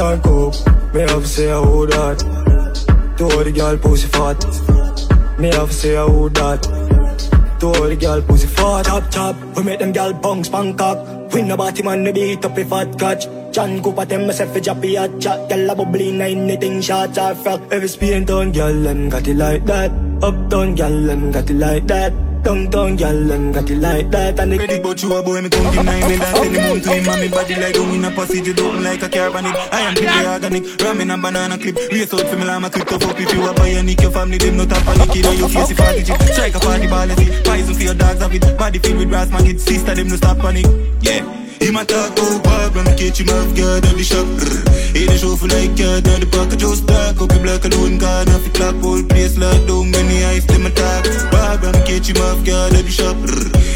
John 0.00 0.18
Cook, 0.22 0.54
me 0.94 1.00
have 1.02 1.26
say 1.26 1.52
oh 1.52 1.84
that. 1.84 2.18
To 3.18 3.24
all 3.24 3.44
the 3.44 3.52
girl 3.52 3.76
pussy 3.76 4.08
fat. 4.08 4.40
Me 5.38 5.48
have 5.52 5.70
say 5.70 5.94
oh 5.98 6.30
that. 6.30 6.62
To 7.60 7.66
all 7.66 7.86
the 7.86 7.96
girl 7.96 8.22
pussy 8.22 8.46
fat. 8.46 8.86
Chop 8.86 9.10
chop, 9.10 9.36
we 9.54 9.62
make 9.62 9.78
them 9.78 9.92
girl 9.92 10.14
bungs 10.14 10.48
Bangkok. 10.48 10.96
Win 11.34 11.48
the 11.48 11.54
body 11.54 11.82
man, 11.82 12.04
the 12.04 12.14
beat 12.14 12.42
up 12.42 12.56
a 12.56 12.64
fat 12.64 12.98
catch. 12.98 13.28
John 13.52 13.82
Cook, 13.82 14.08
them 14.08 14.26
myself 14.26 14.56
a 14.56 14.60
jappy 14.60 14.96
hot 14.96 15.20
chat. 15.20 15.50
Girl 15.50 15.68
a 15.68 15.74
bubbly 15.74 16.12
nine, 16.12 16.48
anything 16.48 16.80
shots 16.80 17.18
are 17.18 17.34
frock. 17.34 17.60
Every 17.70 17.88
spin 17.88 18.24
down, 18.24 18.52
girl 18.52 18.86
and 18.86 19.10
got 19.10 19.28
it 19.28 19.36
like 19.36 19.66
that. 19.66 19.90
Up 20.22 20.48
down, 20.48 20.76
girl 20.76 21.10
and 21.10 21.30
got 21.30 21.50
it 21.50 21.56
like 21.56 21.86
that. 21.88 22.29
Down 22.42 22.70
down, 22.70 22.96
girl 22.96 23.24
them 23.28 23.52
got 23.52 23.68
it 23.70 23.76
like 23.76 24.10
that. 24.10 24.40
And 24.40 24.52
the 24.52 24.58
Ready 24.58 24.78
but 24.80 25.02
you 25.02 25.14
a 25.14 25.22
boy, 25.22 25.40
me 25.42 25.50
come 25.50 25.74
deny 25.74 26.08
me 26.08 26.16
that 26.16 26.36
Any 26.36 26.58
moon 26.58 26.80
to 26.80 26.90
him 26.90 27.08
and 27.08 27.20
me 27.20 27.28
body 27.28 27.54
like 27.56 27.74
down 27.74 27.94
in 27.94 28.04
a 28.04 28.10
passage 28.10 28.46
You 28.46 28.54
don't 28.54 28.82
like 28.82 29.02
a 29.02 29.08
caravan 29.08 29.46
it 29.46 29.54
I 29.72 29.80
am 29.80 29.94
pure 29.94 30.32
organic 30.32 30.62
Ramen 30.80 31.12
and 31.12 31.22
banana 31.22 31.58
clip. 31.58 31.76
Race 31.92 32.14
out 32.14 32.26
for 32.26 32.36
me 32.36 32.44
like 32.44 32.60
my 32.62 32.68
clip 32.68 32.88
tough 32.88 33.04
up 33.04 33.20
If 33.20 33.32
you 33.32 33.46
a 33.46 33.52
buy 33.54 33.68
a 33.68 33.82
nick 33.82 34.00
your 34.00 34.10
family 34.10 34.38
them 34.38 34.56
not 34.56 34.72
a 34.72 34.80
panic 34.80 35.16
In 35.16 35.38
your 35.38 35.48
face 35.48 35.70
if 35.70 35.76
party 35.76 36.02
chip. 36.02 36.20
Strike 36.22 36.54
a 36.54 36.60
party 36.60 36.86
ball 36.88 37.08
see. 37.08 37.42
Poison 37.44 37.74
for 37.74 37.82
your 37.82 37.94
dogs 37.94 38.20
have 38.20 38.34
it. 38.34 38.58
Body 38.58 38.78
filled 38.78 38.98
with 38.98 39.08
brass 39.08 39.30
maggots 39.30 39.64
Sister 39.64 39.94
them 39.94 40.08
no 40.08 40.16
stop 40.16 40.38
panic 40.38 40.66
Yeah 41.00 41.39
him 41.60 41.76
a 41.76 41.84
talk 41.84 42.12
about 42.12 42.42
Bob, 42.42 42.74
when 42.74 42.84
me 42.84 42.94
catch 42.96 43.20
him 43.20 43.28
off 43.28 43.52
guard 43.54 43.84
at 43.84 43.94
the 43.96 44.04
shop. 44.04 44.26
Hey, 44.96 45.06
the 45.06 45.16
show 45.16 45.36
for 45.36 45.46
like 45.48 45.76
yard, 45.78 46.04
now 46.04 46.18
the 46.18 46.26
pocket 46.26 46.58
just 46.58 46.86
dark. 46.86 47.20
Up 47.20 47.28
the 47.28 47.38
black 47.38 47.64
alone, 47.64 47.98
car, 48.00 48.24
now 48.24 48.38
fi 48.38 48.50
clock 48.50 48.76
whole 48.80 49.02
place 49.04 49.36
locked 49.36 49.68
down. 49.68 49.92
When 49.92 50.06
the 50.08 50.24
ice 50.32 50.46
them 50.46 50.66
attack. 50.66 51.04
Bob, 51.30 51.62
when 51.62 51.72
me 51.76 51.82
catch 51.84 52.08
him 52.08 52.16
off 52.24 52.40
guard 52.44 52.74
at 52.74 52.84
the 52.84 52.90
shop. 52.90 53.16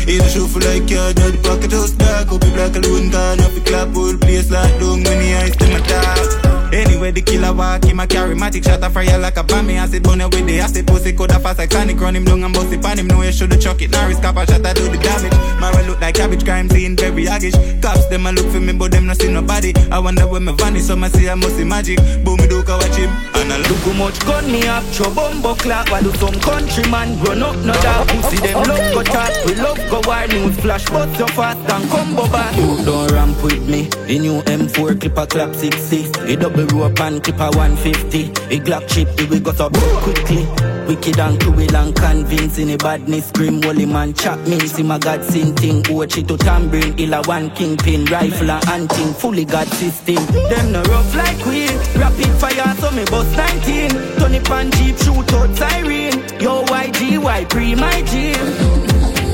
Hey, 0.08 0.18
the 0.18 0.28
show 0.32 0.46
for 0.48 0.60
like 0.64 0.88
yard, 0.88 1.16
now 1.20 1.30
the 1.30 1.40
pocket 1.44 1.70
just 1.70 1.98
dark. 1.98 2.32
Up 2.32 2.40
the 2.40 2.50
black 2.56 2.74
alone, 2.74 3.10
car, 3.12 3.36
now 3.36 3.48
fi 3.52 3.60
clock 3.60 3.88
whole 3.92 4.16
place 4.16 4.50
locked 4.50 4.80
down. 4.80 5.04
When 5.04 5.18
the 5.20 5.30
ice 5.44 5.56
them 5.56 5.76
attack. 5.76 6.53
Anyway, 6.74 7.12
the 7.12 7.22
killer 7.22 7.54
walk, 7.54 7.84
him 7.84 8.00
a 8.00 8.06
charismatic 8.06 8.64
shot 8.64 8.82
a 8.82 8.90
fire 8.90 9.16
like 9.18 9.36
a 9.36 9.44
bomb. 9.44 9.68
Me 9.68 9.76
acid 9.76 10.02
bunny 10.02 10.24
with 10.24 10.44
the 10.44 10.58
acid 10.58 10.86
pussy, 10.86 11.12
coulda 11.12 11.38
fast 11.38 11.58
like 11.58 11.72
Sonic. 11.72 12.00
Run 12.00 12.16
him 12.16 12.24
down 12.24 12.42
and 12.42 12.52
bust 12.52 12.72
it 12.72 12.84
on 12.84 12.98
him. 12.98 13.06
No, 13.06 13.22
you 13.22 13.30
shoulda 13.30 13.56
chuck 13.56 13.80
it. 13.80 13.92
Now 13.92 14.08
risk 14.08 14.24
up 14.24 14.36
a 14.36 14.44
shot, 14.44 14.66
I 14.66 14.72
do 14.72 14.82
the 14.88 14.98
damage. 14.98 15.32
Mara 15.60 15.86
look 15.86 16.00
like 16.00 16.16
cabbage, 16.16 16.44
crime 16.44 16.68
scene, 16.68 16.96
very 16.96 17.26
aggish. 17.26 17.54
Cops 17.80 18.06
them 18.06 18.26
a 18.26 18.32
look 18.32 18.50
for 18.50 18.58
me, 18.58 18.72
but 18.72 18.90
them 18.90 19.06
not 19.06 19.18
see 19.18 19.32
nobody. 19.32 19.72
I 19.92 20.00
wonder 20.00 20.26
where 20.26 20.40
me 20.40 20.52
vanish, 20.52 20.82
so 20.82 20.98
I 20.98 21.08
see 21.08 21.28
I 21.28 21.36
must 21.36 21.56
see 21.56 21.64
magic. 21.64 21.98
Boom, 22.24 22.38
me 22.40 22.48
do 22.48 22.64
watch 22.66 22.96
him, 22.96 23.10
and 23.36 23.52
I 23.52 23.58
look 23.68 23.78
how 23.86 23.92
much 23.92 24.18
gun 24.26 24.50
me 24.50 24.60
have, 24.62 24.84
show 24.92 25.12
bumbo 25.14 25.54
clap 25.54 25.90
While 25.90 26.02
do 26.02 26.12
some 26.14 26.38
countryman 26.40 27.20
run 27.22 27.42
up 27.42 27.56
no 27.56 27.72
dog 27.74 28.08
Pussy 28.08 28.36
them 28.38 28.62
love 28.68 28.94
go 28.94 29.02
talk, 29.02 29.32
we 29.46 29.54
love 29.54 29.78
go 29.90 30.00
war 30.06 30.26
News 30.26 30.56
flash 30.60 30.88
but 30.90 31.14
so 31.16 31.26
fast 31.28 31.58
and 31.70 31.90
combo 31.90 32.26
back 32.28 32.56
You 32.56 32.84
don't 32.84 33.10
ramp 33.12 33.42
with 33.42 33.68
me, 33.68 33.88
the 34.06 34.18
new 34.18 34.42
M4 34.42 35.00
clip 35.00 35.18
a 35.18 35.26
clap 35.26 35.54
66. 35.54 36.18
A 36.18 36.36
double 36.36 36.63
rope 36.72 37.00
and 37.00 37.22
clip 37.22 37.40
a 37.40 37.50
150 37.56 38.24
A 38.54 38.60
Glock 38.60 38.88
chip, 38.88 39.08
we 39.30 39.40
got 39.40 39.60
up 39.60 39.72
quickly. 40.02 40.46
Wicked 40.86 41.18
and 41.18 41.40
cruel 41.40 41.76
and 41.76 41.94
convincing. 41.94 42.70
A 42.72 42.76
badness 42.76 43.28
scream, 43.28 43.62
holy 43.62 43.86
man 43.86 44.12
chop 44.14 44.38
me 44.46 44.58
See 44.60 44.82
my 44.82 44.98
God 44.98 45.24
sin 45.24 45.54
thing, 45.54 45.82
Ochi 45.84 46.26
to 46.26 46.36
tambourine 46.36 46.98
Illa 46.98 47.22
one 47.24 47.50
kingpin, 47.50 48.04
rifle 48.06 48.50
and 48.50 48.64
hunting 48.64 49.14
Fully 49.14 49.44
God 49.44 49.68
system. 49.68 50.24
Them 50.48 50.72
no 50.72 50.82
rough 50.82 51.14
like 51.14 51.44
we 51.46 51.66
Rapid 51.98 52.32
fire 52.38 52.74
so 52.76 52.90
me 52.90 53.04
bust 53.06 53.36
19 53.36 53.90
Tony 54.18 54.40
pan 54.40 54.70
jeep 54.72 54.96
shoot 54.98 55.32
out 55.32 55.54
siren. 55.56 56.14
Yo 56.40 56.64
YG, 56.64 57.18
Y 57.18 57.44
pre 57.46 57.74
my 57.74 58.02
gym 58.02 58.73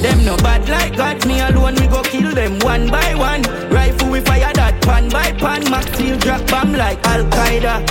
Them 0.03 0.25
no 0.25 0.37
bad 0.39 0.69
like 0.69 0.97
God, 0.97 1.27
me 1.27 1.41
alone, 1.41 1.75
we 1.75 1.87
go 1.87 2.03
kill 2.03 2.35
them 2.35 2.59
one 2.61 2.89
by 2.89 3.15
one. 3.15 3.43
Rifle 3.71 4.11
we 4.11 4.21
fire 4.21 4.53
that 4.55 4.81
pan 4.83 5.09
by 5.11 5.33
pan, 5.33 5.71
Max 5.71 5.93
steel 5.93 6.17
drop 6.19 6.47
bomb 6.49 6.73
like 6.73 7.05
Al 7.07 7.25
Qaeda. 7.25 7.85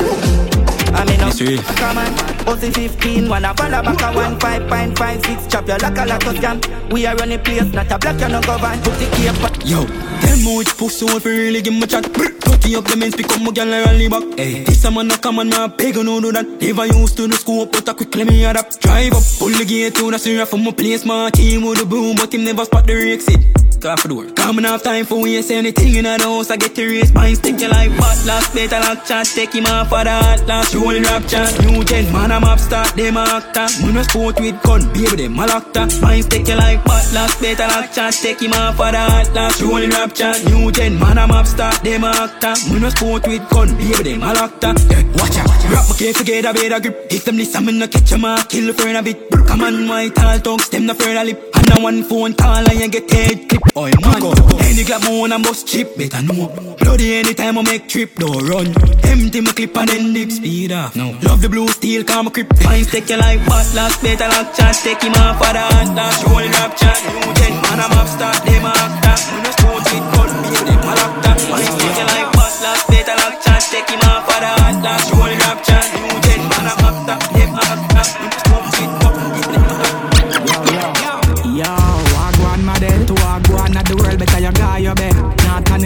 I 0.91 1.05
mean, 1.05 1.19
no, 1.19 1.29
come 1.75 1.97
on, 1.99 2.38
Uzi 2.49 2.71
15, 2.73 3.29
one 3.29 3.45
a 3.45 3.53
ball 3.53 3.69
back 3.69 4.01
a 4.01 4.11
one 4.11 4.39
five 4.39 4.67
point 4.67 4.97
five 4.97 5.23
six, 5.23 5.45
chop 5.47 5.67
your 5.67 5.77
like 5.77 5.97
a 5.99 6.05
lot 6.05 6.25
of 6.25 6.33
scam. 6.35 6.91
We 6.91 7.05
are 7.05 7.15
running 7.15 7.39
place, 7.41 7.71
not 7.73 7.91
a 7.91 7.99
black, 7.99 8.19
you 8.19 8.27
no 8.27 8.41
govern. 8.41 8.79
Put 8.81 8.97
the 8.97 9.05
cape. 9.13 9.67
Yo, 9.69 9.83
them 9.85 10.43
much 10.43 10.75
pussy 10.75 11.05
if 11.05 11.25
you 11.25 11.31
really 11.31 11.61
give 11.61 11.73
me 11.73 11.85
chat. 11.85 12.05
Dirty 12.11 12.75
up 12.75 12.85
the 12.85 12.95
men's 12.97 13.15
pick 13.15 13.29
up 13.29 13.41
my 13.41 13.51
gal 13.51 13.71
and 13.71 13.85
rally 13.85 14.09
back. 14.09 14.23
Hey, 14.35 14.63
this 14.63 14.83
a 14.83 14.89
man 14.89 15.09
no 15.09 15.15
come 15.17 15.37
on, 15.39 15.49
my 15.49 15.67
beg 15.67 15.95
no 15.97 16.19
do 16.19 16.31
that. 16.31 16.47
Never 16.59 16.87
used 16.87 17.17
to 17.17 17.27
the 17.27 17.35
school, 17.35 17.67
but 17.67 17.87
I 17.87 17.93
quickly 17.93 18.23
me 18.23 18.43
adapt. 18.45 18.81
Drive 18.81 19.13
up, 19.13 19.23
pull 19.37 19.49
the 19.49 19.65
gate 19.65 19.93
to 19.95 20.09
the 20.09 20.17
syrup 20.17 20.49
from 20.49 20.63
my 20.63 20.71
place. 20.71 21.05
My 21.05 21.29
team 21.29 21.65
with 21.65 21.77
the 21.77 21.85
boom, 21.85 22.15
but 22.15 22.33
him 22.33 22.45
never 22.45 22.65
spot 22.65 22.87
the 22.87 23.13
exit. 23.13 23.68
For 23.79 24.09
the 24.09 24.13
work. 24.13 24.35
Coming 24.35 24.65
off 24.65 24.83
time 24.83 25.05
for 25.05 25.21
we 25.21 25.41
say 25.41 25.55
anything 25.55 25.95
in 25.95 26.03
the 26.03 26.19
house. 26.19 26.51
I 26.51 26.57
get 26.57 26.75
the 26.75 26.83
race, 26.83 27.13
mine 27.13 27.35
stick 27.35 27.61
you 27.61 27.69
like 27.69 27.87
butt 27.95 28.25
last 28.27 28.53
better 28.53 28.75
lock 28.75 29.05
chat. 29.07 29.25
Take 29.25 29.55
him 29.55 29.65
off 29.67 29.87
for 29.87 30.03
the 30.03 30.11
hot 30.11 30.43
last. 30.47 30.75
Rolling 30.75 31.03
rap 31.03 31.23
chat. 31.31 31.47
New 31.63 31.85
gen, 31.85 32.11
man, 32.11 32.29
I'm 32.29 32.43
up 32.43 32.59
start. 32.59 32.91
Them 32.99 33.15
a 33.15 33.23
actor. 33.39 33.71
We 33.79 33.93
no 33.93 34.03
sport 34.03 34.35
with 34.41 34.61
gun, 34.63 34.91
baby, 34.91 35.23
them 35.23 35.39
a 35.39 35.47
locked 35.47 35.79
Mine 36.03 36.23
stick 36.23 36.45
you 36.49 36.57
like 36.59 36.83
butt 36.83 37.07
last 37.15 37.39
better 37.39 37.67
lock 37.71 37.87
chat. 37.95 38.13
Take 38.19 38.41
him 38.41 38.51
off 38.51 38.75
for 38.75 38.91
the 38.91 38.99
hot 38.99 39.31
last. 39.31 39.61
Rolling 39.61 39.91
rap 39.95 40.11
chat. 40.13 40.43
New 40.51 40.71
gen, 40.73 40.99
man, 40.99 41.17
I'm 41.17 41.31
up 41.31 41.47
start. 41.47 41.79
Them 41.79 42.03
a 42.03 42.11
actor. 42.11 42.59
We 42.67 42.83
no 42.83 42.89
sport 42.89 43.27
with 43.31 43.47
gun, 43.47 43.77
baby, 43.79 44.11
them 44.11 44.23
a 44.23 44.33
locked 44.35 44.59
Yeah, 44.59 45.07
watch 45.15 45.39
out. 45.39 45.47
Rap 45.71 45.87
my 45.87 45.95
case 45.95 46.17
together, 46.19 46.51
better 46.51 46.83
grip. 46.83 47.07
If 47.15 47.23
them 47.23 47.37
me 47.37 47.47
no 47.79 47.87
catch 47.87 48.11
them, 48.11 48.25
a 48.25 48.43
kill 48.43 48.67
the 48.67 48.73
friend 48.75 48.97
a 48.97 49.03
bit. 49.07 49.31
Come 49.47 49.63
on, 49.63 49.87
my 49.87 50.09
tall 50.09 50.37
tongues, 50.39 50.67
them 50.67 50.85
no 50.85 50.91
afraid 50.91 51.15
of 51.15 51.23
lip. 51.23 51.58
And 51.69 51.77
a 51.77 51.83
one 51.83 52.03
phone 52.03 52.33
call 52.33 52.65
and 52.65 52.79
you 52.79 52.89
get 52.89 53.11
head 53.11 53.47
clip. 53.47 53.61
Oi 53.77 53.91
man, 54.01 54.19
go. 54.19 54.33
any 54.65 54.83
clap 54.83 55.03
moon 55.03 55.31
and 55.31 55.43
bust 55.43 55.67
chip, 55.67 55.95
better 55.95 56.21
know. 56.23 56.49
Bloody 56.79 57.15
anytime 57.15 57.57
I 57.59 57.61
make 57.61 57.87
trip, 57.87 58.15
don't 58.15 58.41
run. 58.49 58.73
Empty 59.05 59.41
my 59.41 59.51
clip 59.51 59.77
and 59.77 59.89
then 59.89 60.13
dip 60.13 60.31
speed 60.31 60.71
off. 60.71 60.95
No, 60.95 61.13
love 61.21 61.41
the 61.41 61.49
blue 61.49 61.67
steel, 61.67 62.03
calm 62.03 62.25
my 62.25 62.31
grip. 62.31 62.49
Fine, 62.57 62.85
take 62.85 63.09
your 63.09 63.19
life, 63.19 63.41
but 63.45 63.69
last 63.75 64.01
better 64.01 64.27
lock 64.27 64.55
chance, 64.55 64.81
take 64.83 65.01
him 65.03 65.13
off 65.13 65.37
for 65.37 65.53
the 65.53 65.61
hand, 65.61 65.95
dash, 65.95 66.23
rolling 66.25 66.55
up 66.57 66.75
chat. 66.75 66.97
New 67.05 67.33
gen, 67.37 67.53
man, 67.61 67.79
I'm 67.85 67.93
up 67.93 68.07
start, 68.07 68.41
them 68.45 68.65
actor. 68.65 69.15
We 69.29 69.37
no 69.45 69.51
sport 69.53 69.83
with 69.85 70.05
gun, 70.09 70.29
be 70.49 70.57
them 70.65 70.81
a 70.81 70.93
locked 70.97 71.41
Fine, 71.53 71.69
take 71.77 71.97
your 72.01 72.07
life, 72.09 72.29
but 72.33 72.53
last 72.65 72.87
better 72.89 73.15
lock 73.21 73.35
chance, 73.45 73.69
take 73.69 73.89
him 73.89 74.01
off 74.09 74.25
for 74.25 74.39
the 74.41 74.49
hand, 74.57 74.81
dash, 74.81 75.05
rolling 75.11 75.18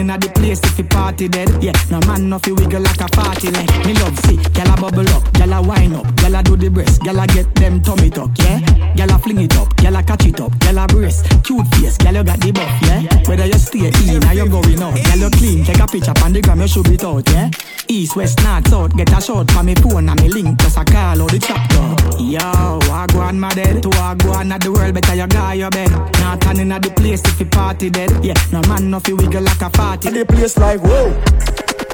At 0.03 0.21
the 0.21 0.29
place 0.29 0.59
if 0.59 0.77
you 0.77 0.83
party 0.83 1.27
dead. 1.27 1.49
Yeah, 1.63 1.71
no 1.89 1.99
man 2.05 2.29
no 2.29 2.37
fi 2.37 2.51
wiggle 2.51 2.81
like 2.81 2.99
a 2.99 3.07
party 3.07 3.49
leg. 3.49 3.69
Me 3.85 3.93
love 3.93 4.19
see, 4.27 4.37
gyal 4.51 4.73
a 4.73 4.79
bubble 4.79 5.07
up, 5.15 5.23
gyal 5.33 5.57
a 5.57 5.61
wine 5.65 5.93
up 5.95 6.05
Gyal 6.17 6.39
a 6.39 6.43
do 6.43 6.55
the 6.55 6.69
breast, 6.69 7.01
gyal 7.01 7.23
a 7.23 7.27
get 7.27 7.55
them 7.55 7.81
tummy 7.81 8.09
tuck, 8.09 8.29
yeah? 8.39 8.59
Gyal 8.95 9.15
a 9.15 9.17
fling 9.17 9.41
it 9.41 9.55
up, 9.57 9.69
gyal 9.77 9.97
a 9.97 10.03
catch 10.03 10.25
it 10.25 10.39
up 10.39 10.51
Gyal 10.59 10.83
a 10.83 10.87
brace, 10.87 11.23
cute 11.43 11.65
face, 11.75 11.97
gyal 11.97 12.15
you 12.15 12.23
got 12.23 12.39
the 12.41 12.51
buff, 12.51 12.81
yeah? 12.83 13.01
Whether 13.27 13.45
you 13.45 13.57
stay 13.57 13.87
in 13.87 14.23
or 14.23 14.33
you 14.33 14.49
going 14.49 14.81
out 14.83 14.93
Gyal 14.93 15.21
you 15.21 15.29
clean, 15.31 15.63
take 15.63 15.79
a 15.79 15.87
picture 15.87 16.13
on 16.23 16.33
the 16.33 16.41
gram 16.41 16.61
you 16.61 16.67
should 16.67 16.87
it 16.89 17.03
out, 17.03 17.29
yeah? 17.31 17.49
East, 17.87 18.15
west, 18.15 18.43
north, 18.43 18.67
south, 18.67 18.95
get 18.95 19.11
a 19.11 19.21
shot 19.21 19.49
for 19.51 19.63
me 19.63 19.75
phone 19.75 20.09
and 20.09 20.21
me 20.21 20.29
link 20.29 20.59
Just 20.59 20.77
a 20.77 20.85
call 20.85 21.21
out 21.21 21.31
the 21.31 21.39
chapter. 21.39 21.83
Yo, 22.23 22.79
wagwan 22.87 23.37
my 23.39 23.49
dead 23.49 23.83
To 23.83 23.89
wagwan 23.89 24.51
at 24.51 24.61
the 24.61 24.71
world 24.71 24.93
better 24.93 25.15
you 25.15 25.27
guy 25.27 25.55
your 25.55 25.69
bed. 25.69 25.91
Not 26.19 26.41
turning 26.41 26.71
at 26.71 26.81
the 26.81 26.91
place 26.91 27.21
if 27.25 27.39
you 27.39 27.45
party 27.47 27.89
dead 27.89 28.09
Yeah, 28.23 28.35
no 28.51 28.61
man 28.69 28.89
no 28.89 28.99
fi 28.99 29.13
wiggle 29.13 29.41
like 29.43 29.61
a 29.61 29.69
party 29.69 30.02
And 30.05 30.17
the 30.17 30.25
place 30.25 30.57
like 30.57 30.81
whoa. 30.81 31.11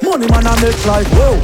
Money 0.02 0.26
man 0.30 0.48
I 0.48 0.60
make 0.62 0.86
like 0.88 1.06
whoa. 1.14 1.38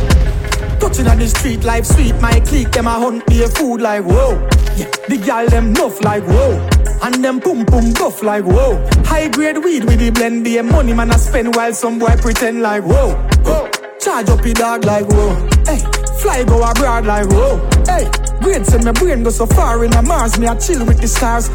Touching 0.80 1.08
on 1.08 1.20
the 1.20 1.28
street 1.28 1.64
life 1.64 1.86
sweet 1.86 2.16
My 2.16 2.40
clique 2.40 2.72
them 2.72 2.88
a 2.88 2.94
hunt 2.94 3.24
be 3.28 3.44
a 3.44 3.48
food 3.48 3.82
like 3.82 4.04
whoa. 4.04 4.34
Yeah, 4.76 4.90
the 5.08 5.22
gal 5.24 5.48
them 5.48 5.74
nuff 5.74 6.02
like 6.02 6.24
whoa. 6.24 6.58
And 7.04 7.24
them 7.24 7.38
boom 7.38 7.66
boom 7.66 7.94
buff 7.94 8.24
like 8.24 8.46
whoa. 8.46 8.84
High 9.06 9.28
grade 9.28 9.64
weed 9.64 9.86
with 9.86 10.00
the 10.00 10.10
blend 10.10 10.48
a 10.48 10.64
money 10.64 10.94
man 10.94 11.12
I 11.12 11.18
spend 11.18 11.56
while 11.56 11.72
some 11.72 12.00
boy 12.00 12.16
pretend 12.18 12.64
like 12.64 12.84
whoa. 12.84 13.14
Whoa. 13.44 13.70
Charge 14.00 14.30
up 14.30 14.44
your 14.44 14.56
dog 14.56 14.86
like 14.86 15.06
whoa. 15.08 15.36
Hey, 15.66 15.80
fly 16.18 16.44
go 16.46 16.64
abroad 16.64 17.06
like 17.06 17.28
whoa. 17.28 17.62
Hey, 17.86 18.10
grades 18.42 18.74
in 18.74 18.84
my 18.84 18.92
brain 18.92 19.24
go 19.24 19.30
so 19.30 19.46
far 19.46 19.86
in 19.86 19.92
the 19.92 20.02
Mars 20.02 20.40
Me 20.40 20.48
I 20.48 20.56
chill 20.58 20.84
with 20.84 21.00
the 21.00 21.08
stars. 21.08 21.48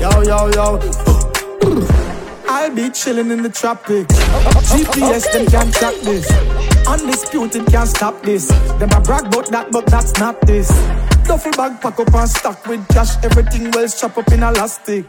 Yo 0.00 0.22
yo 0.22 0.48
yo 0.56 2.03
I'll 2.56 2.72
be 2.72 2.88
chilling 2.88 3.32
in 3.32 3.42
the 3.42 3.48
tropics. 3.48 4.14
GPS, 4.70 5.32
them 5.32 5.46
can't 5.46 5.74
track 5.74 5.96
this. 6.02 6.30
Undisputed 6.86 7.66
can't 7.66 7.88
stop 7.88 8.22
this. 8.22 8.46
Them 8.78 8.90
a 8.92 9.00
brag 9.00 9.26
about 9.26 9.48
that, 9.50 9.72
but 9.72 9.86
that's 9.86 10.16
not 10.20 10.40
this. 10.42 10.68
Duffel 11.26 11.50
bag 11.50 11.80
pack 11.80 11.98
up 11.98 12.14
and 12.14 12.28
stack 12.28 12.64
with 12.68 12.86
cash. 12.90 13.16
Everything 13.24 13.72
well 13.72 13.88
strap 13.88 14.16
up 14.18 14.28
in 14.30 14.44
elastic. 14.44 15.04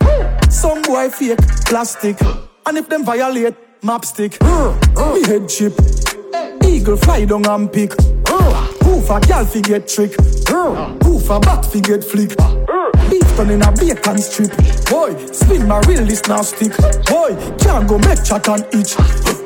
Some 0.49 0.81
boy 0.81 1.07
fake 1.09 1.37
plastic. 1.67 2.19
And 2.65 2.79
if 2.79 2.89
them 2.89 3.05
violate, 3.05 3.55
map 3.83 4.05
stick. 4.05 4.41
Me 4.41 5.23
head 5.27 5.47
chip. 5.47 5.73
Eagle 6.65 6.97
fly 6.97 7.25
down 7.25 7.45
and 7.45 7.71
pick. 7.71 7.91
Poof 8.81 9.09
a 9.11 9.19
gal 9.19 9.45
fi 9.45 9.61
get 9.61 9.87
trick. 9.87 10.17
Poof 10.17 11.29
a 11.29 11.39
bat 11.39 11.63
fi 11.63 11.79
get 11.79 12.03
flick. 12.03 12.31
Beef 13.09 13.27
done 13.37 13.49
in 13.49 13.61
a 13.61 13.71
bacon 13.71 14.17
strip. 14.17 14.51
Boy, 14.89 15.15
spin 15.31 15.67
my 15.67 15.79
real 15.87 16.05
this 16.05 16.27
now 16.27 16.41
stick. 16.41 16.75
Boy, 17.05 17.35
can't 17.59 17.87
go 17.87 17.97
make 17.99 18.23
chat 18.23 18.47
and 18.49 18.65
itch. 18.73 18.95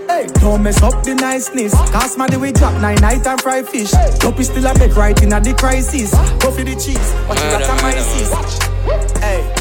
Hey, 0.07 0.27
don't 0.41 0.63
mess 0.63 0.81
up 0.81 1.03
the 1.03 1.15
niceness. 1.15 1.73
Cast 1.91 2.17
my 2.17 2.27
we 2.37 2.51
drop 2.51 2.73
nine 2.81 2.97
night 3.01 3.25
and 3.25 3.41
fry 3.41 3.63
fish. 3.63 3.91
Top 4.19 4.39
is 4.39 4.47
still 4.47 4.65
a 4.65 4.77
make 4.79 4.95
right 4.95 5.21
in 5.21 5.33
a 5.33 5.39
the 5.39 5.53
crisis. 5.53 6.11
Go 6.39 6.51
for 6.51 6.63
the 6.63 6.75
cheese, 6.75 7.13
but 7.27 7.37
you 7.37 7.49
got 7.51 7.63
a 7.63 7.81
my 7.81 7.91
sis. 7.91 8.31
Hey, 9.19 9.41
hey. 9.41 9.58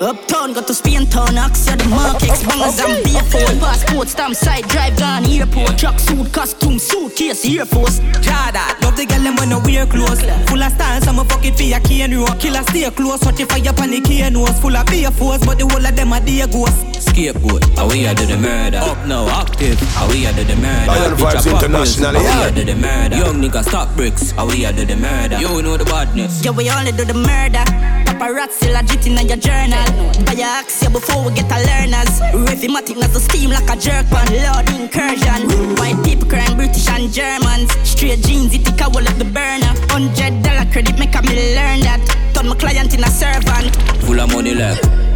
Uptown, 0.00 0.52
got 0.52 0.68
to 0.68 0.74
Spain 0.74 1.06
town, 1.06 1.34
Axia 1.34 1.76
the 1.76 1.88
markets, 1.88 2.44
bangers 2.46 2.78
and 2.78 3.02
beer 3.02 3.22
phone. 3.26 3.58
Passport, 3.58 4.06
stamp, 4.06 4.36
side 4.36 4.62
drive, 4.68 4.96
gone 4.96 5.26
airport. 5.26 5.76
Truck 5.76 5.98
suit, 5.98 6.32
costume, 6.32 6.78
suitcase, 6.78 7.44
Air 7.44 7.64
Force. 7.64 7.98
Jada, 8.22 8.80
love 8.80 8.96
the 8.96 9.06
girl 9.06 9.22
them 9.22 9.34
when 9.34 9.48
no 9.50 9.58
wear 9.58 9.86
clothes. 9.86 10.22
Full 10.48 10.62
of 10.62 10.70
style, 10.72 11.02
some 11.02 11.16
fuck 11.26 11.44
it 11.44 11.56
for 11.56 11.64
your 11.64 11.80
cane 11.80 12.14
row. 12.14 12.26
Killer 12.38 12.62
stay 12.62 12.88
close, 12.90 13.24
watch 13.26 13.40
it 13.40 13.50
fire 13.50 13.72
pan 13.72 13.90
the 13.90 14.00
cane 14.00 14.34
nose. 14.34 14.54
Full 14.60 14.76
of 14.76 14.86
beer 14.86 15.10
force, 15.10 15.44
but 15.44 15.58
the 15.58 15.66
whole 15.66 15.84
of 15.84 15.96
them 15.96 16.12
are 16.12 16.20
dear 16.20 16.46
ghosts. 16.46 17.10
Scapegoat, 17.10 17.64
how 17.74 17.90
we 17.90 18.06
are 18.06 18.14
do 18.14 18.24
the 18.26 18.38
murder. 18.38 18.78
Up 18.78 19.04
now, 19.04 19.26
active, 19.26 19.80
how 19.98 20.06
we 20.10 20.26
are 20.26 20.32
do 20.32 20.44
the 20.44 20.54
murder. 20.62 20.94
Lion 20.94 21.18
Bitch, 21.18 21.26
Vibes 21.26 21.46
a 21.46 21.50
pop 21.50 21.62
International, 21.64 22.12
pills, 22.12 22.22
How 22.22 22.22
yeah. 22.22 22.38
we 22.38 22.46
are 22.46 22.54
do 22.54 22.64
the 22.64 22.76
murder. 22.78 23.16
Young 23.16 23.42
nigga 23.42 23.64
stop 23.64 23.96
bricks, 23.96 24.30
how 24.30 24.46
we 24.46 24.64
are 24.64 24.72
do 24.72 24.84
the 24.86 24.94
murder. 24.94 25.38
You 25.42 25.60
know 25.60 25.76
the 25.76 25.84
badness. 25.84 26.44
Yeah, 26.44 26.52
we 26.52 26.70
only 26.70 26.92
do 26.92 27.04
the 27.04 27.14
murder. 27.14 27.66
Paparazzi 28.06 28.70
legit 28.72 29.06
in 29.06 29.18
your 29.26 29.36
journal. 29.36 29.87
Buy 30.24 30.32
your 30.32 30.46
axia 30.46 30.92
before 30.92 31.24
we 31.24 31.34
get 31.34 31.50
a 31.50 31.58
learners. 31.68 32.20
Rhythmatic 32.46 33.02
as 33.02 33.16
a 33.16 33.20
steam 33.20 33.50
like 33.50 33.68
a 33.70 33.76
jerk 33.76 34.06
pan. 34.08 34.28
Lord 34.44 34.68
incursion. 34.70 35.76
White 35.76 36.02
people 36.04 36.28
crying 36.28 36.56
British 36.56 36.88
and 36.88 37.12
Germans. 37.12 37.70
Straight 37.88 38.20
jeans, 38.22 38.54
it 38.54 38.64
take 38.64 38.80
a 38.80 38.88
wall 38.90 39.06
of 39.06 39.18
the 39.18 39.24
burner. 39.24 39.72
Hundred 39.90 40.42
dollar 40.42 40.66
credit 40.70 40.98
make 40.98 41.14
a 41.14 41.22
me 41.22 41.54
learn 41.54 41.80
that. 41.80 42.00
Turn 42.34 42.48
my 42.48 42.54
client 42.56 42.94
in 42.94 43.04
a 43.04 43.10
servant. 43.10 43.74
Full 44.04 44.20
of 44.20 44.32
money 44.32 44.54
left. 44.54 45.07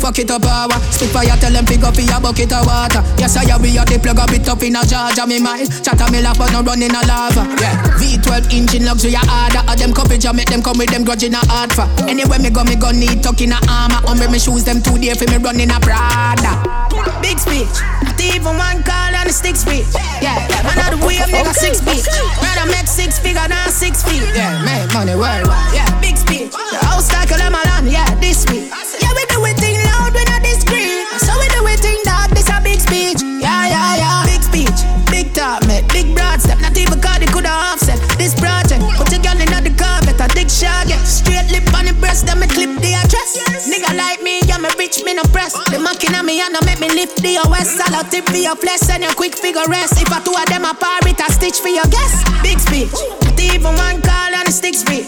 Fuck 0.00 0.18
it 0.18 0.30
up 0.30 0.40
power 0.40 0.72
Spit 0.88 1.12
fire 1.12 1.36
tell 1.36 1.52
them 1.52 1.66
pick 1.68 1.84
up 1.84 1.94
your 1.96 2.20
bucket 2.20 2.52
of 2.56 2.64
water 2.64 3.04
Yes 3.20 3.36
I 3.36 3.44
we 3.60 3.76
are 3.76 3.84
the 3.84 4.00
plug 4.00 4.16
a 4.16 4.24
bit 4.24 4.48
up 4.48 4.62
in 4.64 4.76
a 4.76 4.80
charge 4.88 5.20
me 5.28 5.38
mind 5.38 5.68
Chatter 5.84 6.08
me 6.08 6.24
laugh 6.24 6.38
but 6.40 6.48
no 6.52 6.64
run 6.64 6.80
in 6.80 6.96
a 6.96 7.04
lava 7.04 7.44
Yeah 7.60 7.76
V12 8.00 8.48
engine 8.48 8.84
luxury 8.88 9.12
harder 9.12 9.60
All 9.68 9.76
them 9.76 9.92
coverage 9.92 10.24
I 10.24 10.32
make 10.32 10.48
them 10.48 10.62
come 10.64 10.78
with 10.78 10.88
them 10.88 11.04
grudge 11.04 11.24
in 11.24 11.36
a 11.36 11.40
hard 11.52 11.72
for 11.76 11.84
Anywhere 12.08 12.40
me 12.40 12.48
go 12.48 12.64
me 12.64 12.76
go 12.80 12.90
need 12.90 13.22
tuck 13.22 13.44
in 13.44 13.52
a 13.52 13.60
armor 13.68 14.00
On 14.08 14.16
me 14.18 14.26
me 14.26 14.38
shoes 14.40 14.64
them 14.64 14.80
two 14.80 14.96
day 14.96 15.12
for 15.12 15.28
me 15.28 15.36
run 15.36 15.60
in 15.60 15.70
a 15.70 15.78
Prada 15.78 16.80
Big 17.22 17.38
speech. 17.38 17.68
Not 18.02 18.20
even 18.20 18.56
one 18.56 18.82
call 18.82 19.14
on 19.14 19.26
the 19.28 19.32
stick 19.32 19.56
speech. 19.56 19.86
Yeah, 20.20 20.36
man 20.64 20.78
out 20.80 20.90
the 20.90 21.06
way 21.06 21.18
up 21.18 21.28
nigga 21.28 21.52
six 21.54 21.80
feet. 21.80 22.04
Rather 22.42 22.66
make 22.72 22.88
six 22.88 23.18
figure 23.18 23.46
than 23.46 23.70
six 23.70 24.02
feet. 24.02 24.24
Yeah, 24.34 24.60
make 24.64 24.92
money 24.92 25.14
worldwide 25.14 25.74
Yeah, 25.74 25.88
big 26.00 26.16
speech. 26.16 26.50
The 26.50 26.78
house 26.82 27.12
like 27.12 27.30
a 27.30 27.36
lemon. 27.36 27.60
Yeah, 27.86 28.08
this 28.20 28.48
week. 28.50 28.72
A 48.00 48.04
for 48.24 48.36
your 48.36 48.56
flesh 48.56 48.88
and 48.88 49.02
your 49.02 49.12
quick 49.12 49.34
figure 49.34 49.66
rest. 49.68 50.00
If 50.00 50.10
I 50.10 50.20
two 50.24 50.32
of 50.32 50.46
them 50.48 50.64
apart, 50.64 51.06
it 51.06 51.20
a 51.20 51.30
stitch 51.30 51.60
for 51.60 51.68
your 51.68 51.84
guess. 51.84 52.24
Big 52.42 52.58
speech. 52.58 52.92
Not 53.22 53.38
even 53.38 53.74
one 53.74 54.00
call 54.00 54.34
on 54.34 54.46
the 54.46 54.52
stick 54.52 54.74
speech. 54.74 55.06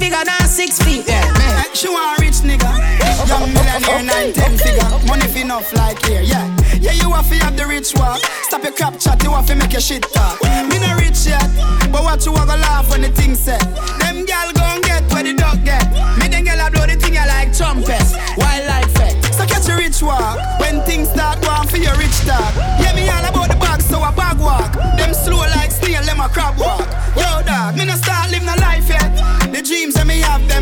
Yeah, 0.00 0.08
yeah, 0.08 0.18
man, 0.18 0.34
out 0.34 0.34
the 0.34 0.34
way 0.34 0.34
up, 0.34 0.34
nigga, 0.34 0.46
six 0.46 0.78
feet. 0.80 1.06
Rather 1.06 1.46
make 1.46 1.74
six 1.74 1.84
figure 1.84 1.84
than 1.84 1.84
six 1.84 1.84
feet. 1.84 1.84
Yeah, 3.86 4.02
make 4.02 4.12
okay, 4.12 4.32
ten 4.32 4.54
okay, 4.54 4.64
figure, 4.64 5.06
money 5.06 5.26
fi 5.28 5.40
enough 5.40 5.72
like 5.74 6.04
here, 6.06 6.22
yeah. 6.22 6.46
Yeah, 6.80 6.92
you 6.92 7.10
have 7.12 7.28
to 7.28 7.36
have 7.44 7.56
the 7.56 7.66
rich 7.66 7.94
walk. 7.96 8.20
Stop 8.42 8.64
your 8.64 8.72
crap 8.72 8.98
chat, 8.98 9.22
you 9.22 9.30
have 9.30 9.46
to 9.46 9.54
make 9.56 9.72
your 9.72 9.80
shit 9.80 10.02
talk. 10.12 10.42
Me 10.42 10.78
no 10.78 10.96
rich 10.96 11.26
yet, 11.26 11.46
but 11.92 12.02
what 12.02 12.24
you 12.26 12.32
want 12.32 12.50
to 12.50 12.56
laugh 12.56 12.90
when 12.90 13.02
the 13.02 13.08
thing 13.08 13.34
set? 13.34 13.60
Them 14.00 14.24
gal 14.24 14.52
gon' 14.52 14.80
get 14.82 15.02
where 15.12 15.22
the 15.22 15.34
dog 15.34 15.64
get. 15.64 15.86
Me 16.18 16.28
them 16.28 16.44
gal 16.44 16.70
blow 16.70 16.86
the 16.86 16.96
thing 16.96 17.16
I 17.16 17.26
like 17.26 17.56
trumpets, 17.56 18.14
wildlife 18.36 18.86
effect. 18.86 19.34
So 19.34 19.46
catch 19.46 19.68
a 19.68 19.76
rich 19.76 20.02
walk 20.02 20.38
when 20.60 20.82
things 20.82 21.08
start 21.10 21.40
going 21.42 21.68
for 21.68 21.78
your 21.78 21.94
rich 21.96 22.18
talk. 22.26 22.54
Yeah, 22.80 22.94
me 22.94 23.08
all 23.08 23.24
about 23.24 23.48
the 23.48 23.56
bag, 23.56 23.80
so 23.80 24.00
I 24.00 24.10
bag 24.14 24.38
walk. 24.38 24.72
Them 24.98 25.14
slow 25.14 25.38
like 25.56 25.70
snail, 25.70 26.02
them 26.02 26.20
a 26.20 26.28
crab 26.28 26.58
walk. 26.58 26.86
Yo, 27.16 27.42
dog, 27.46 27.76
me 27.76 27.84
no 27.86 27.96
start 27.96 28.13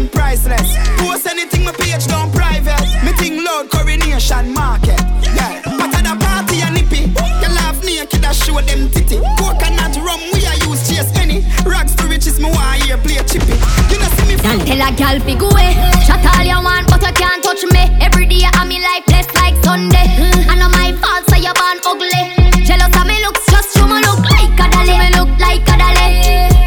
that 0.03 0.09
me 0.09 0.09
priceless. 0.09 0.77
Post 0.99 1.27
anything 1.27 1.65
my 1.65 1.73
page 1.73 2.07
down 2.07 2.31
private. 2.33 2.81
Me 3.05 3.13
think 3.13 3.43
loud 3.43 3.71
coronation 3.71 4.53
market. 4.53 5.01
Yeah, 5.35 5.63
but 5.65 5.95
at 5.95 6.05
the 6.05 6.15
party 6.19 6.63
and 6.63 6.75
nippy. 6.75 7.11
You 7.43 7.49
laugh 7.55 7.79
naked, 7.85 8.25
I 8.25 8.33
show 8.33 8.61
them 8.61 8.91
titty. 8.91 9.19
Coconut 9.39 9.97
rum, 9.97 10.21
we 10.33 10.47
are 10.47 10.59
use 10.67 10.89
chase 10.89 11.11
any. 11.19 11.45
Rags 11.65 11.95
to 11.97 12.07
riches, 12.07 12.39
me 12.39 12.51
want 12.51 12.83
here 12.83 12.99
play 12.99 13.23
chippy. 13.25 13.55
You 13.91 13.99
know 13.99 14.11
see 14.17 14.27
me. 14.27 14.35
Girl, 14.43 14.59
tell 14.67 14.83
a 14.83 14.91
gal 14.97 15.19
fi 15.21 15.35
go 15.35 15.49
away. 15.51 15.75
Shut 16.07 16.23
all 16.23 16.45
you 16.45 16.59
want, 16.63 16.89
but 16.89 17.03
you 17.03 17.13
can't 17.15 17.43
touch 17.43 17.63
me. 17.71 17.83
Every 18.01 18.27
day 18.27 18.45
I'm 18.45 18.69
me 18.69 18.81
life 18.81 19.07
less 19.09 19.29
like 19.35 19.57
Sunday. 19.65 20.07
Mm. 20.19 20.51
I 20.51 20.55
know 20.59 20.71
my 20.71 20.93
fault, 20.99 21.27
so 21.29 21.37
you 21.37 21.53
born 21.55 21.79
ugly. 21.87 22.25
Jealous 22.65 22.95
of 22.95 23.07
me 23.07 23.21
looks, 23.23 23.45
just 23.51 23.77
show 23.77 23.87
me 23.87 23.99
look 24.03 24.23
like 24.31 24.55
a 24.59 24.67
dolly. 24.71 24.97
Me 24.99 25.09
look 25.15 25.31
like 25.39 25.67
a 25.67 25.75
dolly. 25.79 26.09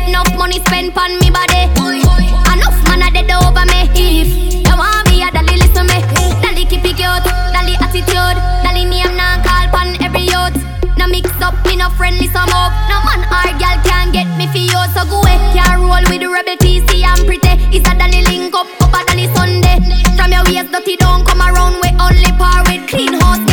Enough 0.09 0.31
money 0.38 0.59
spent 0.63 0.95
on 0.97 1.19
me 1.19 1.29
body. 1.29 1.55
A 3.05 3.11
dead 3.11 3.29
over 3.29 3.65
me. 3.69 3.85
If 3.93 4.33
you 4.65 4.75
want 4.75 5.05
me, 5.09 5.21
a 5.21 5.29
dolly 5.29 5.57
listen 5.61 5.85
me. 5.85 6.01
Dolly 6.41 6.65
keep 6.65 6.81
it 6.81 6.97
cute, 6.97 7.25
dolly 7.53 7.77
attitude, 7.77 8.37
dolly 8.65 8.85
name 8.85 9.15
now 9.15 9.37
call 9.45 9.69
pon 9.69 9.93
every 10.01 10.25
youth. 10.25 10.57
No 10.97 11.05
mix 11.07 11.29
up, 11.39 11.53
me 11.65 11.75
no 11.75 11.89
friendly 11.91 12.27
some 12.33 12.49
up. 12.49 12.73
No 12.89 12.97
man 13.05 13.21
or 13.29 13.51
girl 13.61 13.77
can 13.85 14.11
get 14.11 14.25
me 14.37 14.47
for 14.47 14.57
you, 14.57 14.81
so 14.97 15.05
go 15.05 15.21
away. 15.21 15.37
Can't 15.53 15.81
roll 15.85 16.01
with 16.09 16.21
the 16.21 16.29
rebel 16.33 16.57
TC 16.57 17.05
and 17.05 17.21
pretty. 17.29 17.53
It's 17.69 17.87
a 17.87 17.93
dolly 17.93 18.25
link 18.25 18.55
up, 18.55 18.65
up 18.81 18.93
a 18.97 19.05
dolly 19.05 19.29
Sunday. 19.37 19.77
From 20.17 20.31
your 20.33 20.43
waist 20.49 20.71
dirty 20.73 20.97
don't 20.97 21.25
come 21.27 21.41
around 21.45 21.77
with 21.85 21.93
only 22.01 22.31
par 22.41 22.63
with 22.65 22.89
clean 22.89 23.13
house 23.21 23.44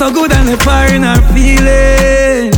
so 0.00 0.08
good 0.10 0.32
and 0.32 0.48
the 0.48 0.56
fire 0.64 0.94
in 0.94 1.02
her 1.02 1.20
feelings. 1.34 2.56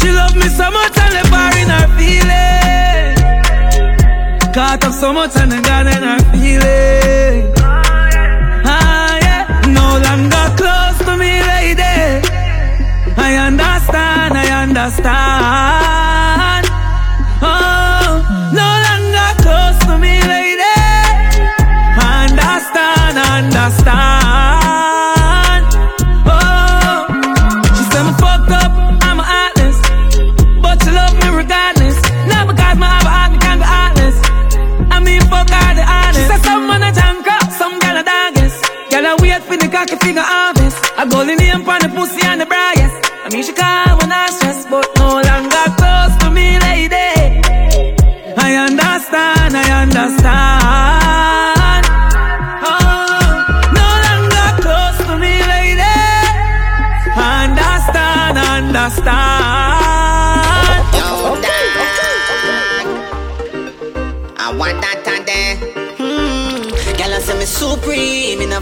She 0.00 0.08
love 0.10 0.34
me 0.34 0.48
so 0.60 0.70
much 0.70 0.96
and 1.04 1.12
the 1.16 1.24
fire 1.28 1.58
in 1.62 1.68
her 1.76 1.86
feelings. 1.98 3.20
Caught 4.56 4.84
up 4.84 4.92
so 4.94 5.12
much 5.12 5.36
and 5.36 5.52
the 5.52 5.60
God 5.60 5.86
in 5.94 6.02
her 6.10 6.20
feelings. 6.32 7.60
Ah 7.60 9.18
yeah, 9.26 9.42
no 9.80 9.88
longer 10.06 10.46
close 10.60 10.98
to 11.06 11.12
me, 11.22 11.32
lady. 11.52 11.96
I 13.28 13.30
understand, 13.48 14.32
I 14.44 14.46
understand. 14.64 16.64
Oh, 17.52 18.08
no 18.60 18.68
longer 18.86 19.30
close 19.44 19.78
to 19.88 19.94
me, 19.98 20.14
lady. 20.34 20.76
Understand, 22.00 23.18
understand. 23.18 24.03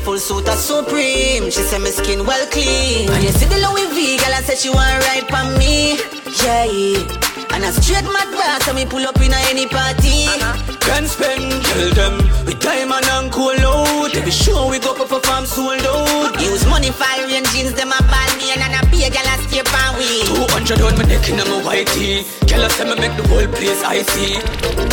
Full 0.02 0.18
suit 0.18 0.48
of 0.48 0.58
supreme. 0.58 1.50
She 1.50 1.62
said 1.62 1.80
my 1.80 1.90
skin 1.90 2.26
well 2.26 2.44
clean. 2.50 3.08
And 3.10 3.22
you 3.22 3.30
see 3.30 3.46
the 3.46 3.58
Louis 3.62 3.86
V, 3.94 4.18
girl, 4.18 4.34
I 4.34 4.42
say 4.42 4.56
she 4.58 4.68
want 4.68 4.98
ride 5.06 5.26
for 5.30 5.46
me. 5.58 5.96
Yeah. 6.42 7.54
And 7.54 7.62
a 7.64 7.70
straight 7.70 8.04
mad 8.04 8.28
brass, 8.34 8.66
and 8.66 8.76
me 8.76 8.84
pull 8.84 9.06
up 9.06 9.20
in 9.20 9.32
a 9.32 9.40
any 9.46 9.66
party. 9.66 10.26
Uh-huh. 10.26 10.76
Can 10.80 11.06
spend, 11.06 11.62
tell 11.62 11.90
them, 11.94 12.16
with 12.44 12.58
diamond 12.58 13.06
and 13.06 13.30
cool 13.30 13.54
out. 13.62 14.14
Every 14.16 14.32
show 14.32 14.68
we 14.68 14.78
go 14.80 14.94
farm 15.20 15.46
sold 15.46 15.86
out. 15.86 16.40
Use 16.40 16.66
money 16.66 16.90
for 16.90 17.04
and 17.06 17.46
jeans, 17.54 17.72
them 17.74 17.92
a 17.92 18.00
ball 18.10 18.30
me 18.38 18.50
and 18.56 18.74
a 18.74 18.82
pay 19.02 19.10
girl 19.10 19.26
a 19.26 19.34
stay 19.42 19.62
pan 19.66 19.98
we. 19.98 20.22
200 20.46 20.80
on 20.80 20.94
my 20.98 21.04
neck 21.04 21.26
in 21.28 21.36
my 21.36 21.58
white 21.66 21.86
tee. 21.88 22.22
Girl, 22.46 22.62
I 22.62 22.68
say 22.68 22.86
me 22.86 22.94
make 23.02 23.14
the 23.18 23.26
whole 23.26 23.48
place 23.50 23.82
icy. 23.82 24.38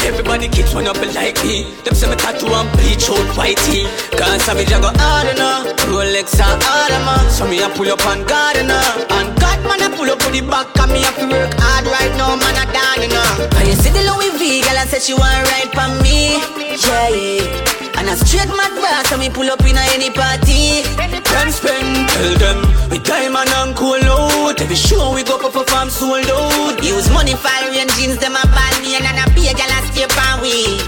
Everybody 0.08 0.48
kids 0.50 0.74
wanna 0.74 0.94
be 0.94 1.06
like 1.14 1.38
me. 1.46 1.70
Them 1.86 1.94
say 1.94 2.10
me 2.10 2.16
tattoo 2.16 2.50
and 2.50 2.70
bleach 2.74 3.10
out 3.10 3.30
white 3.38 3.58
tee. 3.70 3.86
Cause 4.18 4.42
Savage 4.44 4.74
I 4.74 4.82
go 4.82 4.90
hard 4.96 5.28
enough. 5.30 5.66
Rolex 5.90 6.34
and 6.42 6.62
Audemars. 6.62 7.30
So 7.38 7.46
me 7.46 7.62
a 7.62 7.70
pull 7.70 7.90
up 7.90 8.06
on 8.06 8.26
Gardner. 8.26 8.82
And 9.14 9.30
God 9.38 9.60
man 9.68 9.82
a 9.86 9.96
pull 9.96 10.10
up 10.10 10.20
with 10.26 10.34
the 10.34 10.42
back, 10.42 10.68
and 10.80 10.92
me 10.92 11.02
have 11.06 11.18
to 11.20 11.28
work 11.28 11.54
hard 11.58 11.86
right 11.86 12.14
now, 12.18 12.34
man 12.36 12.58
a 12.58 12.66
down, 12.74 12.98
you 13.04 13.10
know. 13.14 13.50
And 13.58 13.68
you 13.68 13.76
see 13.76 13.94
the 13.94 14.02
Louis 14.10 14.34
V, 14.40 14.62
girl, 14.66 14.78
I 14.78 14.86
said 14.86 15.02
she 15.02 15.14
want 15.14 15.46
ride 15.54 15.70
for 15.70 15.90
me. 16.02 16.42
Yeah, 16.82 17.10
yeah. 17.10 17.79
And 18.00 18.08
a 18.08 18.16
straight 18.16 18.48
mad 18.48 18.72
brass, 18.80 19.12
and 19.12 19.20
me 19.20 19.30
pull 19.30 19.52
up 19.52 19.60
in 19.68 19.76
a 19.76 19.84
any 19.92 20.10
party. 20.10 20.88
Can 21.28 21.52
spend, 21.52 22.08
tell 22.08 22.34
them, 22.40 22.60
with 22.90 23.04
diamond 23.04 23.52
and 23.60 23.76
cool 23.76 24.00
out. 24.08 24.56
Every 24.62 24.76
show 24.76 25.14
we 25.14 25.24
go 25.24 25.36
up 25.36 25.54
a 25.54 25.64
farm 25.68 25.90
sold 25.90 26.32
out. 26.32 26.82
Use 26.82 27.12
money 27.12 27.36
for 27.36 27.52
and 27.52 27.92
jeans, 28.00 28.18
them 28.18 28.40
a 28.40 28.44
ball 28.56 28.76
me 28.80 28.96
and 28.96 29.04
a 29.04 29.26
pay 29.36 29.52
girl 29.52 29.76
a 29.76 29.80
stay 29.92 30.08
pan 30.08 30.40
we. 30.42 30.80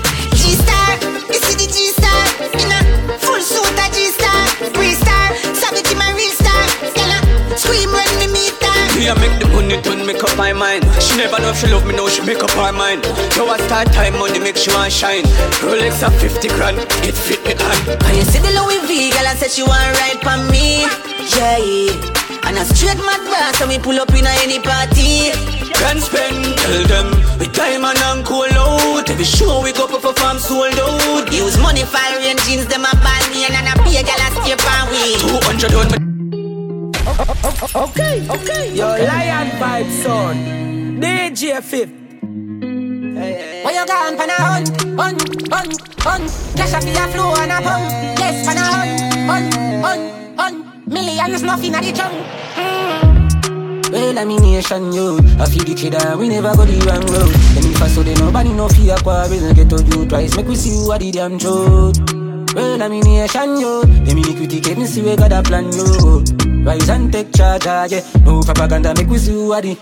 G-Star, 0.42 0.98
you 1.28 1.40
see 1.44 1.56
the 1.60 1.68
G-Star 1.70 2.22
In 2.58 2.72
a 2.74 3.20
full 3.20 3.42
suit 3.42 3.78
of 3.78 3.90
G-Star 3.94 4.48
Free-star, 4.74 5.36
savage 5.54 5.92
in 5.92 5.98
my 5.98 6.12
real 6.18 6.32
star 6.32 6.64
Girl 6.96 7.14
a 7.54 7.58
scream 7.58 7.92
when 7.92 8.10
me 8.18 8.28
meet 8.34 8.58
her 8.64 8.71
Me 9.02 9.08
a 9.10 9.18
make 9.18 9.34
the 9.42 9.50
money 9.50 9.82
done 9.82 10.06
make 10.06 10.22
up 10.22 10.30
my 10.38 10.54
mind. 10.54 10.86
She 11.02 11.18
never 11.18 11.42
know 11.42 11.50
if 11.50 11.58
she 11.58 11.66
love 11.74 11.90
me 11.90 11.98
now 11.98 12.06
she 12.06 12.22
make 12.22 12.46
up 12.46 12.54
her 12.54 12.70
mind. 12.70 13.02
So 13.34 13.50
I 13.50 13.58
start 13.66 13.90
time 13.98 14.14
money 14.14 14.38
make 14.38 14.54
she 14.62 14.70
want 14.70 14.94
shine. 14.94 15.26
Rolex 15.66 16.06
at 16.06 16.14
50 16.22 16.48
grand, 16.54 16.78
it 17.02 17.18
fit 17.18 17.42
me 17.42 17.58
hand. 17.58 17.98
And 17.98 18.14
you 18.14 18.22
see 18.30 18.38
the 18.38 18.54
Louis 18.54 18.78
V, 18.86 19.10
girl, 19.10 19.26
I 19.26 19.34
said 19.34 19.50
she 19.50 19.66
want 19.66 19.90
ride 19.98 20.22
for 20.22 20.38
me. 20.54 20.86
Yeah. 21.34 22.46
And 22.46 22.62
a 22.62 22.64
straight 22.70 23.02
mad 23.02 23.26
brass, 23.26 23.58
and 23.58 23.74
we 23.74 23.82
pull 23.82 23.98
up 23.98 24.14
in 24.14 24.22
a 24.22 24.34
any 24.46 24.62
party. 24.62 25.34
Can 25.82 25.98
spend, 25.98 26.62
tell 26.62 26.86
them, 26.86 27.10
with 27.42 27.58
diamond 27.58 27.98
and 27.98 28.22
cool 28.22 28.54
out. 28.54 29.10
Every 29.10 29.26
show 29.26 29.66
we 29.66 29.74
go 29.74 29.90
up 29.90 29.98
a 29.98 30.14
farm 30.14 30.38
sold 30.38 30.78
out. 30.78 31.26
Use 31.34 31.58
money 31.58 31.90
for 31.90 31.98
and 32.22 32.38
jeans, 32.46 32.70
them 32.70 32.86
a 32.86 32.94
buy 33.02 33.18
me, 33.34 33.50
and 33.50 33.66
a 33.66 33.74
pay 33.82 34.06
girl, 34.06 34.22
I 34.22 34.30
stay 34.46 34.54
pan 34.62 34.94
we. 34.94 35.18
200 35.18 35.74
on 35.74 35.90
me. 35.90 36.11
Okay, 37.02 38.22
okay. 38.30 38.76
Your 38.76 38.94
lion 38.94 39.50
vibe 39.58 39.90
son. 40.04 40.36
DJ 41.02 41.58
FIF. 41.64 41.90
Where 43.66 43.74
you 43.74 43.86
gone, 43.88 44.18
pan 44.18 44.30
a 44.30 44.38
hunt, 44.38 44.70
hunt, 44.94 45.22
hunt, 45.50 45.74
hunt. 45.98 46.30
Cash 46.56 46.74
up 46.74 46.84
your 46.86 47.08
flow 47.10 47.34
and 47.42 47.52
a 47.52 47.62
pump. 47.62 47.86
Yes, 48.22 48.46
pan 48.46 48.58
a 48.58 48.66
hunt, 48.70 49.02
hunt, 49.26 49.54
hunt, 49.82 50.40
hunt. 50.40 50.88
Millions 50.88 51.42
nothing 51.42 51.74
at 51.74 51.84
the 51.84 51.92
jump 51.92 52.14
mm. 52.56 53.92
Well, 53.92 54.20
I'm 54.20 54.30
in 54.30 54.42
nation, 54.42 54.94
yo. 54.94 55.18
I 55.40 55.46
feel 55.50 55.64
the 55.64 55.74
kid 55.74 55.96
we 56.20 56.30
never 56.30 56.56
go 56.56 56.66
the 56.66 56.78
wrong 56.86 57.02
road. 57.10 57.34
Them 57.56 57.72
if 57.72 57.82
I 57.82 57.88
saw 57.88 58.04
they 58.04 58.14
nobody 58.16 58.54
no 58.54 58.70
fear 58.70 58.98
quarrel 58.98 59.54
Get 59.54 59.70
to 59.70 59.84
you 59.84 60.06
twice, 60.06 60.36
make 60.36 60.48
we 60.48 60.56
see 60.56 60.70
who 60.70 60.92
are 60.92 61.00
the 61.00 61.12
damn 61.12 61.40
truth. 61.40 61.98
Well, 62.54 62.84
I'm 62.84 62.92
in 62.94 63.02
nation, 63.02 63.60
yo. 63.60 63.82
Them 63.82 64.18
iniquity 64.18 64.60
get 64.60 64.78
me 64.78 64.86
see 64.86 65.02
we 65.02 65.16
got 65.16 65.32
a 65.32 65.42
plan, 65.42 65.72
yo 65.72 66.51
Rise 66.64 66.90
and 66.90 67.12
take 67.12 67.34
charge, 67.34 67.66
ah, 67.66 67.88
yeah 67.90 68.02
No 68.24 68.42
propaganda, 68.42 68.94
make 68.94 69.08
we 69.10 69.18
who 69.20 69.52
are 69.52 69.62
the 69.62 69.78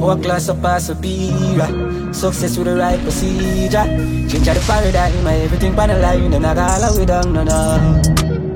Our 0.00 0.16
class 0.16 0.48
up 0.48 0.62
pass 0.62 0.86
superior. 0.86 2.12
Success 2.12 2.56
with 2.58 2.66
the 2.66 2.76
right 2.76 3.00
procedure. 3.00 3.84
Change 4.28 4.46
the 4.46 4.62
paradigm, 4.66 5.26
ah, 5.26 5.30
everything 5.30 5.74
pan 5.74 5.88
the 5.88 5.98
line, 5.98 6.32
and 6.32 6.46
I 6.46 6.54
got 6.54 6.82
all 6.82 6.98
we 6.98 7.04
down, 7.06 7.32
no. 7.32 8.02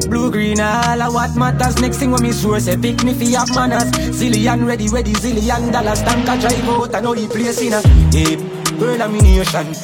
Blue, 0.08 0.30
green, 0.30 0.60
all 0.60 1.02
of 1.02 1.14
what 1.14 1.34
matters. 1.36 1.80
Next 1.80 1.98
thing 1.98 2.12
when 2.12 2.22
me 2.22 2.30
source, 2.30 2.64
say 2.64 2.76
pick 2.76 3.02
me 3.02 3.12
fi 3.14 3.32
have 3.34 3.52
manners. 3.54 3.90
Zillion 4.14 4.66
ready, 4.66 4.88
ready, 4.88 5.12
zillion 5.12 5.72
dollars. 5.72 6.02
Tank 6.02 6.28
a 6.28 6.38
drive 6.38 6.68
out, 6.68 6.94
I 6.94 7.00
know 7.00 7.14
the 7.14 7.26
place 7.26 7.60
in 7.60 7.72
a. 7.74 7.80
Hey, 8.14 8.36
girl, 8.78 9.02
I'm 9.02 9.14
in 9.14 9.24
nation. 9.24 9.74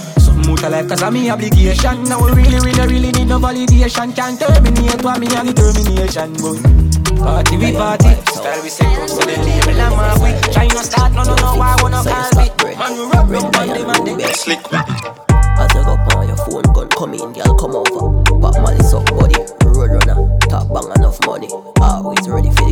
Of 0.43 0.63
life, 0.71 0.89
cause 0.89 1.03
I'm 1.03 1.15
me 1.15 1.31
obligation. 1.31 2.05
Now 2.05 2.25
we 2.25 2.33
really, 2.33 2.59
really, 2.59 2.87
really 2.87 3.13
need 3.13 3.29
no 3.29 3.39
validation. 3.39 4.15
Can't 4.15 4.39
terminate 4.39 5.03
what 5.03 5.21
me 5.21 5.29
and 5.35 5.55
determination. 5.55 6.33
But 6.35 6.92
party, 7.23 7.57
we 7.57 7.73
party. 7.73 8.13
Style 8.35 8.63
we 8.63 8.69
set 8.69 8.99
up, 8.99 9.09
so 9.09 9.23
the 9.23 9.37
label 9.39 9.81
I'm 9.81 9.93
off 9.95 10.23
we. 10.23 10.53
Try 10.53 10.67
not 10.69 10.85
start, 10.85 11.13
no, 11.13 11.23
no, 11.23 11.35
no, 11.37 11.57
why 11.57 11.77
wanna 11.81 12.03
call 12.03 12.31
me? 12.37 12.51
Man, 12.77 12.93
we 12.99 13.05
rock, 13.07 13.31
rock, 13.31 13.57
on 13.59 13.69
them 13.69 13.91
and 13.91 14.21
they 14.21 14.33
Slick 14.33 14.63
with 14.71 14.83
it. 14.83 15.23
As 15.59 15.71
you 15.75 15.85
go 15.85 15.95
on 16.19 16.27
your 16.29 16.37
phone, 16.37 16.67
gun 16.75 16.89
come 16.91 17.15
in, 17.15 17.33
girl, 17.33 17.55
come 17.55 17.77
over. 17.77 18.25
Pop 18.41 18.55
money, 18.61 18.83
suck 18.83 19.07
body, 19.15 19.39
road 19.65 19.91
runner, 19.95 20.39
top 20.51 20.67
bang 20.73 20.91
enough 20.97 21.19
money. 21.27 21.49
Always 21.81 22.29
ready 22.29 22.51
for 22.51 22.67
the 22.67 22.72